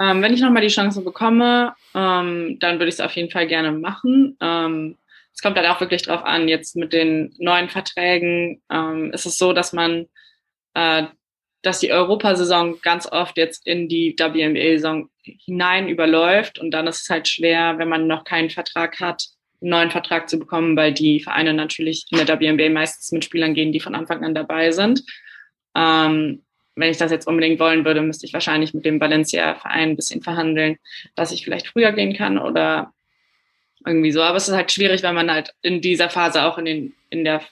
Ähm, 0.00 0.22
wenn 0.22 0.32
ich 0.32 0.40
nochmal 0.40 0.62
die 0.62 0.68
Chance 0.68 1.02
bekomme, 1.02 1.74
ähm, 1.94 2.58
dann 2.60 2.78
würde 2.78 2.88
ich 2.88 2.94
es 2.94 3.00
auf 3.00 3.12
jeden 3.12 3.30
Fall 3.30 3.46
gerne 3.46 3.72
machen. 3.72 4.36
Ähm, 4.40 4.96
es 5.34 5.42
kommt 5.42 5.56
halt 5.56 5.68
auch 5.68 5.80
wirklich 5.80 6.02
drauf 6.02 6.24
an, 6.24 6.48
jetzt 6.48 6.76
mit 6.76 6.92
den 6.92 7.34
neuen 7.38 7.68
Verträgen 7.68 8.62
ähm, 8.70 9.12
ist 9.12 9.26
es 9.26 9.38
so, 9.38 9.52
dass 9.52 9.72
man, 9.72 10.06
äh, 10.74 11.04
dass 11.62 11.80
die 11.80 11.92
Europasaison 11.92 12.80
ganz 12.80 13.06
oft 13.10 13.36
jetzt 13.36 13.66
in 13.66 13.88
die 13.88 14.16
WNBA-Saison 14.18 15.10
hinein 15.22 15.88
überläuft 15.88 16.58
und 16.58 16.70
dann 16.70 16.86
ist 16.86 17.02
es 17.02 17.10
halt 17.10 17.28
schwer, 17.28 17.78
wenn 17.78 17.88
man 17.88 18.06
noch 18.06 18.24
keinen 18.24 18.50
Vertrag 18.50 19.00
hat, 19.00 19.24
einen 19.60 19.70
neuen 19.70 19.90
Vertrag 19.90 20.28
zu 20.28 20.38
bekommen, 20.38 20.76
weil 20.76 20.94
die 20.94 21.20
Vereine 21.20 21.52
natürlich 21.52 22.06
in 22.10 22.24
der 22.24 22.40
WNBA 22.40 22.70
meistens 22.70 23.10
mit 23.12 23.24
Spielern 23.24 23.54
gehen, 23.54 23.72
die 23.72 23.80
von 23.80 23.94
Anfang 23.94 24.24
an 24.24 24.34
dabei 24.34 24.70
sind. 24.70 25.02
Ähm, 25.78 26.42
wenn 26.74 26.90
ich 26.90 26.98
das 26.98 27.10
jetzt 27.10 27.26
unbedingt 27.26 27.60
wollen 27.60 27.84
würde, 27.84 28.02
müsste 28.02 28.26
ich 28.26 28.32
wahrscheinlich 28.32 28.74
mit 28.74 28.84
dem 28.84 29.00
Valencia-Verein 29.00 29.90
ein 29.90 29.96
bisschen 29.96 30.22
verhandeln, 30.22 30.78
dass 31.14 31.32
ich 31.32 31.44
vielleicht 31.44 31.68
früher 31.68 31.92
gehen 31.92 32.14
kann 32.14 32.38
oder 32.38 32.92
irgendwie 33.86 34.12
so. 34.12 34.22
Aber 34.22 34.36
es 34.36 34.48
ist 34.48 34.54
halt 34.54 34.72
schwierig, 34.72 35.02
wenn 35.02 35.14
man 35.14 35.30
halt 35.30 35.54
in 35.62 35.80
dieser 35.80 36.10
Phase 36.10 36.42
auch 36.42 36.58
in, 36.58 36.64
den, 36.64 36.94
in 37.10 37.24
der 37.24 37.42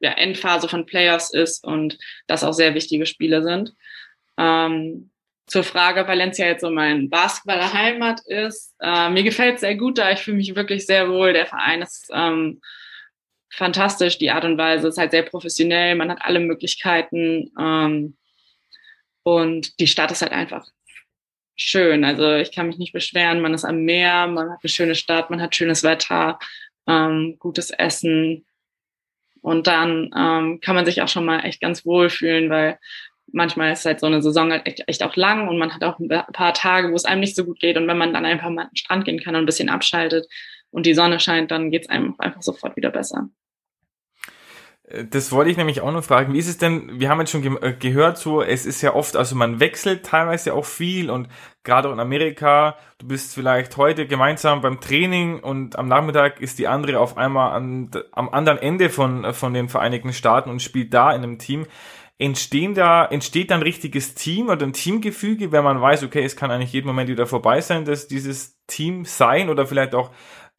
ja, 0.00 0.12
Endphase 0.12 0.68
von 0.68 0.86
Playoffs 0.86 1.32
ist 1.32 1.64
und 1.64 1.98
das 2.26 2.44
auch 2.44 2.52
sehr 2.52 2.74
wichtige 2.74 3.06
Spiele 3.06 3.42
sind. 3.42 3.72
Ähm, 4.38 5.10
zur 5.46 5.64
Frage, 5.64 6.06
Valencia 6.06 6.46
jetzt 6.46 6.62
so 6.62 6.70
mein 6.70 7.10
Basketballer 7.10 7.72
Heimat 7.72 8.20
ist. 8.26 8.74
Äh, 8.80 9.10
mir 9.10 9.22
gefällt 9.22 9.56
es 9.56 9.60
sehr 9.60 9.76
gut 9.76 9.98
da. 9.98 10.10
Ich 10.10 10.20
fühle 10.20 10.38
mich 10.38 10.54
wirklich 10.54 10.86
sehr 10.86 11.08
wohl. 11.10 11.32
Der 11.32 11.46
Verein 11.46 11.82
ist 11.82 12.10
ähm, 12.12 12.60
fantastisch. 13.52 14.18
Die 14.18 14.30
Art 14.30 14.44
und 14.44 14.58
Weise 14.58 14.88
ist 14.88 14.98
halt 14.98 15.10
sehr 15.12 15.22
professionell. 15.22 15.94
Man 15.94 16.10
hat 16.10 16.22
alle 16.22 16.40
Möglichkeiten. 16.40 17.52
Ähm, 17.58 18.16
und 19.22 19.78
die 19.78 19.86
Stadt 19.86 20.10
ist 20.10 20.22
halt 20.22 20.32
einfach 20.32 20.66
schön. 21.54 22.04
Also 22.04 22.34
ich 22.34 22.52
kann 22.52 22.66
mich 22.66 22.78
nicht 22.78 22.92
beschweren. 22.92 23.40
Man 23.40 23.54
ist 23.54 23.64
am 23.64 23.84
Meer, 23.84 24.26
man 24.26 24.50
hat 24.50 24.58
eine 24.62 24.70
schöne 24.70 24.94
Stadt, 24.94 25.30
man 25.30 25.40
hat 25.40 25.54
schönes 25.54 25.82
Wetter, 25.82 26.38
ähm, 26.86 27.36
gutes 27.38 27.70
Essen. 27.70 28.46
Und 29.42 29.66
dann 29.66 30.10
ähm, 30.16 30.60
kann 30.60 30.74
man 30.74 30.86
sich 30.86 31.02
auch 31.02 31.08
schon 31.08 31.24
mal 31.24 31.40
echt 31.40 31.60
ganz 31.60 31.84
wohl 31.84 32.10
fühlen, 32.10 32.48
weil 32.48 32.78
manchmal 33.32 33.72
ist 33.72 33.84
halt 33.84 34.00
so 34.00 34.06
eine 34.06 34.22
Saison 34.22 34.52
halt 34.52 34.66
echt, 34.66 34.84
echt 34.86 35.02
auch 35.02 35.16
lang 35.16 35.48
und 35.48 35.58
man 35.58 35.74
hat 35.74 35.82
auch 35.84 35.98
ein 35.98 36.08
paar 36.08 36.54
Tage, 36.54 36.90
wo 36.90 36.94
es 36.94 37.04
einem 37.04 37.20
nicht 37.20 37.36
so 37.36 37.44
gut 37.44 37.60
geht. 37.60 37.76
Und 37.76 37.88
wenn 37.88 37.98
man 37.98 38.12
dann 38.12 38.24
einfach 38.24 38.50
mal 38.50 38.62
an 38.62 38.68
den 38.68 38.76
Strand 38.76 39.04
gehen 39.04 39.20
kann 39.20 39.34
und 39.34 39.42
ein 39.42 39.46
bisschen 39.46 39.68
abschaltet 39.68 40.26
und 40.70 40.86
die 40.86 40.94
Sonne 40.94 41.18
scheint, 41.20 41.50
dann 41.50 41.70
geht 41.70 41.82
es 41.82 41.88
einem 41.88 42.14
einfach 42.18 42.42
sofort 42.42 42.76
wieder 42.76 42.90
besser. 42.90 43.28
Das 45.08 45.32
wollte 45.32 45.50
ich 45.50 45.56
nämlich 45.56 45.80
auch 45.80 45.90
noch 45.90 46.04
fragen. 46.04 46.34
Wie 46.34 46.38
ist 46.38 46.48
es 46.48 46.58
denn? 46.58 47.00
Wir 47.00 47.08
haben 47.08 47.18
jetzt 47.20 47.30
schon 47.30 47.40
ge 47.40 47.56
äh, 47.62 47.72
gehört, 47.72 48.18
so 48.18 48.42
es 48.42 48.66
ist 48.66 48.82
ja 48.82 48.94
oft, 48.94 49.16
also 49.16 49.34
man 49.34 49.58
wechselt 49.58 50.04
teilweise 50.04 50.52
auch 50.52 50.66
viel 50.66 51.08
und 51.08 51.28
gerade 51.64 51.88
auch 51.88 51.92
in 51.94 52.00
Amerika, 52.00 52.76
du 52.98 53.06
bist 53.06 53.34
vielleicht 53.34 53.78
heute 53.78 54.06
gemeinsam 54.06 54.60
beim 54.60 54.80
Training 54.80 55.40
und 55.40 55.78
am 55.78 55.88
Nachmittag 55.88 56.40
ist 56.40 56.58
die 56.58 56.68
andere 56.68 56.98
auf 57.00 57.16
einmal 57.16 57.52
an, 57.52 57.90
am 58.12 58.28
anderen 58.28 58.58
Ende 58.58 58.90
von, 58.90 59.32
von 59.32 59.54
den 59.54 59.70
Vereinigten 59.70 60.12
Staaten 60.12 60.50
und 60.50 60.60
spielt 60.60 60.92
da 60.92 61.12
in 61.12 61.22
einem 61.22 61.38
Team. 61.38 61.66
Entstehen 62.18 62.74
da, 62.74 63.06
entsteht 63.06 63.50
dann 63.50 63.60
ein 63.60 63.64
richtiges 63.64 64.14
Team 64.14 64.50
oder 64.50 64.66
ein 64.66 64.74
Teamgefüge, 64.74 65.52
wenn 65.52 65.64
man 65.64 65.80
weiß, 65.80 66.04
okay, 66.04 66.22
es 66.22 66.36
kann 66.36 66.50
eigentlich 66.50 66.72
jeden 66.72 66.86
Moment 66.86 67.08
wieder 67.08 67.26
vorbei 67.26 67.62
sein, 67.62 67.86
dass 67.86 68.08
dieses 68.08 68.60
Team 68.66 69.06
sein 69.06 69.48
oder 69.48 69.66
vielleicht 69.66 69.94
auch 69.94 70.10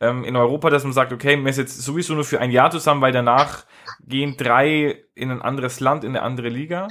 ähm, 0.03 0.23
in 0.23 0.35
Europa, 0.35 0.69
dass 0.69 0.83
man 0.83 0.93
sagt, 0.93 1.13
okay, 1.13 1.35
man 1.35 1.47
ist 1.47 1.57
jetzt 1.57 1.81
sowieso 1.81 2.13
nur 2.13 2.23
für 2.23 2.39
ein 2.39 2.51
Jahr 2.51 2.71
zusammen, 2.71 3.01
weil 3.01 3.11
danach 3.11 3.65
gehen 4.05 4.35
drei 4.37 5.03
in 5.15 5.31
ein 5.31 5.41
anderes 5.41 5.79
Land, 5.79 6.03
in 6.03 6.11
eine 6.11 6.21
andere 6.21 6.49
Liga? 6.49 6.87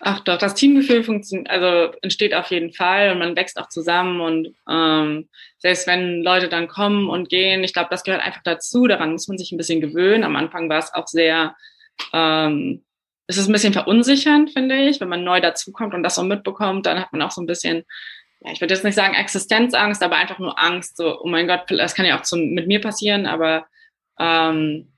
Ach 0.00 0.20
doch, 0.20 0.38
das 0.38 0.54
Teamgefühl 0.54 1.04
funktioniert, 1.04 1.48
also 1.50 1.96
entsteht 2.02 2.34
auf 2.34 2.50
jeden 2.50 2.72
Fall 2.72 3.12
und 3.12 3.18
man 3.20 3.36
wächst 3.36 3.58
auch 3.58 3.68
zusammen 3.68 4.20
und 4.20 4.54
ähm, 4.68 5.28
selbst 5.58 5.86
wenn 5.86 6.22
Leute 6.22 6.48
dann 6.48 6.68
kommen 6.68 7.08
und 7.08 7.28
gehen, 7.28 7.62
ich 7.62 7.72
glaube, 7.72 7.88
das 7.90 8.02
gehört 8.02 8.22
einfach 8.22 8.42
dazu, 8.42 8.86
daran 8.86 9.12
muss 9.12 9.28
man 9.28 9.38
sich 9.38 9.52
ein 9.52 9.56
bisschen 9.56 9.80
gewöhnen. 9.80 10.24
Am 10.24 10.36
Anfang 10.36 10.68
war 10.68 10.78
es 10.78 10.92
auch 10.92 11.06
sehr, 11.06 11.54
ähm, 12.12 12.84
es 13.28 13.38
ist 13.38 13.48
ein 13.48 13.52
bisschen 13.52 13.72
verunsichernd, 13.72 14.50
finde 14.50 14.76
ich, 14.76 15.00
wenn 15.00 15.08
man 15.08 15.24
neu 15.24 15.40
dazukommt 15.40 15.94
und 15.94 16.02
das 16.02 16.16
so 16.16 16.22
mitbekommt, 16.22 16.86
dann 16.86 17.00
hat 17.00 17.12
man 17.12 17.22
auch 17.22 17.30
so 17.30 17.40
ein 17.40 17.46
bisschen 17.46 17.84
ja, 18.44 18.52
ich 18.52 18.60
würde 18.60 18.74
jetzt 18.74 18.84
nicht 18.84 18.94
sagen 18.94 19.14
Existenzangst, 19.14 20.02
aber 20.02 20.16
einfach 20.16 20.38
nur 20.38 20.62
Angst, 20.62 20.98
so, 20.98 21.20
oh 21.20 21.28
mein 21.28 21.48
Gott, 21.48 21.62
das 21.68 21.94
kann 21.94 22.04
ja 22.06 22.18
auch 22.18 22.22
zum, 22.22 22.50
mit 22.50 22.66
mir 22.66 22.80
passieren, 22.80 23.26
aber 23.26 23.66
ähm, 24.18 24.92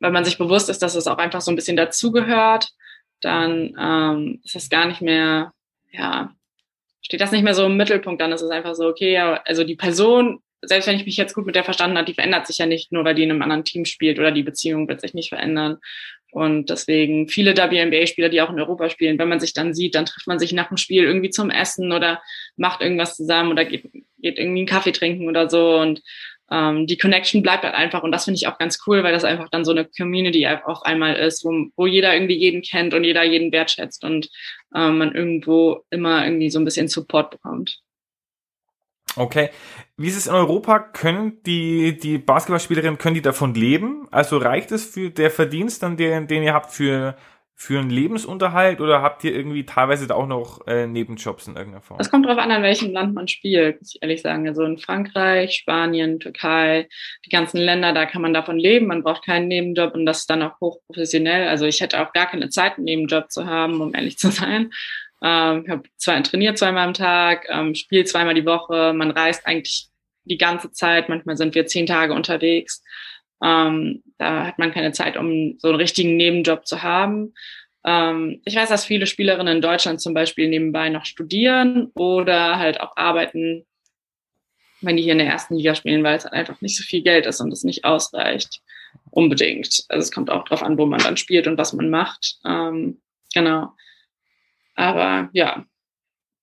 wenn 0.00 0.12
man 0.12 0.24
sich 0.24 0.36
bewusst 0.36 0.68
ist, 0.68 0.82
dass 0.82 0.96
es 0.96 1.06
auch 1.06 1.18
einfach 1.18 1.40
so 1.40 1.52
ein 1.52 1.56
bisschen 1.56 1.76
dazugehört, 1.76 2.70
dann 3.20 3.74
ähm, 3.78 4.40
ist 4.44 4.56
das 4.56 4.68
gar 4.68 4.86
nicht 4.86 5.00
mehr, 5.00 5.52
ja, 5.90 6.32
steht 7.02 7.20
das 7.20 7.32
nicht 7.32 7.44
mehr 7.44 7.54
so 7.54 7.66
im 7.66 7.76
Mittelpunkt, 7.76 8.20
dann 8.20 8.32
ist 8.32 8.42
es 8.42 8.50
einfach 8.50 8.74
so, 8.74 8.88
okay, 8.88 9.16
also 9.18 9.62
die 9.62 9.76
Person, 9.76 10.40
selbst 10.60 10.88
wenn 10.88 10.96
ich 10.96 11.06
mich 11.06 11.16
jetzt 11.16 11.34
gut 11.34 11.46
mit 11.46 11.54
der 11.54 11.64
verstanden 11.64 11.96
habe, 11.96 12.06
die 12.06 12.14
verändert 12.14 12.48
sich 12.48 12.58
ja 12.58 12.66
nicht, 12.66 12.90
nur 12.90 13.04
weil 13.04 13.14
die 13.14 13.22
in 13.22 13.30
einem 13.30 13.42
anderen 13.42 13.64
Team 13.64 13.84
spielt 13.84 14.18
oder 14.18 14.32
die 14.32 14.42
Beziehung 14.42 14.88
wird 14.88 15.00
sich 15.00 15.14
nicht 15.14 15.28
verändern. 15.28 15.78
Und 16.30 16.68
deswegen 16.68 17.28
viele 17.28 17.56
WNBA-Spieler, 17.56 18.28
die 18.28 18.42
auch 18.42 18.50
in 18.50 18.60
Europa 18.60 18.90
spielen, 18.90 19.18
wenn 19.18 19.28
man 19.28 19.40
sich 19.40 19.54
dann 19.54 19.74
sieht, 19.74 19.94
dann 19.94 20.04
trifft 20.04 20.26
man 20.26 20.38
sich 20.38 20.52
nach 20.52 20.68
dem 20.68 20.76
Spiel 20.76 21.04
irgendwie 21.04 21.30
zum 21.30 21.50
Essen 21.50 21.92
oder 21.92 22.20
macht 22.56 22.82
irgendwas 22.82 23.16
zusammen 23.16 23.50
oder 23.50 23.64
geht, 23.64 23.84
geht 24.18 24.38
irgendwie 24.38 24.60
einen 24.60 24.66
Kaffee 24.66 24.92
trinken 24.92 25.28
oder 25.28 25.48
so. 25.48 25.78
Und 25.78 26.02
ähm, 26.50 26.86
die 26.86 26.98
Connection 26.98 27.42
bleibt 27.42 27.64
halt 27.64 27.74
einfach. 27.74 28.02
Und 28.02 28.12
das 28.12 28.24
finde 28.24 28.36
ich 28.36 28.46
auch 28.46 28.58
ganz 28.58 28.78
cool, 28.86 29.02
weil 29.02 29.12
das 29.12 29.24
einfach 29.24 29.48
dann 29.48 29.64
so 29.64 29.70
eine 29.70 29.86
Community 29.86 30.46
auf 30.46 30.82
einmal 30.82 31.16
ist, 31.16 31.44
wo, 31.44 31.50
wo 31.76 31.86
jeder 31.86 32.14
irgendwie 32.14 32.36
jeden 32.36 32.62
kennt 32.62 32.94
und 32.94 33.04
jeder 33.04 33.24
jeden 33.24 33.52
wertschätzt 33.52 34.04
und 34.04 34.28
ähm, 34.74 34.98
man 34.98 35.14
irgendwo 35.14 35.84
immer 35.90 36.24
irgendwie 36.24 36.50
so 36.50 36.58
ein 36.58 36.64
bisschen 36.64 36.88
Support 36.88 37.30
bekommt. 37.30 37.80
Okay. 39.18 39.50
Wie 39.96 40.06
ist 40.06 40.16
es 40.16 40.26
in 40.28 40.34
Europa? 40.34 40.78
Können 40.78 41.42
die, 41.44 41.98
die 41.98 42.18
Basketballspielerinnen, 42.18 42.98
können 42.98 43.14
die 43.14 43.22
davon 43.22 43.54
leben? 43.54 44.06
Also 44.10 44.38
reicht 44.38 44.70
es 44.70 44.86
für 44.86 45.10
der 45.10 45.30
Verdienst, 45.30 45.82
dann 45.82 45.96
den, 45.96 46.28
den 46.28 46.44
ihr 46.44 46.54
habt 46.54 46.70
für, 46.70 47.16
für 47.56 47.80
einen 47.80 47.90
Lebensunterhalt 47.90 48.80
oder 48.80 49.02
habt 49.02 49.24
ihr 49.24 49.34
irgendwie 49.34 49.66
teilweise 49.66 50.06
da 50.06 50.14
auch 50.14 50.28
noch 50.28 50.64
äh, 50.68 50.86
Nebenjobs 50.86 51.48
in 51.48 51.56
irgendeiner 51.56 51.82
Form? 51.82 51.98
Es 51.98 52.08
kommt 52.08 52.24
darauf 52.24 52.38
an, 52.38 52.52
an 52.52 52.62
welchem 52.62 52.92
Land 52.92 53.12
man 53.12 53.26
spielt, 53.26 53.80
muss 53.80 53.96
ich 53.96 54.00
ehrlich 54.00 54.22
sagen. 54.22 54.46
Also 54.46 54.62
in 54.62 54.78
Frankreich, 54.78 55.54
Spanien, 55.54 56.20
Türkei, 56.20 56.88
die 57.26 57.30
ganzen 57.30 57.58
Länder, 57.58 57.92
da 57.92 58.06
kann 58.06 58.22
man 58.22 58.32
davon 58.32 58.56
leben. 58.56 58.86
Man 58.86 59.02
braucht 59.02 59.26
keinen 59.26 59.48
Nebenjob 59.48 59.94
und 59.94 60.06
das 60.06 60.18
ist 60.20 60.30
dann 60.30 60.42
auch 60.42 60.60
hochprofessionell. 60.60 61.48
Also 61.48 61.66
ich 61.66 61.80
hätte 61.80 62.00
auch 62.00 62.12
gar 62.12 62.26
keine 62.26 62.50
Zeit, 62.50 62.76
einen 62.76 62.84
Nebenjob 62.84 63.32
zu 63.32 63.46
haben, 63.46 63.80
um 63.80 63.92
ehrlich 63.92 64.16
zu 64.16 64.30
sein. 64.30 64.70
Ähm, 65.22 65.62
ich 65.64 65.70
habe 65.70 65.82
zwei, 65.96 66.20
trainiert 66.20 66.58
zweimal 66.58 66.86
am 66.86 66.94
Tag, 66.94 67.46
ähm, 67.48 67.74
spiele 67.74 68.04
zweimal 68.04 68.34
die 68.34 68.46
Woche. 68.46 68.92
Man 68.92 69.10
reist 69.10 69.46
eigentlich 69.46 69.88
die 70.24 70.38
ganze 70.38 70.70
Zeit. 70.72 71.08
Manchmal 71.08 71.36
sind 71.36 71.54
wir 71.54 71.66
zehn 71.66 71.86
Tage 71.86 72.12
unterwegs. 72.12 72.82
Ähm, 73.42 74.02
da 74.18 74.46
hat 74.46 74.58
man 74.58 74.72
keine 74.72 74.92
Zeit, 74.92 75.16
um 75.16 75.58
so 75.58 75.68
einen 75.68 75.76
richtigen 75.76 76.16
Nebenjob 76.16 76.66
zu 76.66 76.82
haben. 76.82 77.34
Ähm, 77.84 78.40
ich 78.44 78.56
weiß, 78.56 78.68
dass 78.68 78.84
viele 78.84 79.06
Spielerinnen 79.06 79.56
in 79.56 79.62
Deutschland 79.62 80.00
zum 80.00 80.14
Beispiel 80.14 80.48
nebenbei 80.48 80.88
noch 80.88 81.04
studieren 81.04 81.90
oder 81.94 82.58
halt 82.58 82.80
auch 82.80 82.96
arbeiten, 82.96 83.64
wenn 84.80 84.96
die 84.96 85.02
hier 85.02 85.12
in 85.12 85.18
der 85.18 85.28
ersten 85.28 85.56
Liga 85.56 85.74
spielen, 85.74 86.04
weil 86.04 86.16
es 86.16 86.24
halt 86.24 86.34
einfach 86.34 86.60
nicht 86.60 86.76
so 86.76 86.82
viel 86.82 87.02
Geld 87.02 87.26
ist 87.26 87.40
und 87.40 87.52
es 87.52 87.64
nicht 87.64 87.84
ausreicht. 87.84 88.60
Unbedingt. 89.10 89.84
Also 89.88 90.02
es 90.02 90.12
kommt 90.12 90.30
auch 90.30 90.44
darauf 90.44 90.62
an, 90.62 90.78
wo 90.78 90.86
man 90.86 91.00
dann 91.00 91.16
spielt 91.16 91.46
und 91.46 91.58
was 91.58 91.72
man 91.72 91.90
macht. 91.90 92.38
Ähm, 92.44 93.00
genau. 93.32 93.72
Aber 94.78 95.28
ja, 95.32 95.66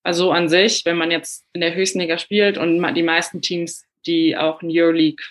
also 0.04 0.30
an 0.30 0.48
sich, 0.48 0.84
wenn 0.84 0.98
man 0.98 1.10
jetzt 1.10 1.46
in 1.54 1.62
der 1.62 1.74
höchsten 1.74 2.00
Liga 2.00 2.18
spielt 2.18 2.58
und 2.58 2.94
die 2.94 3.02
meisten 3.02 3.40
Teams, 3.40 3.86
die 4.04 4.36
auch 4.36 4.60
einen 4.60 4.70
Euroleague 4.70 5.24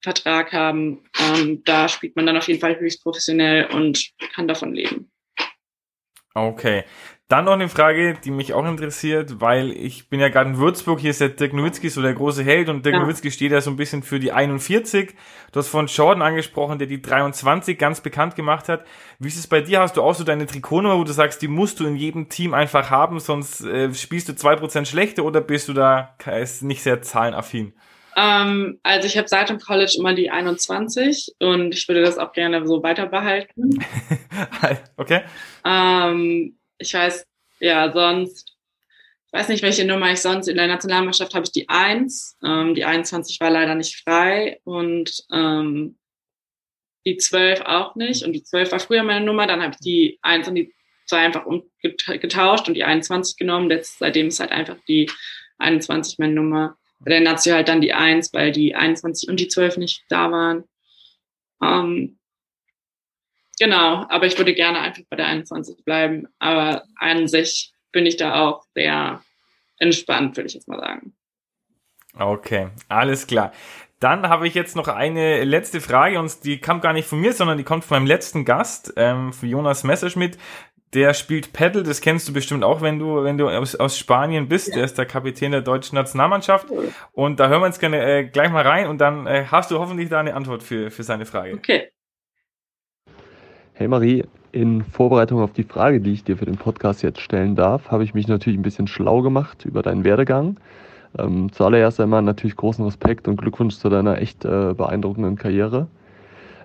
Vertrag 0.00 0.52
haben, 0.52 1.02
ähm, 1.18 1.64
da 1.64 1.88
spielt 1.88 2.14
man 2.14 2.24
dann 2.24 2.36
auf 2.36 2.46
jeden 2.46 2.60
Fall 2.60 2.78
höchst 2.78 3.02
professionell 3.02 3.66
und 3.66 4.12
kann 4.32 4.46
davon 4.46 4.72
leben. 4.72 5.10
Okay. 6.36 6.84
Dann 7.28 7.46
noch 7.46 7.54
eine 7.54 7.68
Frage, 7.68 8.14
die 8.22 8.30
mich 8.30 8.54
auch 8.54 8.64
interessiert, 8.64 9.40
weil 9.40 9.72
ich 9.72 10.08
bin 10.08 10.20
ja 10.20 10.28
gerade 10.28 10.50
in 10.50 10.58
Würzburg, 10.58 11.00
hier 11.00 11.10
ist 11.10 11.20
der 11.20 11.30
Dirk 11.30 11.54
Nowitzki 11.54 11.88
so 11.88 12.00
der 12.00 12.14
große 12.14 12.44
Held 12.44 12.68
und 12.68 12.84
Dirk 12.84 12.94
ja. 12.94 13.00
Nowitzki 13.00 13.32
steht 13.32 13.50
ja 13.50 13.60
so 13.60 13.70
ein 13.70 13.76
bisschen 13.76 14.04
für 14.04 14.20
die 14.20 14.30
41. 14.30 15.14
Du 15.50 15.58
hast 15.58 15.66
von 15.66 15.86
Jordan 15.86 16.22
angesprochen, 16.22 16.78
der 16.78 16.86
die 16.86 17.02
23 17.02 17.76
ganz 17.78 18.00
bekannt 18.00 18.36
gemacht 18.36 18.68
hat. 18.68 18.86
Wie 19.18 19.26
ist 19.26 19.38
es 19.38 19.48
bei 19.48 19.60
dir? 19.60 19.80
Hast 19.80 19.96
du 19.96 20.02
auch 20.02 20.14
so 20.14 20.22
deine 20.22 20.46
Trikotnummer, 20.46 20.98
wo 20.98 21.04
du 21.04 21.12
sagst, 21.12 21.42
die 21.42 21.48
musst 21.48 21.80
du 21.80 21.86
in 21.86 21.96
jedem 21.96 22.28
Team 22.28 22.54
einfach 22.54 22.90
haben, 22.90 23.18
sonst 23.18 23.62
äh, 23.62 23.92
spielst 23.92 24.28
du 24.28 24.36
zwei 24.36 24.54
Prozent 24.54 24.86
schlechter 24.86 25.24
oder 25.24 25.40
bist 25.40 25.66
du 25.66 25.72
da 25.72 26.14
nicht 26.60 26.82
sehr 26.84 27.02
zahlenaffin? 27.02 27.72
Ähm, 28.16 28.80
also 28.82 29.06
ich 29.06 29.18
habe 29.18 29.28
seit 29.28 29.50
dem 29.50 29.58
College 29.58 29.94
immer 29.98 30.14
die 30.14 30.30
21 30.30 31.34
und 31.38 31.74
ich 31.74 31.86
würde 31.86 32.00
das 32.00 32.16
auch 32.16 32.32
gerne 32.32 32.66
so 32.66 32.82
weiter 32.82 33.06
behalten. 33.06 33.78
okay. 34.96 35.22
Ähm, 35.64 36.58
ich 36.78 36.94
weiß, 36.94 37.26
ja, 37.60 37.92
sonst, 37.92 38.56
ich 39.26 39.32
weiß 39.32 39.48
nicht, 39.48 39.62
welche 39.62 39.84
Nummer 39.84 40.10
ich 40.12 40.22
sonst, 40.22 40.48
in 40.48 40.56
der 40.56 40.66
Nationalmannschaft 40.66 41.34
habe 41.34 41.44
ich 41.44 41.52
die 41.52 41.68
1. 41.68 42.38
Ähm, 42.42 42.74
die 42.74 42.86
21 42.86 43.38
war 43.40 43.50
leider 43.50 43.74
nicht 43.74 44.02
frei 44.02 44.60
und 44.64 45.24
ähm, 45.30 45.98
die 47.04 47.18
12 47.18 47.60
auch 47.66 47.96
nicht. 47.96 48.24
Und 48.24 48.32
die 48.32 48.42
12 48.42 48.72
war 48.72 48.80
früher 48.80 49.02
meine 49.02 49.24
Nummer, 49.24 49.46
dann 49.46 49.62
habe 49.62 49.72
ich 49.72 49.78
die 49.80 50.18
1 50.22 50.48
und 50.48 50.54
die 50.54 50.72
2 51.06 51.18
einfach 51.18 51.46
getauscht 51.82 52.66
und 52.66 52.74
die 52.74 52.84
21 52.84 53.36
genommen. 53.36 53.70
Jetzt, 53.70 53.98
seitdem 53.98 54.28
ist 54.28 54.40
halt 54.40 54.52
einfach 54.52 54.76
die 54.88 55.10
21 55.58 56.18
meine 56.18 56.32
Nummer. 56.32 56.78
Bei 56.98 57.10
der 57.10 57.20
Nazi 57.20 57.50
halt 57.50 57.68
dann 57.68 57.80
die 57.80 57.92
1, 57.92 58.32
weil 58.32 58.52
die 58.52 58.74
21 58.74 59.28
und 59.28 59.38
die 59.38 59.48
12 59.48 59.76
nicht 59.76 60.04
da 60.08 60.30
waren. 60.30 60.64
Ähm, 61.62 62.18
genau, 63.58 64.06
aber 64.08 64.26
ich 64.26 64.38
würde 64.38 64.54
gerne 64.54 64.80
einfach 64.80 65.02
bei 65.08 65.16
der 65.16 65.26
21 65.26 65.84
bleiben. 65.84 66.26
Aber 66.38 66.84
an 66.96 67.28
sich 67.28 67.72
bin 67.92 68.06
ich 68.06 68.16
da 68.16 68.42
auch 68.42 68.64
sehr 68.74 69.22
entspannt, 69.78 70.36
würde 70.36 70.48
ich 70.48 70.54
jetzt 70.54 70.68
mal 70.68 70.80
sagen. 70.80 71.14
Okay, 72.18 72.70
alles 72.88 73.26
klar. 73.26 73.52
Dann 74.00 74.28
habe 74.28 74.46
ich 74.46 74.54
jetzt 74.54 74.76
noch 74.76 74.88
eine 74.88 75.44
letzte 75.44 75.80
Frage 75.80 76.18
und 76.18 76.44
die 76.44 76.58
kam 76.58 76.80
gar 76.80 76.92
nicht 76.92 77.08
von 77.08 77.20
mir, 77.20 77.32
sondern 77.32 77.56
die 77.56 77.64
kommt 77.64 77.84
von 77.84 77.96
meinem 77.96 78.06
letzten 78.06 78.44
Gast, 78.44 78.92
ähm, 78.96 79.32
von 79.32 79.48
Jonas 79.48 79.84
Messerschmidt 79.84 80.36
der 80.94 81.14
spielt 81.14 81.52
Paddle, 81.52 81.82
das 81.82 82.00
kennst 82.00 82.28
du 82.28 82.32
bestimmt 82.32 82.64
auch, 82.64 82.80
wenn 82.80 82.98
du, 82.98 83.22
wenn 83.24 83.36
du 83.36 83.48
aus, 83.48 83.74
aus 83.74 83.98
Spanien 83.98 84.48
bist. 84.48 84.68
Ja. 84.68 84.76
Der 84.76 84.84
ist 84.84 84.96
der 84.96 85.06
Kapitän 85.06 85.52
der 85.52 85.62
deutschen 85.62 85.96
Nationalmannschaft. 85.96 86.68
Und 87.12 87.40
da 87.40 87.48
hören 87.48 87.62
wir 87.62 87.66
uns 87.66 87.78
gerne 87.78 88.00
äh, 88.00 88.24
gleich 88.24 88.50
mal 88.50 88.66
rein 88.66 88.88
und 88.88 88.98
dann 88.98 89.26
äh, 89.26 89.44
hast 89.50 89.70
du 89.70 89.78
hoffentlich 89.78 90.08
da 90.08 90.20
eine 90.20 90.34
Antwort 90.34 90.62
für, 90.62 90.90
für 90.90 91.02
seine 91.02 91.26
Frage. 91.26 91.54
Okay. 91.54 91.88
Hey 93.74 93.88
Marie, 93.88 94.24
in 94.52 94.84
Vorbereitung 94.84 95.42
auf 95.42 95.52
die 95.52 95.64
Frage, 95.64 96.00
die 96.00 96.12
ich 96.12 96.24
dir 96.24 96.38
für 96.38 96.46
den 96.46 96.56
Podcast 96.56 97.02
jetzt 97.02 97.20
stellen 97.20 97.56
darf, 97.56 97.90
habe 97.90 98.04
ich 98.04 98.14
mich 98.14 98.26
natürlich 98.26 98.58
ein 98.58 98.62
bisschen 98.62 98.86
schlau 98.86 99.20
gemacht 99.20 99.66
über 99.66 99.82
deinen 99.82 100.04
Werdegang. 100.04 100.56
Ähm, 101.18 101.52
zuallererst 101.52 102.00
einmal 102.00 102.22
natürlich 102.22 102.56
großen 102.56 102.84
Respekt 102.84 103.28
und 103.28 103.36
Glückwunsch 103.36 103.76
zu 103.76 103.88
deiner 103.90 104.18
echt 104.18 104.44
äh, 104.46 104.72
beeindruckenden 104.72 105.36
Karriere. 105.36 105.88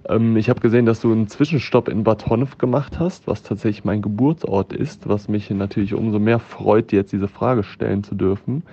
Ähm, 0.09 0.37
ich 0.37 0.49
habe 0.49 0.59
gesehen, 0.59 0.85
dass 0.85 1.01
du 1.01 1.11
einen 1.11 1.27
Zwischenstopp 1.27 1.87
in 1.87 2.03
Bad 2.03 2.27
Honnef 2.27 2.57
gemacht 2.57 2.99
hast, 2.99 3.27
was 3.27 3.43
tatsächlich 3.43 3.85
mein 3.85 4.01
Geburtsort 4.01 4.73
ist, 4.73 5.07
was 5.07 5.27
mich 5.27 5.49
natürlich 5.49 5.93
umso 5.93 6.19
mehr 6.19 6.39
freut, 6.39 6.91
dir 6.91 6.99
jetzt 6.99 7.13
diese 7.13 7.27
Frage 7.27 7.63
stellen 7.63 8.03
zu 8.03 8.15
dürfen. 8.15 8.63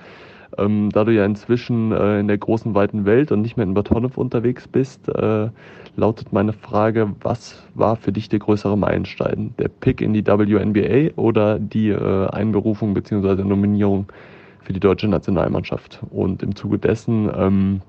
Ähm, 0.56 0.90
da 0.90 1.04
du 1.04 1.12
ja 1.12 1.24
inzwischen 1.24 1.92
äh, 1.92 2.20
in 2.20 2.28
der 2.28 2.38
großen, 2.38 2.74
weiten 2.74 3.04
Welt 3.04 3.30
und 3.30 3.42
nicht 3.42 3.56
mehr 3.56 3.66
in 3.66 3.74
Bad 3.74 3.90
Honnef 3.90 4.16
unterwegs 4.16 4.66
bist, 4.66 5.08
äh, 5.08 5.48
lautet 5.96 6.32
meine 6.32 6.52
Frage, 6.52 7.10
was 7.20 7.62
war 7.74 7.96
für 7.96 8.12
dich 8.12 8.28
der 8.28 8.38
größere 8.38 8.78
Meilenstein? 8.78 9.54
Der 9.58 9.68
Pick 9.68 10.00
in 10.00 10.14
die 10.14 10.26
WNBA 10.26 11.14
oder 11.16 11.58
die 11.58 11.90
äh, 11.90 12.28
Einberufung 12.28 12.94
bzw. 12.94 13.44
Nominierung 13.44 14.06
für 14.62 14.72
die 14.72 14.80
deutsche 14.80 15.08
Nationalmannschaft? 15.08 16.00
Und 16.10 16.42
im 16.42 16.56
Zuge 16.56 16.78
dessen, 16.78 17.30
ähm, 17.36 17.82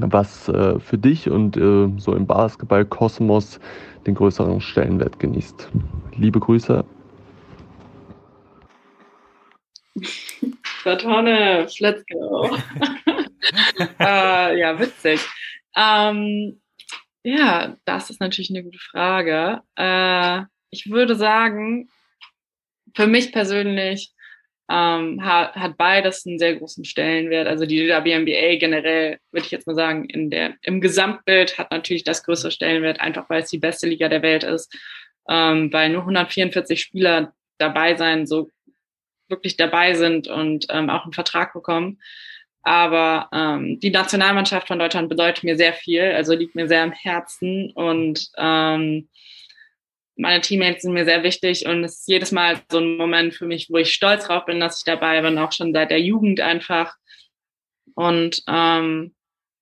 was 0.00 0.48
äh, 0.48 0.78
für 0.80 0.98
dich 0.98 1.30
und 1.30 1.56
äh, 1.56 1.88
so 1.98 2.14
im 2.14 2.26
Basketball-Kosmos 2.26 3.60
den 4.06 4.14
größeren 4.14 4.60
Stellenwert 4.60 5.18
genießt. 5.18 5.70
Liebe 6.16 6.40
Grüße. 6.40 6.84
Tonne, 10.98 11.66
let's 11.78 12.04
go. 12.06 12.44
äh, 14.00 14.58
ja, 14.58 14.78
witzig. 14.78 15.20
Ähm, 15.76 16.60
ja, 17.22 17.76
das 17.84 18.10
ist 18.10 18.20
natürlich 18.20 18.50
eine 18.50 18.64
gute 18.64 18.78
Frage. 18.78 19.60
Äh, 19.76 20.42
ich 20.70 20.90
würde 20.90 21.14
sagen, 21.14 21.88
für 22.94 23.06
mich 23.06 23.32
persönlich 23.32 24.12
ähm, 24.70 25.24
hat, 25.24 25.54
hat 25.54 25.76
beides 25.76 26.26
einen 26.26 26.38
sehr 26.38 26.56
großen 26.56 26.84
Stellenwert. 26.84 27.46
Also 27.46 27.66
die 27.66 27.88
WNBA 27.88 28.56
generell, 28.58 29.18
würde 29.30 29.44
ich 29.44 29.50
jetzt 29.50 29.66
mal 29.66 29.76
sagen, 29.76 30.06
in 30.06 30.30
der, 30.30 30.54
im 30.62 30.80
Gesamtbild 30.80 31.58
hat 31.58 31.70
natürlich 31.70 32.04
das 32.04 32.24
größere 32.24 32.50
Stellenwert, 32.50 33.00
einfach 33.00 33.28
weil 33.28 33.42
es 33.42 33.50
die 33.50 33.58
beste 33.58 33.86
Liga 33.86 34.08
der 34.08 34.22
Welt 34.22 34.44
ist, 34.44 34.74
ähm, 35.28 35.72
weil 35.72 35.90
nur 35.90 36.02
144 36.02 36.80
Spieler 36.80 37.34
dabei 37.58 37.96
sein, 37.96 38.26
so 38.26 38.50
wirklich 39.28 39.56
dabei 39.56 39.94
sind 39.94 40.28
und 40.28 40.66
ähm, 40.70 40.90
auch 40.90 41.04
einen 41.04 41.12
Vertrag 41.12 41.52
bekommen. 41.52 42.00
Aber 42.62 43.28
ähm, 43.32 43.78
die 43.80 43.90
Nationalmannschaft 43.90 44.68
von 44.68 44.78
Deutschland 44.78 45.10
bedeutet 45.10 45.44
mir 45.44 45.56
sehr 45.56 45.74
viel, 45.74 46.02
also 46.02 46.34
liegt 46.34 46.54
mir 46.54 46.66
sehr 46.66 46.82
am 46.82 46.92
Herzen 46.92 47.70
und 47.72 48.30
ähm, 48.38 49.08
meine 50.16 50.40
Teammates 50.40 50.82
sind 50.82 50.92
mir 50.92 51.04
sehr 51.04 51.22
wichtig 51.22 51.66
und 51.66 51.82
es 51.84 52.00
ist 52.00 52.08
jedes 52.08 52.32
Mal 52.32 52.60
so 52.70 52.78
ein 52.78 52.96
Moment 52.96 53.34
für 53.34 53.46
mich, 53.46 53.68
wo 53.70 53.76
ich 53.76 53.92
stolz 53.92 54.26
drauf 54.26 54.44
bin, 54.44 54.60
dass 54.60 54.78
ich 54.78 54.84
dabei 54.84 55.20
bin, 55.22 55.38
auch 55.38 55.52
schon 55.52 55.72
seit 55.72 55.90
der 55.90 56.00
Jugend 56.00 56.40
einfach. 56.40 56.94
Und 57.94 58.42
ähm, 58.48 59.14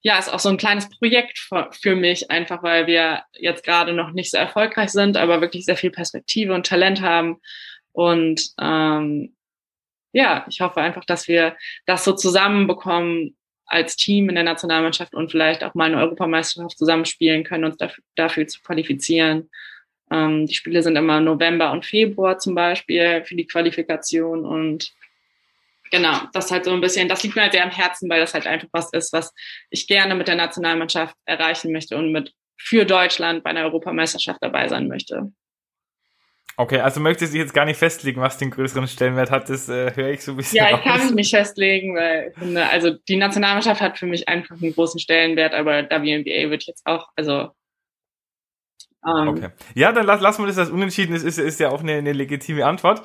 ja, 0.03 0.19
ist 0.19 0.33
auch 0.33 0.41
so 0.41 0.49
ein 0.49 0.57
kleines 0.57 0.89
Projekt 0.89 1.39
für, 1.39 1.97
mich, 1.97 2.31
einfach 2.31 2.63
weil 2.63 2.87
wir 2.87 3.23
jetzt 3.35 3.65
gerade 3.65 3.93
noch 3.93 4.11
nicht 4.11 4.31
so 4.31 4.37
erfolgreich 4.37 4.91
sind, 4.91 5.17
aber 5.17 5.41
wirklich 5.41 5.65
sehr 5.65 5.77
viel 5.77 5.91
Perspektive 5.91 6.55
und 6.55 6.67
Talent 6.67 7.01
haben. 7.01 7.41
Und 7.93 8.51
ähm, 8.61 9.37
ja, 10.13 10.45
ich 10.49 10.61
hoffe 10.61 10.81
einfach, 10.81 11.05
dass 11.05 11.29
wir 11.29 11.57
das 11.87 12.05
so 12.05 12.13
zusammenbekommen 12.13 13.37
als 13.65 13.97
Team 13.97 14.29
in 14.29 14.35
der 14.35 14.45
Nationalmannschaft 14.45 15.15
und 15.15 15.31
vielleicht 15.31 15.65
auch 15.65 15.75
mal 15.75 15.85
eine 15.85 15.99
Europameisterschaft 15.99 16.77
zusammenspielen 16.77 17.45
können, 17.45 17.65
uns 17.65 17.77
dafür, 17.77 18.05
dafür 18.17 18.47
zu 18.47 18.61
qualifizieren. 18.61 19.51
Ähm, 20.13 20.47
die 20.47 20.55
Spiele 20.55 20.83
sind 20.83 20.97
immer 20.97 21.21
November 21.21 21.73
und 21.73 21.87
Februar 21.87 22.39
zum 22.39 22.55
Beispiel 22.55 23.25
für 23.25 23.35
die 23.35 23.47
Qualifikation 23.47 24.45
und 24.45 24.93
genau, 25.91 26.21
das 26.33 26.51
halt 26.51 26.65
so 26.65 26.73
ein 26.73 26.81
bisschen, 26.81 27.09
das 27.09 27.23
liegt 27.23 27.37
mir 27.37 27.43
halt 27.43 27.53
sehr 27.53 27.65
am 27.65 27.71
Herzen, 27.71 28.11
weil 28.11 28.21
das 28.21 28.35
halt 28.35 28.47
einfach 28.47 28.69
was 28.73 28.93
ist, 28.93 29.13
was 29.13 29.33
ich 29.71 29.87
gerne 29.87 30.15
mit 30.15 30.29
der 30.29 30.37
Nationalmannschaft 30.37 31.17
erreichen 31.25 31.73
möchte 31.73 31.97
und 31.97 32.13
mit 32.13 32.33
für 32.59 32.85
Deutschland 32.85 33.43
bei 33.45 33.51
einer 33.51 33.65
Europameisterschaft 33.65 34.39
dabei 34.43 34.69
sein 34.69 34.89
möchte. 34.89 35.33
Okay, 36.57 36.81
also 36.81 37.01
möchtest 37.01 37.33
du 37.33 37.39
jetzt 37.39 37.55
gar 37.55 37.65
nicht 37.65 37.79
festlegen, 37.79 38.21
was 38.21 38.37
den 38.37 38.51
größeren 38.51 38.87
Stellenwert 38.87 39.31
hat, 39.31 39.49
das 39.49 39.69
äh, 39.69 39.95
höre 39.95 40.11
ich 40.11 40.23
so 40.23 40.33
ein 40.33 40.37
bisschen. 40.37 40.59
Ja, 40.59 40.77
ich 40.77 40.83
kann 40.83 41.01
mich 41.01 41.15
nicht 41.15 41.35
festlegen, 41.35 41.97
weil 41.97 42.33
finde, 42.37 42.69
also 42.69 42.91
die 43.09 43.17
Nationalmannschaft 43.17 43.81
hat 43.81 43.99
für 43.99 44.07
mich 44.07 44.29
einfach 44.29 44.57
einen 44.61 44.75
großen 44.75 45.01
Stellenwert, 45.01 45.55
aber 45.55 45.85
WNBA 45.85 46.53
ich 46.55 46.67
jetzt 46.67 46.87
auch, 46.87 47.09
also 47.17 47.51
okay. 49.03 49.49
Ja, 49.75 49.93
dann 49.93 50.07
lassen 50.07 50.43
wir 50.43 50.47
das 50.47 50.59
als 50.59 50.71
unentschieden. 50.71 51.15
Das 51.15 51.23
ist, 51.23 51.39
ist 51.39 51.61
ja 51.61 51.71
auch 51.71 51.81
eine, 51.81 51.95
eine 51.95 52.13
legitime 52.13 52.65
Antwort. 52.65 53.03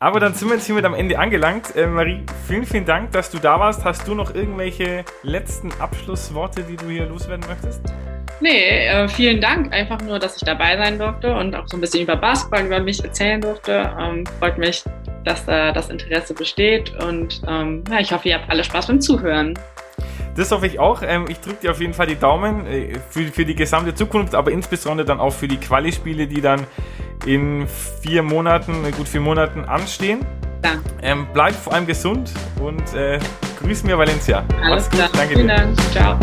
Aber 0.00 0.20
dann 0.20 0.34
sind 0.34 0.48
wir 0.48 0.56
jetzt 0.56 0.66
hiermit 0.66 0.84
am 0.84 0.94
Ende 0.94 1.18
angelangt. 1.18 1.74
Äh, 1.76 1.86
Marie, 1.86 2.22
vielen, 2.46 2.66
vielen 2.66 2.84
Dank, 2.84 3.12
dass 3.12 3.30
du 3.30 3.38
da 3.38 3.58
warst. 3.58 3.84
Hast 3.84 4.06
du 4.06 4.14
noch 4.14 4.34
irgendwelche 4.34 5.04
letzten 5.22 5.72
Abschlussworte, 5.80 6.62
die 6.62 6.76
du 6.76 6.88
hier 6.88 7.06
loswerden 7.06 7.44
möchtest? 7.48 7.80
Nee, 8.40 8.86
äh, 8.86 9.08
vielen 9.08 9.40
Dank. 9.40 9.72
Einfach 9.72 10.00
nur, 10.02 10.18
dass 10.18 10.36
ich 10.36 10.42
dabei 10.42 10.76
sein 10.76 10.98
durfte 10.98 11.34
und 11.34 11.54
auch 11.54 11.66
so 11.68 11.76
ein 11.76 11.80
bisschen 11.80 12.02
über 12.02 12.16
Basketball, 12.16 12.66
über 12.66 12.80
mich 12.80 13.02
erzählen 13.02 13.40
durfte. 13.40 13.92
Ähm, 13.98 14.26
freut 14.38 14.58
mich, 14.58 14.84
dass 15.24 15.46
da 15.46 15.72
das 15.72 15.88
Interesse 15.88 16.34
besteht 16.34 16.92
und 17.02 17.40
ähm, 17.48 17.84
ja, 17.90 18.00
ich 18.00 18.12
hoffe, 18.12 18.28
ihr 18.28 18.34
habt 18.34 18.50
alle 18.50 18.64
Spaß 18.64 18.88
beim 18.88 19.00
Zuhören. 19.00 19.54
Das 20.36 20.50
hoffe 20.50 20.66
ich 20.66 20.78
auch. 20.78 21.02
Ähm, 21.06 21.26
ich 21.28 21.40
drücke 21.40 21.60
dir 21.62 21.70
auf 21.70 21.80
jeden 21.80 21.94
Fall 21.94 22.06
die 22.06 22.16
Daumen 22.18 22.66
äh, 22.66 22.98
für, 23.10 23.24
für 23.28 23.44
die 23.44 23.54
gesamte 23.54 23.94
Zukunft, 23.94 24.34
aber 24.34 24.50
insbesondere 24.50 25.06
dann 25.06 25.20
auch 25.20 25.32
für 25.32 25.48
die 25.48 25.58
Quali-Spiele, 25.58 26.26
die 26.26 26.40
dann 26.40 26.66
in 27.26 27.66
vier 28.02 28.22
Monaten, 28.22 28.84
äh, 28.84 28.90
gut 28.90 29.08
vier 29.08 29.20
Monaten 29.20 29.64
anstehen. 29.64 30.24
Danke. 30.62 30.82
Ähm, 31.02 31.26
bleib 31.32 31.54
vor 31.54 31.74
allem 31.74 31.86
gesund 31.86 32.32
und 32.60 32.94
äh, 32.94 33.18
grüß 33.60 33.84
mir 33.84 33.98
Valencia. 33.98 34.44
Alles 34.62 34.68
Mach's 34.68 34.90
gut. 34.90 34.98
Klar. 34.98 35.10
Danke 35.12 35.34
Vielen 35.34 35.48
dir. 35.48 35.56
Dank. 35.56 35.80
Ciao. 35.92 36.18